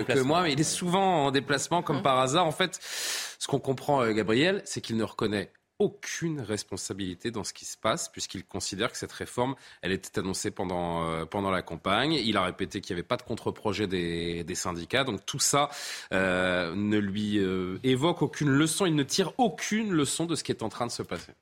[0.04, 2.02] que, moi, mais il est souvent en déplacement comme mm.
[2.02, 2.46] par hasard.
[2.46, 7.52] En fait, ce qu'on comprend, euh, Gabriel, c'est qu'il ne reconnaît aucune responsabilité dans ce
[7.52, 11.62] qui se passe, puisqu'il considère que cette réforme, elle était annoncée pendant, euh, pendant la
[11.62, 12.14] campagne.
[12.14, 15.04] Il a répété qu'il n'y avait pas de contre-projet des, des, syndicats.
[15.04, 15.70] Donc tout ça
[16.12, 18.86] euh, ne lui euh, évoque aucune leçon.
[18.86, 21.32] Il ne tire aucune leçon de ce qui est en train de se passer.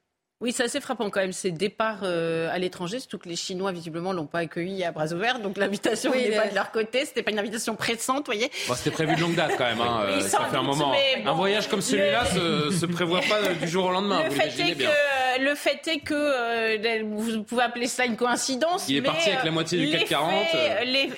[0.42, 3.72] Oui, c'est assez frappant quand même, ces départs euh, à l'étranger, surtout que les Chinois,
[3.72, 7.22] visiblement, l'ont pas accueilli à bras ouverts, donc l'invitation n'est pas de leur côté, c'était
[7.22, 8.50] pas une invitation pressante, vous voyez.
[8.68, 10.92] Bon, c'était prévu de longue date quand même, hein, euh, ça fait un moment.
[11.24, 14.48] un voyage comme celui-là se, se prévoit pas du jour au lendemain, le vous fait
[14.60, 14.90] est bien.
[14.90, 19.30] Que, le fait est que, euh, vous pouvez appeler ça une coïncidence, Il est parti
[19.30, 20.34] avec la moitié du CAC 40.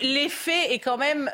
[0.00, 1.28] L'effet est quand même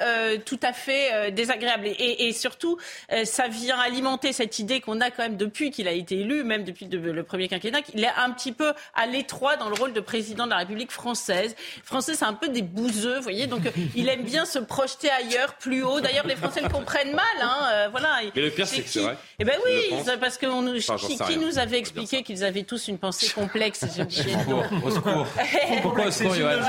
[0.46, 2.78] tout à fait désagréable, et, et surtout,
[3.24, 6.64] ça vient alimenter cette idée qu'on a quand même depuis qu'il a été élu, même
[6.64, 10.00] depuis le premier quinquennat, il est un petit peu à l'étroit dans le rôle de
[10.00, 11.54] président de la République française.
[11.84, 13.62] Français, c'est un peu des bouseux, vous voyez, donc
[13.94, 16.00] il aime bien se projeter ailleurs, plus haut.
[16.00, 18.20] D'ailleurs, les Français le comprennent mal, hein, euh, voilà.
[18.34, 19.16] Mais le pire, c'est que c'est vrai.
[19.38, 20.64] Eh ben oui, parce que on,
[21.26, 25.26] qui, nous avait expliqué qu'ils avaient tous une pensée complexe Au secours, au secours.
[25.82, 26.60] Pourquoi au secours, Johan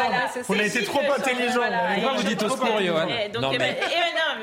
[0.49, 1.61] On a été trop intelligent.
[1.93, 3.07] Pourquoi vous dites au secours, Johan
[3.39, 3.79] Non, mais...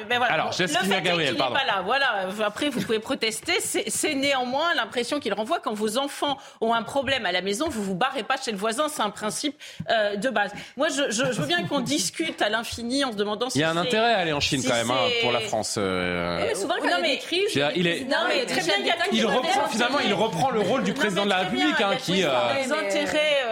[0.09, 0.32] voilà.
[0.32, 1.55] Alors, j'explique Gabriel, pardon.
[1.55, 2.28] Pas là, voilà.
[2.44, 3.55] Après, vous pouvez protester.
[3.60, 7.83] C'est néanmoins l'impression qu'il renvoie quand vos enfants ont un problème à la maison, vous
[7.83, 8.89] vous barrez pas chez le voisin.
[8.89, 9.57] C'est un principe
[9.91, 10.53] euh, de base.
[10.77, 13.65] Moi, je, je, veux bien qu'on discute à l'infini en se demandant si Il y
[13.65, 15.77] a un intérêt à aller en Chine quand même hein, pour la France.
[15.79, 16.55] Euh...
[16.55, 18.05] souvent, quand il crises, il est...
[18.05, 18.74] Non, mais très bien,
[19.12, 22.55] il, reprend finalement, il reprend le rôle du président de la République, hein, qui a
[22.62, 23.52] des intérêts euh,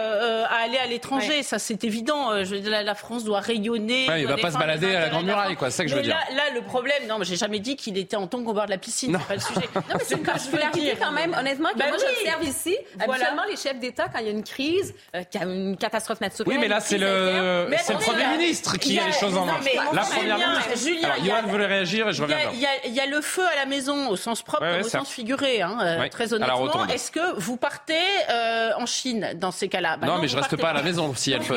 [0.61, 1.43] aller à l'étranger.
[1.43, 2.31] Ça, c'est évident.
[2.31, 4.07] Euh, la, France doit rayonner.
[4.19, 5.69] il va pas se balader à la Grande Muraille, quoi.
[5.69, 6.17] C'est ça que je veux dire.
[6.35, 8.71] Là, le problème, non, mais j'ai jamais dit qu'il était en tant au bord de
[8.71, 9.17] la piscine.
[9.19, 9.69] C'est pas le sujet.
[9.91, 12.77] Non, mais c'est que je veux dire quand même, honnêtement, que bah moi j'observe ici.
[12.99, 15.75] Habituellement, les chefs d'État, quand il y a une crise, euh, qu'il y a une
[15.75, 16.53] catastrophe naturelle.
[16.53, 19.59] Oui, mais là, c'est le, c'est le Premier ministre qui a, les choses en main.
[19.93, 20.77] La Première ministre.
[20.77, 22.37] Julien, Johan voulait réagir et je reviens
[22.85, 25.61] Il y a le feu à la maison au sens propre comme au sens figuré,
[25.61, 26.87] hein, euh, très honnêtement.
[26.87, 27.93] Est-ce que vous partez
[28.29, 29.97] euh, en Chine dans ces cas-là?
[29.97, 31.53] Bah Non, mais je reste pas à la maison si elle fait.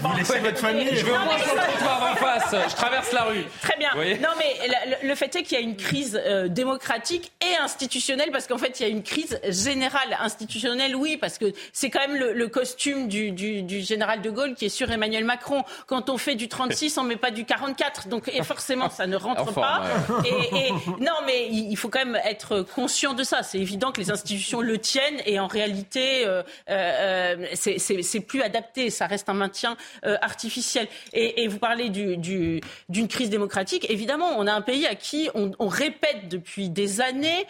[0.00, 0.88] Vous laissez votre famille.
[0.94, 2.54] Je veux au moins sur le trottoir en face.
[2.70, 3.44] Je traverse la rue.
[3.62, 3.90] Très bien.
[3.94, 4.70] Non, mais
[5.02, 8.82] le fait est qu'il y a une crise démocratique et institutionnelle parce qu'en fait, il
[8.82, 13.34] y a une crise général, institutionnel, oui, parce que c'est quand même le, costume du,
[13.80, 15.64] général de Gaulle qui est sur Emmanuel Macron.
[15.86, 18.08] Quand on fait du 36, on met pas du 44.
[18.08, 19.82] Donc et forcément, ça ne rentre pas.
[20.24, 23.42] Et, non, mais il faut quand même être conscient de ça.
[23.42, 28.90] C'est évident que les institutions le tiennent et en réalité, euh, euh, c'est plus adapté.
[28.90, 30.88] Ça reste un maintien euh, artificiel.
[31.12, 33.86] Et, vous parlez d'une du, crise démocratique.
[33.90, 37.46] Évidemment, on a un pays à qui on, on répète depuis des années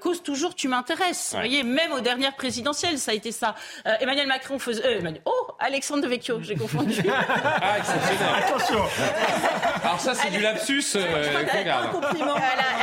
[0.00, 1.30] cause toujours tu m'intéresses.
[1.32, 3.54] Vous voyez, même aux dernières présidentielles, ça a été ça.
[3.86, 4.82] Euh, Emmanuel Macron faisait.
[4.84, 6.94] Euh, oh, Alexandre de Vecchio, j'ai confondu.
[7.10, 8.28] ah, exceptionnel.
[8.38, 8.82] Attention.
[9.82, 10.84] Alors ça, c'est du lapsus.
[10.96, 11.44] Euh,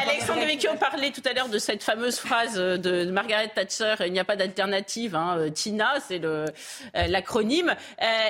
[0.08, 4.14] Alexandre de Vecchio parlait tout à l'heure de cette fameuse phrase de Margaret Thatcher il
[4.14, 5.13] n'y a pas d'alternative.
[5.16, 6.22] Hein, Tina, c'est
[6.94, 7.76] l'acronyme.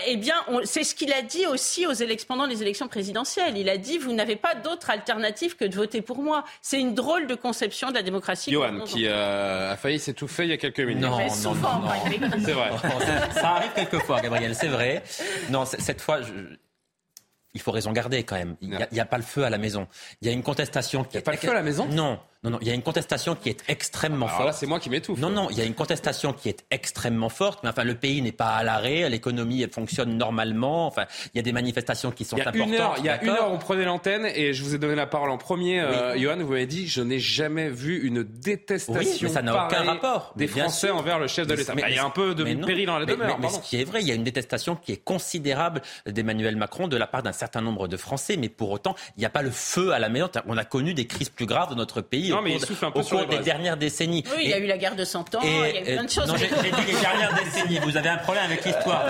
[0.08, 3.58] eh bien, c'est ce qu'il a dit aussi aux élections pendant les élections présidentielles.
[3.58, 6.44] Il a dit vous n'avez pas d'autre alternative que de voter pour moi.
[6.62, 8.52] C'est une drôle de conception de la démocratie.
[8.52, 11.02] Johan, qui a failli s'étouffer il y a quelques minutes.
[11.02, 11.92] Non, non, non, non.
[12.44, 12.72] C'est vrai.
[13.34, 15.04] Ça arrive quelquefois, Gabriel, c'est vrai.
[15.50, 16.34] Non, cette fois, je,
[17.54, 18.56] il faut raison garder quand même.
[18.62, 19.88] Il n'y a, a, pas le feu à la maison.
[20.22, 21.06] Il y a une contestation.
[21.12, 21.86] Il n'y a pas le feu à la maison?
[21.86, 22.20] Non.
[22.44, 24.45] Non, non, il y a une contestation qui est extrêmement forte.
[24.45, 25.20] Là, c'est moi qui m'étouffe.
[25.20, 27.64] Non, non, il y a une contestation qui est extrêmement forte.
[27.64, 30.86] Mais enfin, le pays n'est pas à l'arrêt, l'économie fonctionne normalement.
[30.88, 32.68] Enfin, il y a des manifestations qui sont importantes.
[32.68, 34.95] Une heure, il y a une heure, on prenait l'antenne et je vous ai donné
[34.95, 35.80] la parole en premier.
[35.80, 38.94] Euh, Johan, vous m'avez dit, je n'ai jamais vu une détestation.
[38.94, 40.34] Oui, mais ça n'a aucun rapport.
[40.36, 41.74] Des Français envers le chef de l'État.
[41.88, 43.40] Il y a un peu de péril dans la demeure.
[43.40, 46.90] Mais, ce qui est vrai, il y a une détestation qui est considérable d'Emmanuel Macron
[46.90, 48.36] de la part d'un certain nombre de Français.
[48.36, 50.30] Mais pour autant, il n'y a pas le feu à la maison.
[50.48, 52.92] On a connu des crises plus graves de notre pays non, au mais cours, un
[52.92, 54.24] peu au cours des dernières décennies.
[54.36, 56.04] Oui, il y a eu la guerre de 100 ans, il y a eu plein
[56.04, 56.28] de choses.
[56.28, 57.80] Non, j'ai dit les dernières décennies.
[57.80, 59.06] Vous avez un problème avec l'histoire,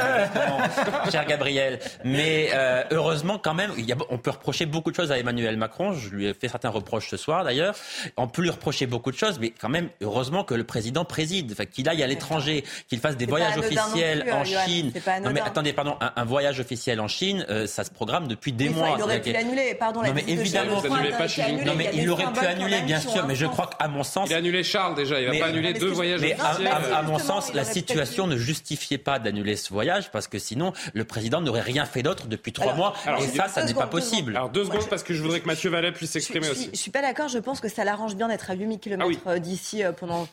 [1.12, 1.80] cher Gabriel.
[2.04, 5.18] Mais euh, heureusement, quand même, il y a, on peut reprocher beaucoup de choses à
[5.18, 5.94] Emmanuel Macron.
[5.94, 7.76] Je lui ai fait certains reproches ce soir, d'ailleurs.
[8.18, 11.52] On peut lui reprocher beaucoup de choses, mais quand même, heureusement que le président préside,
[11.52, 14.92] enfin, qu'il aille à l'étranger, qu'il fasse des voyages officiels en euh, Chine.
[15.24, 18.70] Non, mais attendez, pardon, un, voyage officiel en Chine, euh, ça se programme depuis des
[18.70, 18.96] mois.
[18.98, 20.02] Il aurait pu l'annuler, pardon.
[20.02, 23.88] Non, mais évidemment, non, mais il aurait pu annuler, bien sûr, mais je crois qu'à
[23.88, 24.30] mon sens.
[24.30, 27.54] Il a annulé Charles déjà, il va pas annuler deux voyages mais à, mon sens,
[27.54, 31.86] la situation ne justifiait pas d'annuler ce voyage parce que sinon, le président n'aurait rien
[31.86, 32.94] fait d'autre depuis trois mois.
[33.20, 34.36] et ça, ça n'est pas possible.
[34.36, 36.70] Alors deux secondes parce que je voudrais que Mathieu Vallet puisse s'exprimer aussi.
[36.74, 37.28] Je suis pas d'accord.
[37.28, 40.28] Je pense que ça l'arrange bien d'être à 8000 km ah euh, d'ici euh, pendant,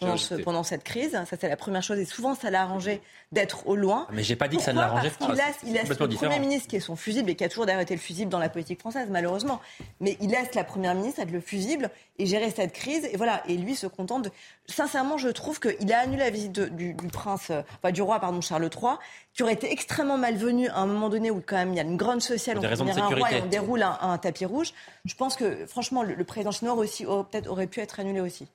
[0.44, 1.12] pendant, cette crise.
[1.12, 1.98] Ça, c'est la première chose.
[1.98, 3.01] Et souvent, ça l'a arrangé
[3.32, 4.09] d'être au loin.
[4.11, 5.28] Mais j'ai pas dit que ça ne l'arrangeait pas.
[5.65, 8.01] Il laisse, le Premier ministre qui est son fusible et qui a toujours arrêté le
[8.01, 9.61] fusible dans la politique française, malheureusement.
[10.01, 13.05] Mais il laisse la Première ministre être le fusible et gérer cette crise.
[13.12, 13.43] Et voilà.
[13.47, 14.31] Et lui se contente de.
[14.66, 18.40] Sincèrement, je trouve qu'il a annulé la visite du, prince, euh, enfin, du roi, pardon,
[18.40, 18.94] Charles III,
[19.32, 21.85] qui aurait été extrêmement malvenu à un moment donné où quand même il y a
[21.85, 24.73] une grande sociale, on un roi et on déroule un, tapis rouge.
[25.05, 28.48] Je pense que franchement, le, président chinois aussi peut-être aurait pu être annulé aussi.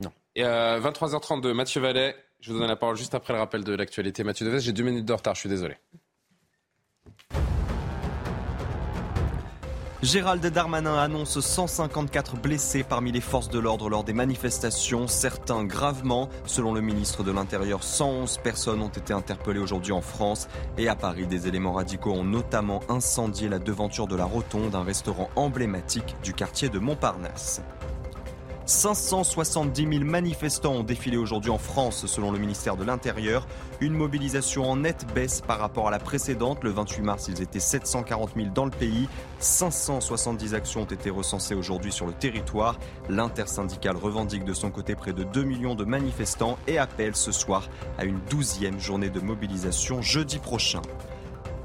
[0.00, 0.10] Non.
[0.34, 2.16] Et 23h32, euh, Mathieu Vallet.
[2.40, 4.24] Je vous donne la parole juste après le rappel de l'actualité.
[4.24, 5.76] Mathieu Deves, j'ai deux minutes de retard, je suis désolé.
[10.02, 16.30] Gérald Darmanin annonce 154 blessés parmi les forces de l'ordre lors des manifestations, certains gravement.
[16.46, 20.48] Selon le ministre de l'Intérieur, 111 personnes ont été interpellées aujourd'hui en France
[20.78, 21.26] et à Paris.
[21.26, 26.32] Des éléments radicaux ont notamment incendié la devanture de la rotonde, un restaurant emblématique du
[26.32, 27.60] quartier de Montparnasse.
[28.70, 33.48] 570 000 manifestants ont défilé aujourd'hui en France, selon le ministère de l'Intérieur.
[33.80, 36.62] Une mobilisation en nette baisse par rapport à la précédente.
[36.62, 39.08] Le 28 mars, ils étaient 740 000 dans le pays.
[39.40, 42.78] 570 actions ont été recensées aujourd'hui sur le territoire.
[43.08, 47.68] L'intersyndicale revendique de son côté près de 2 millions de manifestants et appelle ce soir
[47.98, 50.82] à une douzième journée de mobilisation jeudi prochain.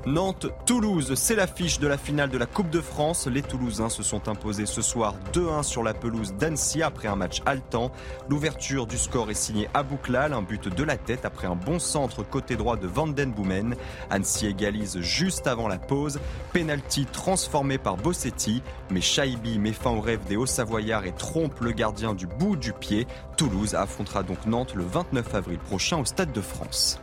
[0.06, 3.26] Nantes-Toulouse, c'est l'affiche de la finale de la Coupe de France.
[3.26, 7.42] Les Toulousains se sont imposés ce soir 2-1 sur la pelouse d'Annecy après un match
[7.48, 7.92] haletant.
[8.30, 11.80] L'ouverture du score est signée à Bouclal, un but de la tête après un bon
[11.80, 13.76] centre côté droit de Van Den Boomen.
[14.12, 16.20] Annecy égalise juste avant la pause.
[16.54, 18.62] Penalty transformé par Bossetti,
[18.92, 22.74] mais Shaibi met fin au rêve des Hauts-Savoyards et trompe le gardien du bout du
[22.74, 23.08] pied.
[23.38, 27.00] Toulouse affrontera donc Nantes le 29 avril prochain au Stade de France.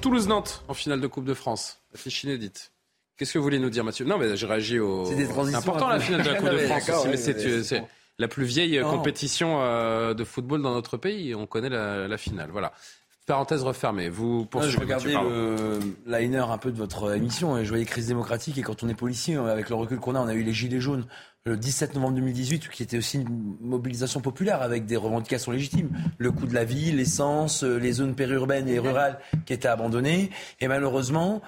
[0.00, 1.80] Toulouse-Nantes en finale de Coupe de France.
[1.94, 2.72] Affiche inédite.
[3.16, 4.06] Qu'est-ce que vous voulez nous dire, Mathieu?
[4.06, 5.04] Non, mais j'ai réagi au.
[5.04, 7.84] C'est important la finale de la Coupe de France mais c'est
[8.18, 11.34] la plus vieille compétition euh, de football dans notre pays.
[11.34, 12.50] On connaît la, finale.
[12.50, 12.72] Voilà.
[13.26, 14.08] Parenthèse refermée.
[14.08, 14.74] Vous poursuivez.
[14.74, 18.62] je regardais le liner un peu de votre émission et je voyais crise démocratique et
[18.62, 21.06] quand on est policier, avec le recul qu'on a, on a eu les gilets jaunes
[21.46, 25.90] le 17 novembre 2018, qui était aussi une mobilisation populaire avec des revendications légitimes.
[26.18, 30.30] Le coût de la vie, l'essence, euh, les zones périurbaines et rurales qui étaient abandonnées.
[30.60, 31.40] Et malheureusement,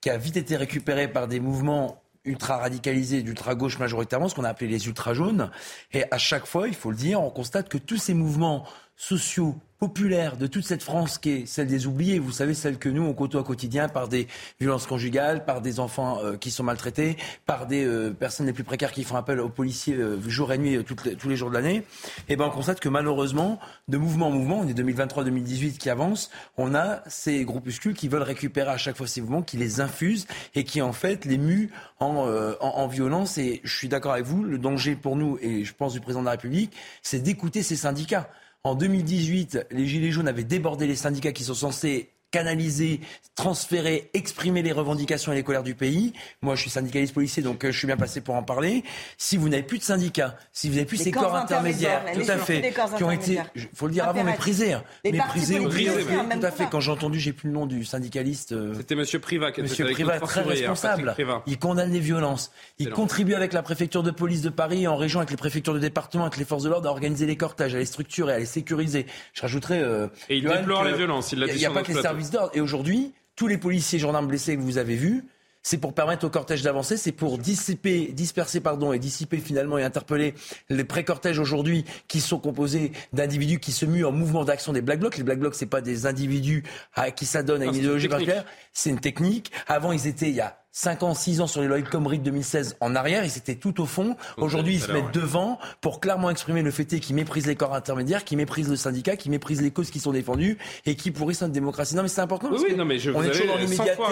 [0.00, 4.50] qui a vite été récupéré par des mouvements ultra radicalisés d'ultra-gauche majoritairement, ce qu'on a
[4.50, 5.50] appelé les ultra-jaunes.
[5.92, 8.66] Et à chaque fois, il faut le dire, on constate que tous ces mouvements
[9.00, 12.90] sociaux populaire de toute cette France qui est celle des oubliés, vous savez, celle que
[12.90, 14.28] nous, on côtoie au quotidien par des
[14.60, 17.16] violences conjugales, par des enfants euh, qui sont maltraités,
[17.46, 20.58] par des euh, personnes les plus précaires qui font appel aux policiers euh, jour et
[20.58, 21.84] nuit tous les jours de l'année, et
[22.28, 23.58] eh ben on constate que malheureusement,
[23.88, 28.20] de mouvement en mouvement, on est 2023-2018 qui avance, on a ces groupuscules qui veulent
[28.20, 31.70] récupérer à chaque fois ces mouvements, qui les infusent et qui en fait les muent
[32.00, 32.26] en,
[32.60, 33.38] en violence.
[33.38, 36.20] Et je suis d'accord avec vous, le danger pour nous, et je pense du président
[36.20, 38.28] de la République, c'est d'écouter ces syndicats.
[38.62, 43.00] En 2018, les Gilets jaunes avaient débordé les syndicats qui sont censés canaliser,
[43.34, 46.12] transférer, exprimer les revendications et les colères du pays.
[46.42, 48.84] Moi, je suis syndicaliste policier, donc euh, je suis bien passé pour en parler.
[49.16, 52.36] Si vous n'avez plus de syndicats, si vous n'avez plus ces corps intermédiaires, tout à
[52.36, 54.84] fait, qui ont été, il faut le dire avant, méprisés, hein.
[55.04, 56.68] méprisés, oubliés, tout à fait.
[56.70, 58.52] Quand j'ai entendu, j'ai plus le nom du syndicaliste.
[58.52, 61.14] Euh, C'était Monsieur Privat, qui Monsieur Privat, très responsable.
[61.46, 62.52] Il condamne les violences.
[62.78, 65.78] Il contribue avec la préfecture de police de Paris, en région, avec les préfectures de
[65.78, 68.46] département, avec les forces de l'ordre, à organiser les cortèges, à les structurer, à les
[68.46, 69.06] sécuriser.
[69.32, 69.80] Je rajouterais.
[69.82, 71.32] Euh, et il déplore les violences.
[71.32, 72.50] Il n'y a, pas que les services d'ordre.
[72.54, 75.24] Et aujourd'hui, tous les policiers et gendarmes blessés que vous avez vus,
[75.62, 79.82] c'est pour permettre au cortège d'avancer, c'est pour dissiper, disperser pardon, et dissiper finalement et
[79.82, 80.34] interpeller
[80.70, 85.00] les pré-cortèges aujourd'hui qui sont composés d'individus qui se muent en mouvement d'action des Black
[85.00, 85.18] Blocs.
[85.18, 86.64] Les Black Blocs, c'est pas des individus
[86.94, 89.52] à, qui s'adonnent à une idéologie particulière, c'est une technique.
[89.66, 92.76] Avant, ils étaient, il y a 5 ans, 6 ans sur les Lloyd de 2016
[92.80, 94.16] en arrière, ils étaient tout au fond.
[94.36, 98.24] Aujourd'hui, ils se mettent devant pour clairement exprimer le fait qu'ils méprisent les corps intermédiaires,
[98.24, 101.52] qu'ils méprisent le syndicat, qu'ils méprisent les causes qui sont défendues et qui pourrissent notre
[101.52, 101.96] démocratie.
[101.96, 102.50] Non, mais c'est important.
[102.52, 104.02] oui, non, mais je on est toujours dans l'immédiateté.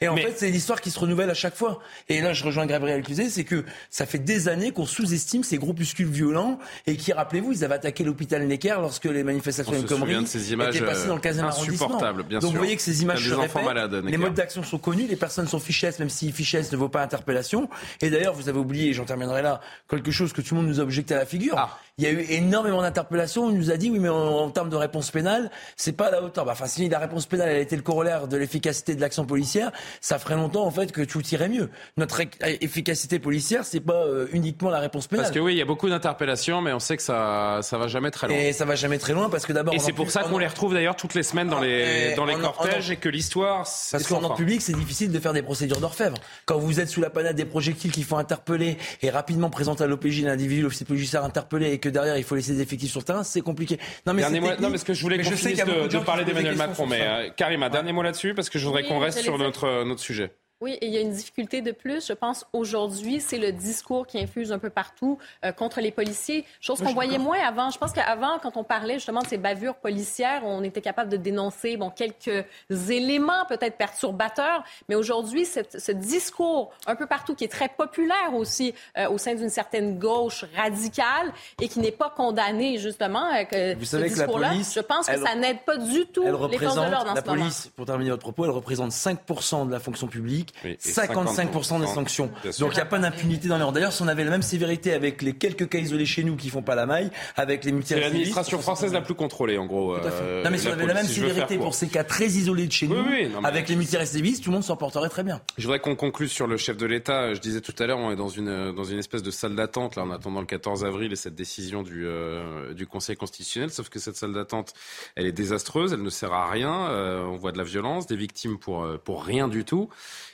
[0.00, 1.80] Et en fait, c'est l'histoire qui se renouvelle à chaque fois.
[2.08, 5.58] Et là, je rejoins Gabriel Cluzet, c'est que ça fait des années qu'on sous-estime ces
[5.58, 10.26] groupuscules violents et qui, rappelez-vous, ils avaient attaqué l'hôpital Necker lorsque les manifestations de Comrie
[10.26, 12.00] ces images étaient passées dans le 15e arrondissement.
[12.28, 14.04] Bien Donc vous voyez que ces images se répètent.
[14.04, 15.58] les modes d'action sont connus, les personnes sont
[15.98, 17.68] même si fichées ne vaut pas interpellation.
[18.00, 20.80] Et d'ailleurs, vous avez oublié, j'en terminerai là, quelque chose que tout le monde nous
[20.80, 21.54] a objecté à la figure.
[21.56, 21.78] Ah.
[21.98, 23.44] Il y a eu énormément d'interpellations.
[23.44, 26.22] On nous a dit, oui, mais en, termes de réponse pénale, c'est pas à la
[26.22, 26.44] hauteur.
[26.44, 29.72] Bah, enfin, si la réponse pénale elle était le corollaire de l'efficacité de l'action policière,
[30.00, 31.70] ça ferait longtemps, en fait, que tout irait mieux.
[31.96, 32.22] Notre
[32.60, 35.24] efficacité policière, c'est pas euh, uniquement la réponse pénale.
[35.24, 37.88] Parce que oui, il y a beaucoup d'interpellations, mais on sait que ça, ça va
[37.88, 38.36] jamais très loin.
[38.36, 39.74] Et ça va jamais très loin parce que d'abord.
[39.74, 42.36] Et c'est pour ça qu'on les retrouve d'ailleurs toutes les semaines dans les, dans les
[42.36, 43.66] cortèges et que l'histoire.
[43.90, 46.16] Parce qu'en ordre public, c'est difficile de faire des procédures d'orfèvre.
[46.46, 49.86] Quand vous êtes sous la panade des projectiles qu'il faut interpeller et rapidement présenter à
[49.86, 53.04] l'OPJ l'individu, l'officier policier interpellé et que derrière il faut laisser des effectifs sur le
[53.04, 53.78] terrain, c'est compliqué.
[54.06, 56.56] Non mais, dernier non, mais ce que je voulais qu'on finisse de, de parler d'Emmanuel
[56.56, 59.84] Macron, mais euh, Karima, dernier mot là-dessus parce que je voudrais qu'on reste sur notre,
[59.84, 60.32] notre sujet.
[60.60, 64.08] Oui, et il y a une difficulté de plus, je pense, aujourd'hui, c'est le discours
[64.08, 67.70] qui infuse un peu partout euh, contre les policiers, chose qu'on voyait moins avant.
[67.70, 71.16] Je pense qu'avant, quand on parlait justement de ces bavures policières, on était capable de
[71.16, 72.44] dénoncer bon, quelques
[72.90, 78.74] éléments peut-être perturbateurs, mais aujourd'hui, ce discours un peu partout qui est très populaire aussi
[78.96, 83.76] euh, au sein d'une certaine gauche radicale et qui n'est pas condamné justement, euh, que
[83.76, 86.74] Vous savez que la police, je pense que ça n'aide pas du tout les forces
[86.74, 90.08] de l'ordre en la police, Pour terminer votre propos, elle représente 5% de la fonction
[90.08, 92.30] publique 55% des sanctions.
[92.58, 93.74] Donc il n'y a pas d'impunité dans l'ordre.
[93.74, 96.50] D'ailleurs, si on avait la même sévérité avec les quelques cas isolés chez nous qui
[96.50, 99.94] font pas la maille, avec les C'est l'administration française la plus contrôlée, en gros.
[99.94, 102.72] Euh, non, mais si on avait la même sévérité pour ces cas très isolés de
[102.72, 103.04] chez nous,
[103.44, 105.40] avec les multirécidivistes, tout le monde s'en porterait très bien.
[105.56, 107.34] Je voudrais qu'on conclue sur le chef de l'État.
[107.34, 109.96] Je disais tout à l'heure, on est dans une, dans une espèce de salle d'attente,
[109.96, 113.70] là, en attendant le 14 avril et cette décision du, euh, du Conseil constitutionnel.
[113.70, 114.74] Sauf que cette salle d'attente,
[115.16, 116.88] elle est désastreuse, elle ne sert à rien.
[116.90, 119.88] Euh, on voit de la violence, des victimes pour, pour rien du tout.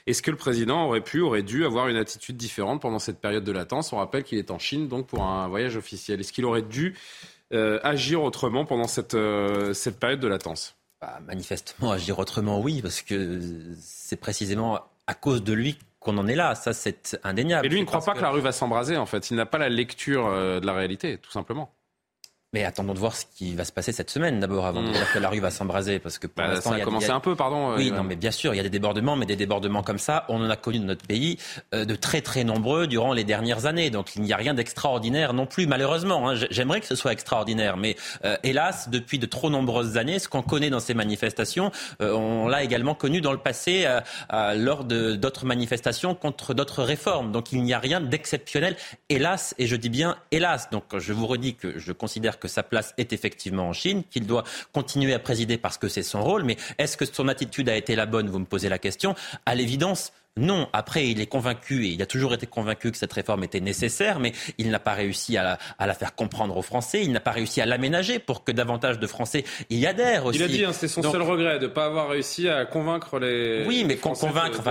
[0.07, 3.43] Est-ce que le président aurait pu, aurait dû avoir une attitude différente pendant cette période
[3.43, 3.91] de latence?
[3.91, 6.19] On rappelle qu'il est en Chine, donc pour un voyage officiel.
[6.19, 6.95] Est-ce qu'il aurait dû
[7.53, 10.75] euh, agir autrement pendant cette, euh, cette période de latence?
[11.01, 13.41] Bah, Manifestement, agir autrement, oui, parce que
[13.79, 16.53] c'est précisément à cause de lui qu'on en est là.
[16.53, 17.65] Ça, c'est indéniable.
[17.65, 18.21] Et lui, il ne croit pas que...
[18.21, 19.31] la rue va s'embraser, en fait.
[19.31, 21.73] Il n'a pas la lecture euh, de la réalité, tout simplement.
[22.55, 24.93] Mais attendons de voir ce qui va se passer cette semaine d'abord avant de hmm.
[24.93, 27.19] dire que la rue va s'embraser parce que pour bah, l'instant ça a, commencé un
[27.19, 27.71] peu, pardon.
[27.71, 29.97] Euh, oui, non, mais bien sûr, il y a des débordements, mais des débordements comme
[29.97, 31.37] ça, on en a connu dans notre pays
[31.73, 33.89] euh, de très très nombreux durant les dernières années.
[33.89, 36.29] Donc il n'y a rien d'extraordinaire non plus, malheureusement.
[36.29, 36.35] Hein.
[36.49, 40.41] J'aimerais que ce soit extraordinaire, mais euh, hélas, depuis de trop nombreuses années, ce qu'on
[40.41, 43.85] connaît dans ces manifestations, on l'a également connu dans le passé
[44.31, 47.33] lors d'autres manifestations contre d'autres réformes.
[47.33, 48.77] Donc il n'y a rien d'exceptionnel,
[49.09, 50.69] hélas, et je dis bien hélas.
[50.69, 54.03] Donc je vous redis que je considère que que sa place est effectivement en Chine,
[54.09, 56.43] qu'il doit continuer à présider parce que c'est son rôle.
[56.43, 58.29] Mais est-ce que son attitude a été la bonne?
[58.29, 59.15] Vous me posez la question.
[59.45, 63.13] À l'évidence, non, après, il est convaincu, et il a toujours été convaincu que cette
[63.13, 67.13] réforme était nécessaire, mais il n'a pas réussi à la, faire comprendre aux Français, il
[67.13, 70.39] n'a pas réussi à l'aménager pour que davantage de Français y adhèrent aussi.
[70.39, 73.17] Il a dit, hein, c'est son seul regret de ne pas avoir réussi à convaincre
[73.17, 73.63] les.
[73.65, 74.61] Oui, mais convaincre.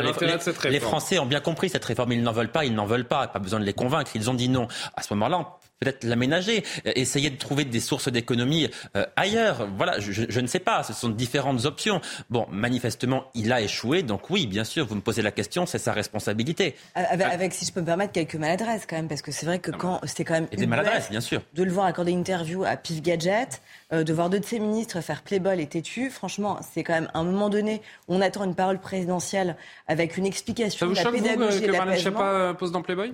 [0.62, 3.08] les, les, Français ont bien compris cette réforme, ils n'en veulent pas, ils n'en veulent
[3.08, 4.68] pas, pas besoin de les convaincre, ils ont dit non.
[4.94, 9.68] À ce moment-là, peut-être l'aménager, euh, essayer de trouver des sources d'économie euh, ailleurs.
[9.76, 12.00] Voilà, je, ne sais pas, ce sont différentes options.
[12.30, 15.78] Bon, manifestement, il a échoué, donc oui, bien sûr, vous me posez la question, c'est
[15.78, 16.74] sa responsabilité.
[16.94, 19.70] Avec, si je peux me permettre, quelques maladresses quand même, parce que c'est vrai que
[19.70, 20.46] quand c'était quand même...
[20.46, 21.42] des maladresses, bien sûr.
[21.54, 23.60] De le voir accorder une interview à Pif Gadget,
[23.92, 27.10] euh, de voir deux de ses ministres faire Playboy et têtu, franchement, c'est quand même
[27.14, 29.56] un moment donné, on attend une parole présidentielle
[29.86, 33.12] avec une explication de la pédagogie vous, que Marlène Schiappa pose dans Playboy?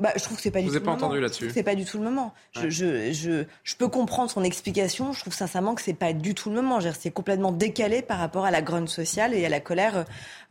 [0.00, 0.84] Bah, je trouve que c'est pas du Vous tout.
[0.84, 1.50] pas entendu là-dessus.
[1.52, 2.32] C'est pas du tout le moment.
[2.52, 5.12] Je, je, je, je, peux comprendre son explication.
[5.12, 6.78] Je trouve sincèrement que c'est pas du tout le moment.
[6.96, 10.04] C'est complètement décalé par rapport à la grogne sociale et à la colère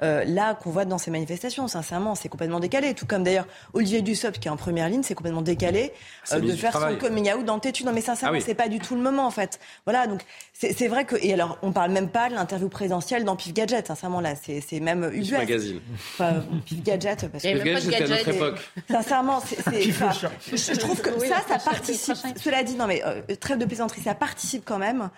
[0.03, 1.69] euh, là qu'on voit dans ces manifestations.
[1.69, 2.94] Sincèrement, c'est complètement décalé.
[2.94, 5.94] Tout comme d'ailleurs Olivier Dussopt qui est en première ligne, c'est complètement décalé
[6.34, 7.86] euh, de faire son coming out dans Tétu.
[7.86, 9.61] Non, mais sincèrement, ah c'est pas du tout le moment en fait.
[9.86, 10.24] Voilà, donc
[10.60, 13.88] c'est vrai que et alors on parle même pas de l'interview présidentielle dans Pif Gadget.
[13.88, 15.32] Sincèrement là, c'est même UBS.
[15.32, 15.80] magazine.
[15.96, 18.72] Enfin, Pif Gadget parce que Pif Gadget, c'était à notre époque.
[18.90, 22.16] Sincèrement c'est, je, trouve que ça, ça participe.
[22.38, 25.10] Cela dit, non mais euh, trêve de plaisanterie, ça participe quand même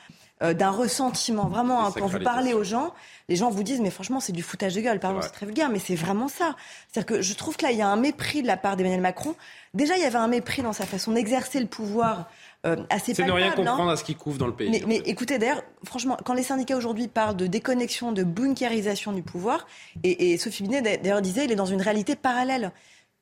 [0.41, 1.49] euh, d'un ressentiment.
[1.49, 2.93] Vraiment, hein, quand vous parlez aux gens,
[3.27, 5.01] les gens vous disent, mais franchement, c'est du foutage de gueule.
[5.01, 6.55] Pardon, c'est très vulgaire, mais c'est vraiment ça.
[6.87, 9.01] C'est-à-dire que je trouve que là, il y a un mépris de la part d'Emmanuel
[9.01, 9.35] Macron.
[9.73, 12.29] Déjà, il y avait un mépris dans sa façon d'exercer le pouvoir.
[12.65, 13.55] Euh, assez c'est ne rien hein.
[13.55, 14.83] comprendre à ce qui couvre dans le pays.
[14.85, 19.65] Mais, écoutez, d'ailleurs, franchement, quand les syndicats aujourd'hui parlent de déconnexion, de bunkerisation du pouvoir,
[20.03, 22.71] et, et Sophie Binet d'ailleurs disait, il est dans une réalité parallèle.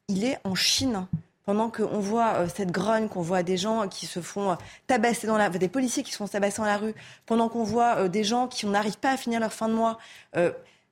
[0.07, 1.05] Il est en Chine
[1.47, 4.55] pendant qu'on voit euh, cette grogne, qu'on voit des gens qui se font euh,
[4.85, 6.93] tabasser dans la des policiers qui se font tabasser dans la rue,
[7.25, 9.97] pendant qu'on voit euh, des gens qui n'arrivent pas à finir leur fin de mois.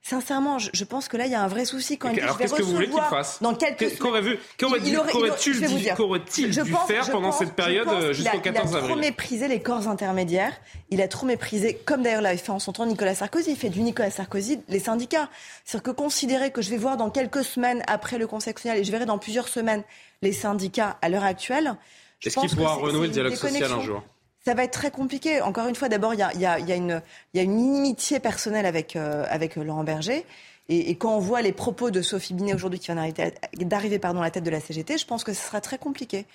[0.07, 2.53] Sincèrement, je, pense que là, il y a un vrai souci quand il Alors, qu'est-ce
[2.53, 4.91] que vous voulez qu'il fasse Dans quelques Qu'aurait-il
[6.51, 9.87] dû, dû faire pendant cette période jusqu'au 14 avril Il a trop méprisé les corps
[9.87, 10.53] intermédiaires.
[10.91, 13.53] Il a trop méprisé, comme d'ailleurs l'avait fait en son temps Nicolas Sarkozy.
[13.53, 15.27] Il fait du Nicolas Sarkozy les syndicats.
[15.63, 18.83] C'est-à-dire que considérer que je vais voir dans quelques semaines après le Conseil constitutionnel et
[18.83, 19.81] je verrai dans plusieurs semaines
[20.21, 21.77] les syndicats à l'heure actuelle.
[22.23, 24.03] Est-ce qu'il pourra renouer le dialogue social un jour?
[24.45, 25.41] Ça va être très compliqué.
[25.41, 27.01] Encore une fois, d'abord, il y a, une,
[27.33, 30.25] inimitié personnelle avec, euh, avec Laurent Berger.
[30.69, 33.11] Et, quand on voit les propos de Sophie Binet aujourd'hui qui vient
[33.53, 36.25] d'arriver à la tête de la CGT, je pense que ce sera très compliqué.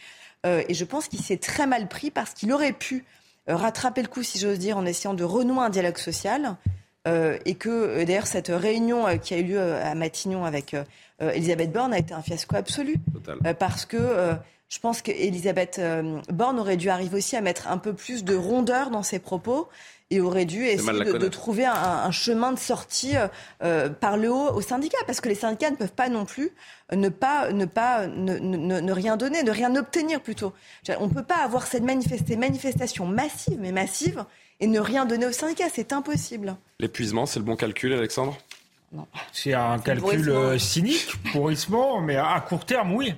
[0.44, 3.04] Euh, et je pense qu'il s'est très mal pris parce qu'il aurait pu
[3.48, 6.56] euh, rattraper le coup, si j'ose dire, en essayant de renouer un dialogue social.
[7.06, 10.76] et que d'ailleurs cette réunion qui a eu lieu à Matignon avec
[11.18, 12.96] Elisabeth Borne a été un fiasco absolu.
[13.58, 14.36] parce que
[14.70, 18.34] je pense qu'Elisabeth euh, Borne aurait dû arriver aussi à mettre un peu plus de
[18.36, 19.68] rondeur dans ses propos
[20.12, 23.12] et aurait dû essayer de, trouver un, chemin de sortie
[23.62, 26.50] euh, par le haut aux syndicats, parce que les syndicats ne peuvent pas non plus
[26.92, 30.52] ne pas, ne pas, ne, ne, rien donner, ne rien obtenir plutôt.
[30.98, 34.24] On ne peut pas avoir cette manifestation massive, mais massive,
[34.58, 36.56] et ne rien donner aux syndicats, c'est impossible.
[36.80, 38.36] L'épuisement, c'est le bon calcul, Alexandre?
[39.32, 43.14] C'est un calcul euh, cynique, pourrissement, mais à court terme, oui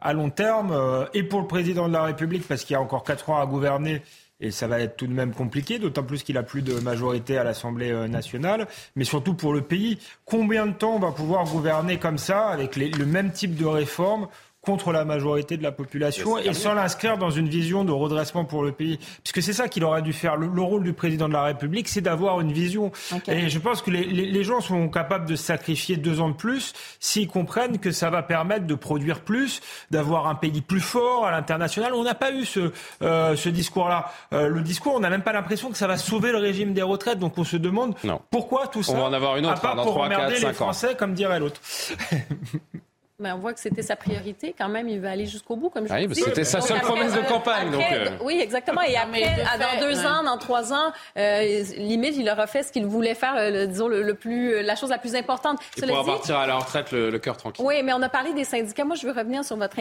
[0.00, 2.80] à long terme, euh, et pour le président de la République, parce qu'il y a
[2.80, 4.02] encore quatre ans à gouverner,
[4.40, 7.38] et ça va être tout de même compliqué, d'autant plus qu'il a plus de majorité
[7.38, 9.98] à l'Assemblée euh, nationale, mais surtout pour le pays.
[10.24, 14.28] Combien de temps on va pouvoir gouverner comme ça, avec le même type de réforme
[14.66, 18.64] contre la majorité de la population et sans l'inscrire dans une vision de redressement pour
[18.64, 18.98] le pays.
[19.22, 20.36] Puisque c'est ça qu'il aurait dû faire.
[20.36, 22.90] Le, rôle du président de la République, c'est d'avoir une vision.
[23.28, 26.72] Et je pense que les, les, gens sont capables de sacrifier deux ans de plus
[26.98, 29.60] s'ils comprennent que ça va permettre de produire plus,
[29.92, 31.94] d'avoir un pays plus fort à l'international.
[31.94, 32.72] On n'a pas eu ce,
[33.02, 34.10] euh, ce discours-là.
[34.32, 36.82] Euh, le discours, on n'a même pas l'impression que ça va sauver le régime des
[36.82, 37.20] retraites.
[37.20, 37.94] Donc on se demande
[38.30, 38.92] pourquoi tout ça.
[38.92, 40.96] On va en avoir une autre à part dans pour 3, emmerder 4, les Français,
[40.96, 41.60] comme dirait l'autre.
[43.18, 44.88] Mais on voit que c'était sa priorité quand même.
[44.88, 46.14] Il veut aller jusqu'au bout, comme je ah dis.
[46.14, 47.70] C'était sa seule promesse de campagne.
[47.70, 48.10] donc euh.
[48.22, 48.82] Oui, exactement.
[48.82, 52.84] Et après, dans deux ans, dans trois ans, euh, limite, il aura fait ce qu'il
[52.84, 55.60] voulait faire, le, disons, le, plus, la chose la plus importante.
[55.78, 57.64] Il pourra partir à la retraite le, cœur tranquille.
[57.66, 58.84] Oui, mais on a parlé des syndicats.
[58.84, 59.78] Moi, je veux revenir sur votre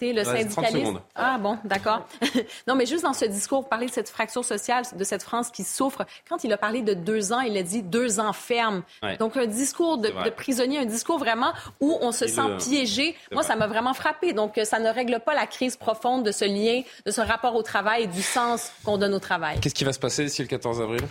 [0.00, 0.92] le syndicaliste.
[1.14, 2.06] Ah bon, d'accord.
[2.66, 5.64] non, mais juste dans ce discours, parler de cette fracture sociale, de cette France qui
[5.64, 6.04] souffre.
[6.28, 8.82] Quand il a parlé de deux ans, il a dit deux ans ferme.
[9.18, 13.14] Donc un discours de, de, prisonnier, un discours vraiment où on se sent piégé.
[13.32, 14.32] Moi, ça m'a vraiment frappé.
[14.32, 17.54] Donc, euh, ça ne règle pas la crise profonde de ce lien, de ce rapport
[17.54, 19.60] au travail et du sens qu'on donne au travail.
[19.60, 21.02] Qu'est-ce qui va se passer d'ici le 14 avril?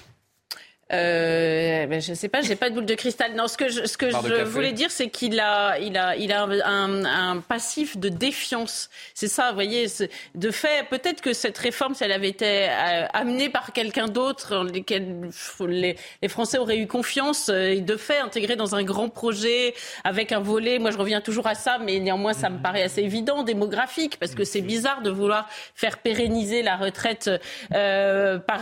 [0.94, 3.34] Euh, ben je sais pas, j'ai pas de boule de cristal.
[3.34, 6.32] Non, ce que je, ce que je voulais dire, c'est qu'il a, il a, il
[6.32, 8.90] a un, un passif de défiance.
[9.16, 9.88] C'est ça, vous voyez.
[10.36, 14.64] De fait, peut-être que cette réforme, si elle avait été euh, amenée par quelqu'un d'autre,
[14.72, 15.32] lesquels
[15.68, 20.32] les, les, Français auraient eu confiance, euh, de fait, intégrée dans un grand projet avec
[20.32, 20.78] un volet.
[20.78, 24.36] Moi, je reviens toujours à ça, mais néanmoins, ça me paraît assez évident, démographique, parce
[24.36, 27.30] que c'est bizarre de vouloir faire pérenniser la retraite
[27.74, 28.62] euh, par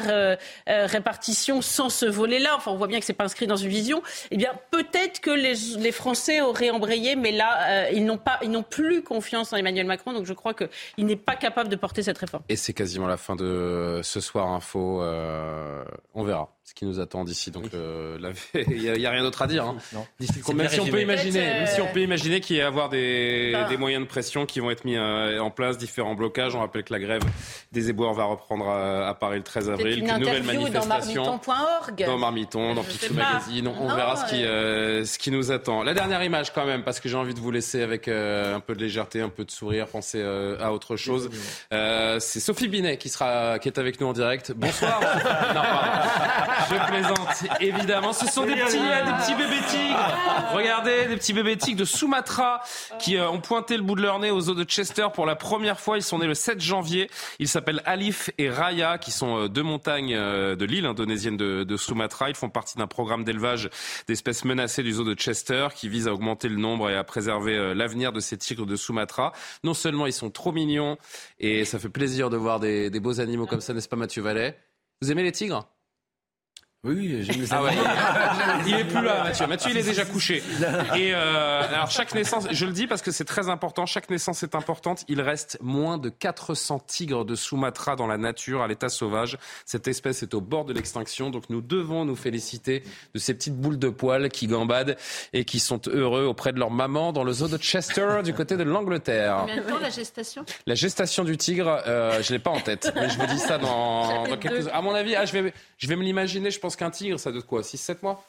[0.67, 4.01] répartition sans ce volet-là, enfin on voit bien que c'est pas inscrit dans une vision,
[4.31, 8.49] eh bien peut-être que les, Français auraient embrayé, mais là euh, ils n'ont pas, ils
[8.49, 12.03] n'ont plus confiance en Emmanuel Macron, donc je crois qu'il n'est pas capable de porter
[12.03, 12.43] cette réforme.
[12.49, 15.01] Et c'est quasiment la fin de ce soir info.
[15.01, 15.83] Euh,
[16.13, 17.51] on verra ce qui nous attend d'ici.
[17.51, 18.17] Donc, euh,
[18.53, 19.65] il n'y a, rien d'autre à dire.
[19.65, 19.77] Hein.
[20.53, 23.67] Même si on peut imaginer, si on peut imaginer qu'il y ait avoir des, bah.
[23.67, 26.55] des, moyens de pression qui vont être mis euh, en place, différents blocages.
[26.55, 27.21] On rappelle que la grève
[27.73, 29.99] des éboueurs va reprendre à, Paris le 13 avril.
[29.99, 33.67] Une, nouvelle manifestation dans marmiton.org, dans Marmiton, dans Picsou Magazine.
[33.67, 35.83] On, verra ce qui, euh, ce qui nous attend.
[35.83, 38.73] La dernière image quand même, parce que j'ai envie de vous laisser avec un peu
[38.73, 41.29] de légèreté, un peu de sourire, penser à autre chose.
[41.69, 44.53] c'est Sophie Binet qui sera, qui est avec nous en direct.
[44.55, 45.01] Bonsoir.
[45.53, 48.13] non, Je plaisante, évidemment.
[48.13, 50.53] Ce sont des petits, des petits bébés tigres.
[50.53, 52.61] Regardez, des petits bébés tigres de Sumatra
[52.99, 55.35] qui euh, ont pointé le bout de leur nez aux eaux de Chester pour la
[55.35, 55.97] première fois.
[55.97, 57.09] Ils sont nés le 7 janvier.
[57.39, 61.63] Ils s'appellent Alif et Raya, qui sont euh, deux montagnes euh, de l'île indonésienne de,
[61.63, 62.29] de Sumatra.
[62.29, 63.69] Ils font partie d'un programme d'élevage
[64.07, 67.73] d'espèces menacées du zoo de Chester qui vise à augmenter le nombre et à préserver
[67.73, 69.33] l'avenir de ces tigres de Sumatra.
[69.63, 70.97] Non seulement ils sont trop mignons
[71.39, 74.21] et ça fait plaisir de voir des, des beaux animaux comme ça, n'est-ce pas Mathieu
[74.21, 74.57] Vallet?
[75.01, 75.67] Vous aimez les tigres?
[76.85, 77.71] Oui, j'aime ah ouais.
[78.67, 79.47] Il est plus là, Mathieu.
[79.47, 80.43] Mathieu, il est déjà couché.
[80.97, 83.85] Et euh, alors chaque naissance, je le dis parce que c'est très important.
[83.85, 85.05] Chaque naissance est importante.
[85.07, 89.37] Il reste moins de 400 tigres de Sumatra dans la nature, à l'état sauvage.
[89.65, 92.83] Cette espèce est au bord de l'extinction, donc nous devons nous féliciter
[93.13, 94.97] de ces petites boules de poils qui gambadent
[95.31, 98.57] et qui sont heureux auprès de leur maman dans le zoo de Chester, du côté
[98.57, 99.37] de l'Angleterre.
[99.39, 100.43] Combien de temps la gestation?
[100.67, 103.57] La gestation du tigre, euh, je l'ai pas en tête, mais je vous dis ça
[103.57, 104.67] dans, dans quelques.
[104.73, 106.51] À mon avis, ah, je vais, je vais me l'imaginer.
[106.51, 108.23] Je pense qu'un tigre, ça doit quoi 6-7 mois?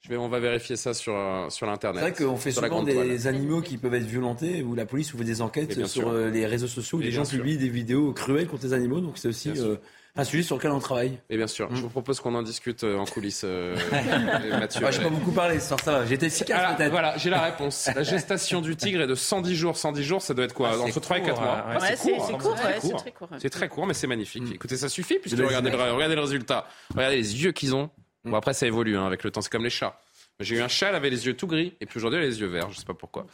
[0.00, 2.02] Je vais, on va vérifier ça sur, euh, sur l'Internet.
[2.04, 5.24] C'est vrai qu'on fait souvent des animaux qui peuvent être violentés, où la police ouvre
[5.24, 8.64] des enquêtes sur euh, les réseaux sociaux, où les gens publient des vidéos cruelles contre
[8.64, 9.76] les animaux, donc c'est aussi euh,
[10.18, 11.18] un sujet sur lequel on travaille.
[11.30, 13.44] Et bien sûr, je vous propose qu'on en discute en coulisses,
[14.50, 14.80] Mathieu.
[14.80, 16.90] Moi, je pas beaucoup parlé, ça va, j'étais peut-être.
[16.90, 17.88] Voilà, j'ai la réponse.
[17.94, 19.76] La gestation du tigre est de 110 jours.
[19.76, 21.64] 110 jours, ça doit être quoi ah, Entre 3 et 4 mois.
[21.96, 23.28] c'est court, c'est très court.
[23.38, 24.44] C'est très court, mais c'est magnifique.
[24.44, 24.54] Mm.
[24.54, 26.66] Écoutez, ça suffit, puisque regardez le, regardez le résultat.
[26.94, 27.90] Regardez les yeux qu'ils ont.
[28.24, 29.40] Bon, après, ça évolue hein, avec le temps.
[29.40, 29.98] C'est comme les chats.
[30.40, 32.28] J'ai eu un chat, elle avait les yeux tout gris, et puis aujourd'hui, elle a
[32.28, 32.70] les yeux verts.
[32.70, 33.26] Je sais pas pourquoi.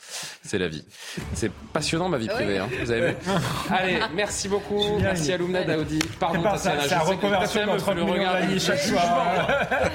[0.42, 0.86] C'est la vie.
[1.34, 2.56] C'est passionnant, ma vie privée.
[2.56, 3.16] Hein, vous avez vu
[3.70, 4.98] Allez, merci beaucoup.
[5.02, 5.98] Merci à Lumna Daoudi.
[6.18, 6.82] Pardon, Tatiana.
[6.84, 9.46] C'est la reconversion entre le regard chaque soir.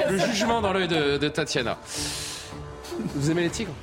[0.07, 1.79] Le jugement dans l'œil de, Tatiana.
[3.15, 3.73] Vous aimez les tigres?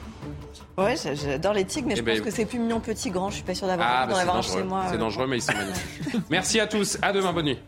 [0.78, 3.30] Ouais, j'adore les tigres, mais je eh pense ben, que c'est plus mignon petit, grand.
[3.30, 4.84] Je suis pas sûr d'avoir ah, bah, d'en avoir chez moi.
[4.88, 6.20] C'est dangereux, mais ils sont magnifiques.
[6.30, 6.96] Merci à tous.
[7.02, 7.32] À demain.
[7.32, 7.58] Bonne nuit.